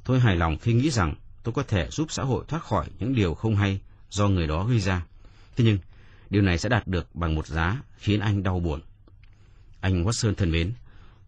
Tôi 0.03 0.19
hài 0.19 0.35
lòng 0.35 0.57
khi 0.57 0.73
nghĩ 0.73 0.89
rằng 0.89 1.15
tôi 1.43 1.53
có 1.53 1.63
thể 1.63 1.89
giúp 1.91 2.11
xã 2.11 2.23
hội 2.23 2.45
thoát 2.47 2.63
khỏi 2.63 2.87
những 2.99 3.15
điều 3.15 3.33
không 3.33 3.55
hay 3.55 3.79
do 4.09 4.27
người 4.27 4.47
đó 4.47 4.63
gây 4.63 4.79
ra. 4.79 5.05
Thế 5.55 5.63
nhưng, 5.63 5.77
điều 6.29 6.41
này 6.41 6.57
sẽ 6.57 6.69
đạt 6.69 6.87
được 6.87 7.15
bằng 7.15 7.35
một 7.35 7.47
giá 7.47 7.81
khiến 7.97 8.19
anh 8.19 8.43
đau 8.43 8.59
buồn. 8.59 8.81
Anh 9.81 10.03
Watson 10.03 10.33
thân 10.33 10.51
mến, 10.51 10.73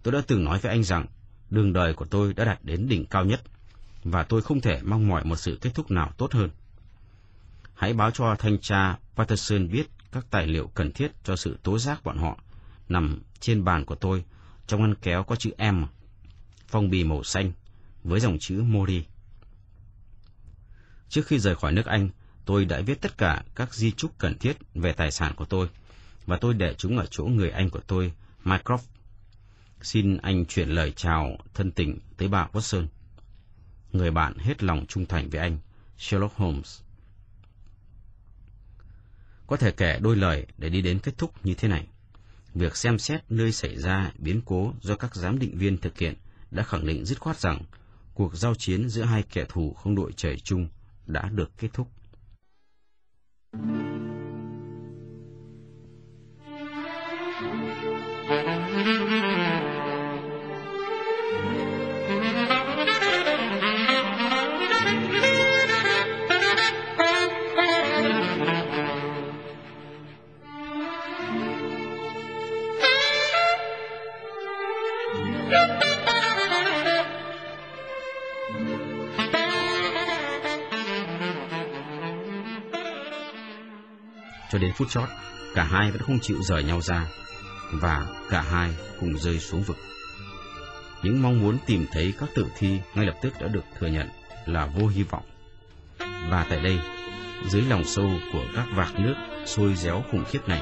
tôi 0.03 0.11
đã 0.11 0.21
từng 0.27 0.43
nói 0.43 0.59
với 0.59 0.71
anh 0.71 0.83
rằng 0.83 1.05
đường 1.49 1.73
đời 1.73 1.93
của 1.93 2.05
tôi 2.05 2.33
đã 2.33 2.45
đạt 2.45 2.59
đến 2.63 2.87
đỉnh 2.87 3.05
cao 3.05 3.25
nhất 3.25 3.41
và 4.03 4.23
tôi 4.23 4.41
không 4.41 4.61
thể 4.61 4.81
mong 4.83 5.07
mỏi 5.07 5.25
một 5.25 5.35
sự 5.35 5.57
kết 5.61 5.71
thúc 5.73 5.91
nào 5.91 6.11
tốt 6.17 6.33
hơn. 6.33 6.49
Hãy 7.73 7.93
báo 7.93 8.11
cho 8.11 8.35
thanh 8.39 8.57
tra 8.59 8.97
Patterson 9.15 9.69
biết 9.71 9.87
các 10.11 10.25
tài 10.29 10.47
liệu 10.47 10.67
cần 10.67 10.91
thiết 10.91 11.11
cho 11.23 11.35
sự 11.35 11.57
tố 11.63 11.79
giác 11.79 12.03
bọn 12.03 12.17
họ 12.17 12.37
nằm 12.89 13.21
trên 13.39 13.63
bàn 13.63 13.85
của 13.85 13.95
tôi 13.95 14.23
trong 14.67 14.81
ngăn 14.81 14.95
kéo 14.95 15.23
có 15.23 15.35
chữ 15.35 15.51
M, 15.57 15.83
phong 16.67 16.89
bì 16.89 17.03
màu 17.03 17.23
xanh 17.23 17.51
với 18.03 18.19
dòng 18.19 18.37
chữ 18.39 18.63
Mori. 18.63 19.05
Trước 21.09 21.27
khi 21.27 21.39
rời 21.39 21.55
khỏi 21.55 21.71
nước 21.71 21.85
Anh, 21.85 22.09
tôi 22.45 22.65
đã 22.65 22.81
viết 22.81 23.01
tất 23.01 23.17
cả 23.17 23.43
các 23.55 23.73
di 23.73 23.91
chúc 23.91 24.17
cần 24.17 24.37
thiết 24.37 24.57
về 24.73 24.93
tài 24.93 25.11
sản 25.11 25.35
của 25.35 25.45
tôi 25.45 25.69
và 26.25 26.37
tôi 26.37 26.53
để 26.53 26.73
chúng 26.77 26.97
ở 26.97 27.05
chỗ 27.09 27.23
người 27.23 27.49
anh 27.49 27.69
của 27.69 27.81
tôi, 27.87 28.11
Mycroft. 28.43 28.77
Xin 29.81 30.17
anh 30.17 30.45
chuyển 30.45 30.69
lời 30.69 30.93
chào 30.95 31.37
thân 31.53 31.71
tình 31.71 31.99
tới 32.17 32.27
bà 32.27 32.47
Watson. 32.53 32.87
Người 33.91 34.11
bạn 34.11 34.37
hết 34.37 34.63
lòng 34.63 34.85
trung 34.87 35.05
thành 35.05 35.29
với 35.29 35.41
anh, 35.41 35.59
Sherlock 35.97 36.35
Holmes. 36.35 36.81
Có 39.47 39.57
thể 39.57 39.71
kể 39.71 39.99
đôi 40.01 40.15
lời 40.15 40.45
để 40.57 40.69
đi 40.69 40.81
đến 40.81 40.99
kết 40.99 41.17
thúc 41.17 41.45
như 41.45 41.53
thế 41.53 41.67
này 41.67 41.87
việc 42.53 42.75
xem 42.75 42.99
xét 42.99 43.23
nơi 43.29 43.51
xảy 43.51 43.77
ra 43.77 44.11
biến 44.17 44.41
cố 44.45 44.73
do 44.81 44.95
các 44.95 45.15
giám 45.15 45.39
định 45.39 45.57
viên 45.57 45.77
thực 45.77 45.97
hiện 45.97 46.13
đã 46.51 46.63
khẳng 46.63 46.87
định 46.87 47.05
dứt 47.05 47.19
khoát 47.19 47.39
rằng 47.39 47.61
cuộc 48.13 48.35
giao 48.35 48.55
chiến 48.55 48.89
giữa 48.89 49.03
hai 49.03 49.23
kẻ 49.23 49.45
thù 49.49 49.73
không 49.73 49.95
đội 49.95 50.11
trời 50.15 50.37
chung 50.39 50.67
đã 51.05 51.29
được 51.29 51.51
kết 51.57 51.67
thúc. 51.73 51.87
Cho 84.57 84.61
đến 84.61 84.73
phút 84.73 84.89
chót, 84.89 85.09
cả 85.55 85.63
hai 85.63 85.91
vẫn 85.91 86.01
không 86.01 86.19
chịu 86.19 86.37
rời 86.41 86.63
nhau 86.63 86.81
ra, 86.81 87.07
và 87.71 88.07
cả 88.29 88.41
hai 88.41 88.69
cùng 88.99 89.17
rơi 89.17 89.39
xuống 89.39 89.63
vực. 89.63 89.77
Những 91.03 91.21
mong 91.21 91.41
muốn 91.41 91.57
tìm 91.65 91.85
thấy 91.91 92.13
các 92.19 92.29
tử 92.35 92.45
thi 92.57 92.79
ngay 92.95 93.05
lập 93.05 93.15
tức 93.21 93.33
đã 93.41 93.47
được 93.47 93.63
thừa 93.79 93.87
nhận 93.87 94.09
là 94.45 94.65
vô 94.65 94.87
hy 94.87 95.03
vọng. 95.03 95.23
Và 95.99 96.45
tại 96.49 96.59
đây, 96.59 96.79
dưới 97.49 97.61
lòng 97.61 97.83
sâu 97.83 98.09
của 98.33 98.45
các 98.55 98.65
vạc 98.75 98.99
nước 98.99 99.15
sôi 99.45 99.75
réo 99.75 100.03
khủng 100.11 100.25
khiếp 100.25 100.47
này, 100.47 100.61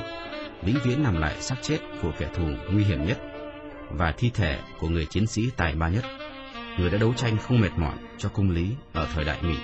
vĩnh 0.62 0.80
viễn 0.84 1.04
nằm 1.04 1.22
lại 1.22 1.42
xác 1.42 1.56
chết 1.62 1.80
của 2.02 2.12
kẻ 2.20 2.30
thù 2.36 2.44
nguy 2.72 2.84
hiểm 2.84 3.06
nhất 3.06 3.18
và 3.90 4.12
thi 4.18 4.32
thể 4.34 4.60
của 4.80 4.90
người 4.90 5.06
chiến 5.06 5.28
sĩ 5.28 5.50
tài 5.58 5.76
ba 5.76 5.90
nhất, 5.90 6.06
người 6.78 6.90
đã 6.90 6.98
đấu 6.98 7.14
tranh 7.14 7.38
không 7.38 7.62
mệt 7.62 7.72
mỏi 7.78 7.96
cho 8.18 8.30
công 8.30 8.52
lý 8.52 8.70
ở 8.94 9.08
thời 9.14 9.26
đại 9.26 9.38
Mỹ. 9.42 9.56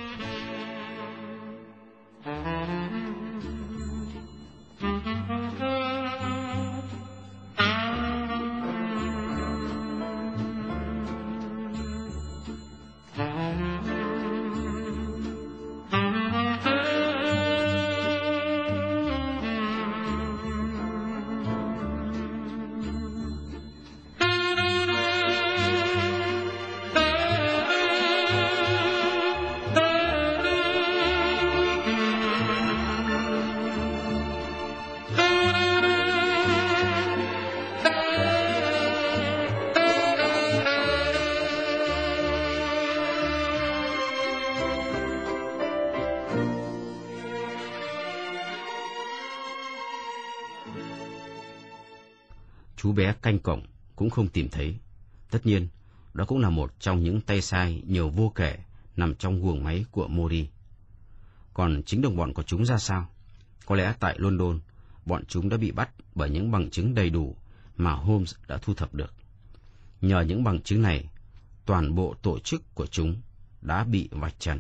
Chú 52.81 52.91
bé 52.91 53.13
canh 53.21 53.39
cổng 53.39 53.61
cũng 53.95 54.09
không 54.09 54.27
tìm 54.27 54.49
thấy. 54.49 54.75
Tất 55.31 55.45
nhiên, 55.45 55.67
đó 56.13 56.25
cũng 56.25 56.39
là 56.39 56.49
một 56.49 56.79
trong 56.79 57.03
những 57.03 57.21
tay 57.21 57.41
sai 57.41 57.81
nhiều 57.85 58.09
vô 58.09 58.31
kể 58.35 58.57
nằm 58.95 59.15
trong 59.15 59.41
guồng 59.41 59.63
máy 59.63 59.85
của 59.91 60.07
Mori. 60.07 60.47
Còn 61.53 61.83
chính 61.85 62.01
đồng 62.01 62.15
bọn 62.15 62.33
của 62.33 62.43
chúng 62.43 62.65
ra 62.65 62.77
sao? 62.77 63.09
Có 63.65 63.75
lẽ 63.75 63.93
tại 63.99 64.15
London, 64.19 64.59
bọn 65.05 65.25
chúng 65.25 65.49
đã 65.49 65.57
bị 65.57 65.71
bắt 65.71 65.89
bởi 66.15 66.29
những 66.29 66.51
bằng 66.51 66.69
chứng 66.69 66.95
đầy 66.95 67.09
đủ 67.09 67.35
mà 67.77 67.93
Holmes 67.93 68.35
đã 68.47 68.57
thu 68.57 68.73
thập 68.73 68.93
được. 68.93 69.13
Nhờ 70.01 70.21
những 70.21 70.43
bằng 70.43 70.61
chứng 70.61 70.81
này, 70.81 71.09
toàn 71.65 71.95
bộ 71.95 72.15
tổ 72.21 72.39
chức 72.39 72.75
của 72.75 72.87
chúng 72.87 73.15
đã 73.61 73.83
bị 73.83 74.09
vạch 74.11 74.39
trần. 74.39 74.59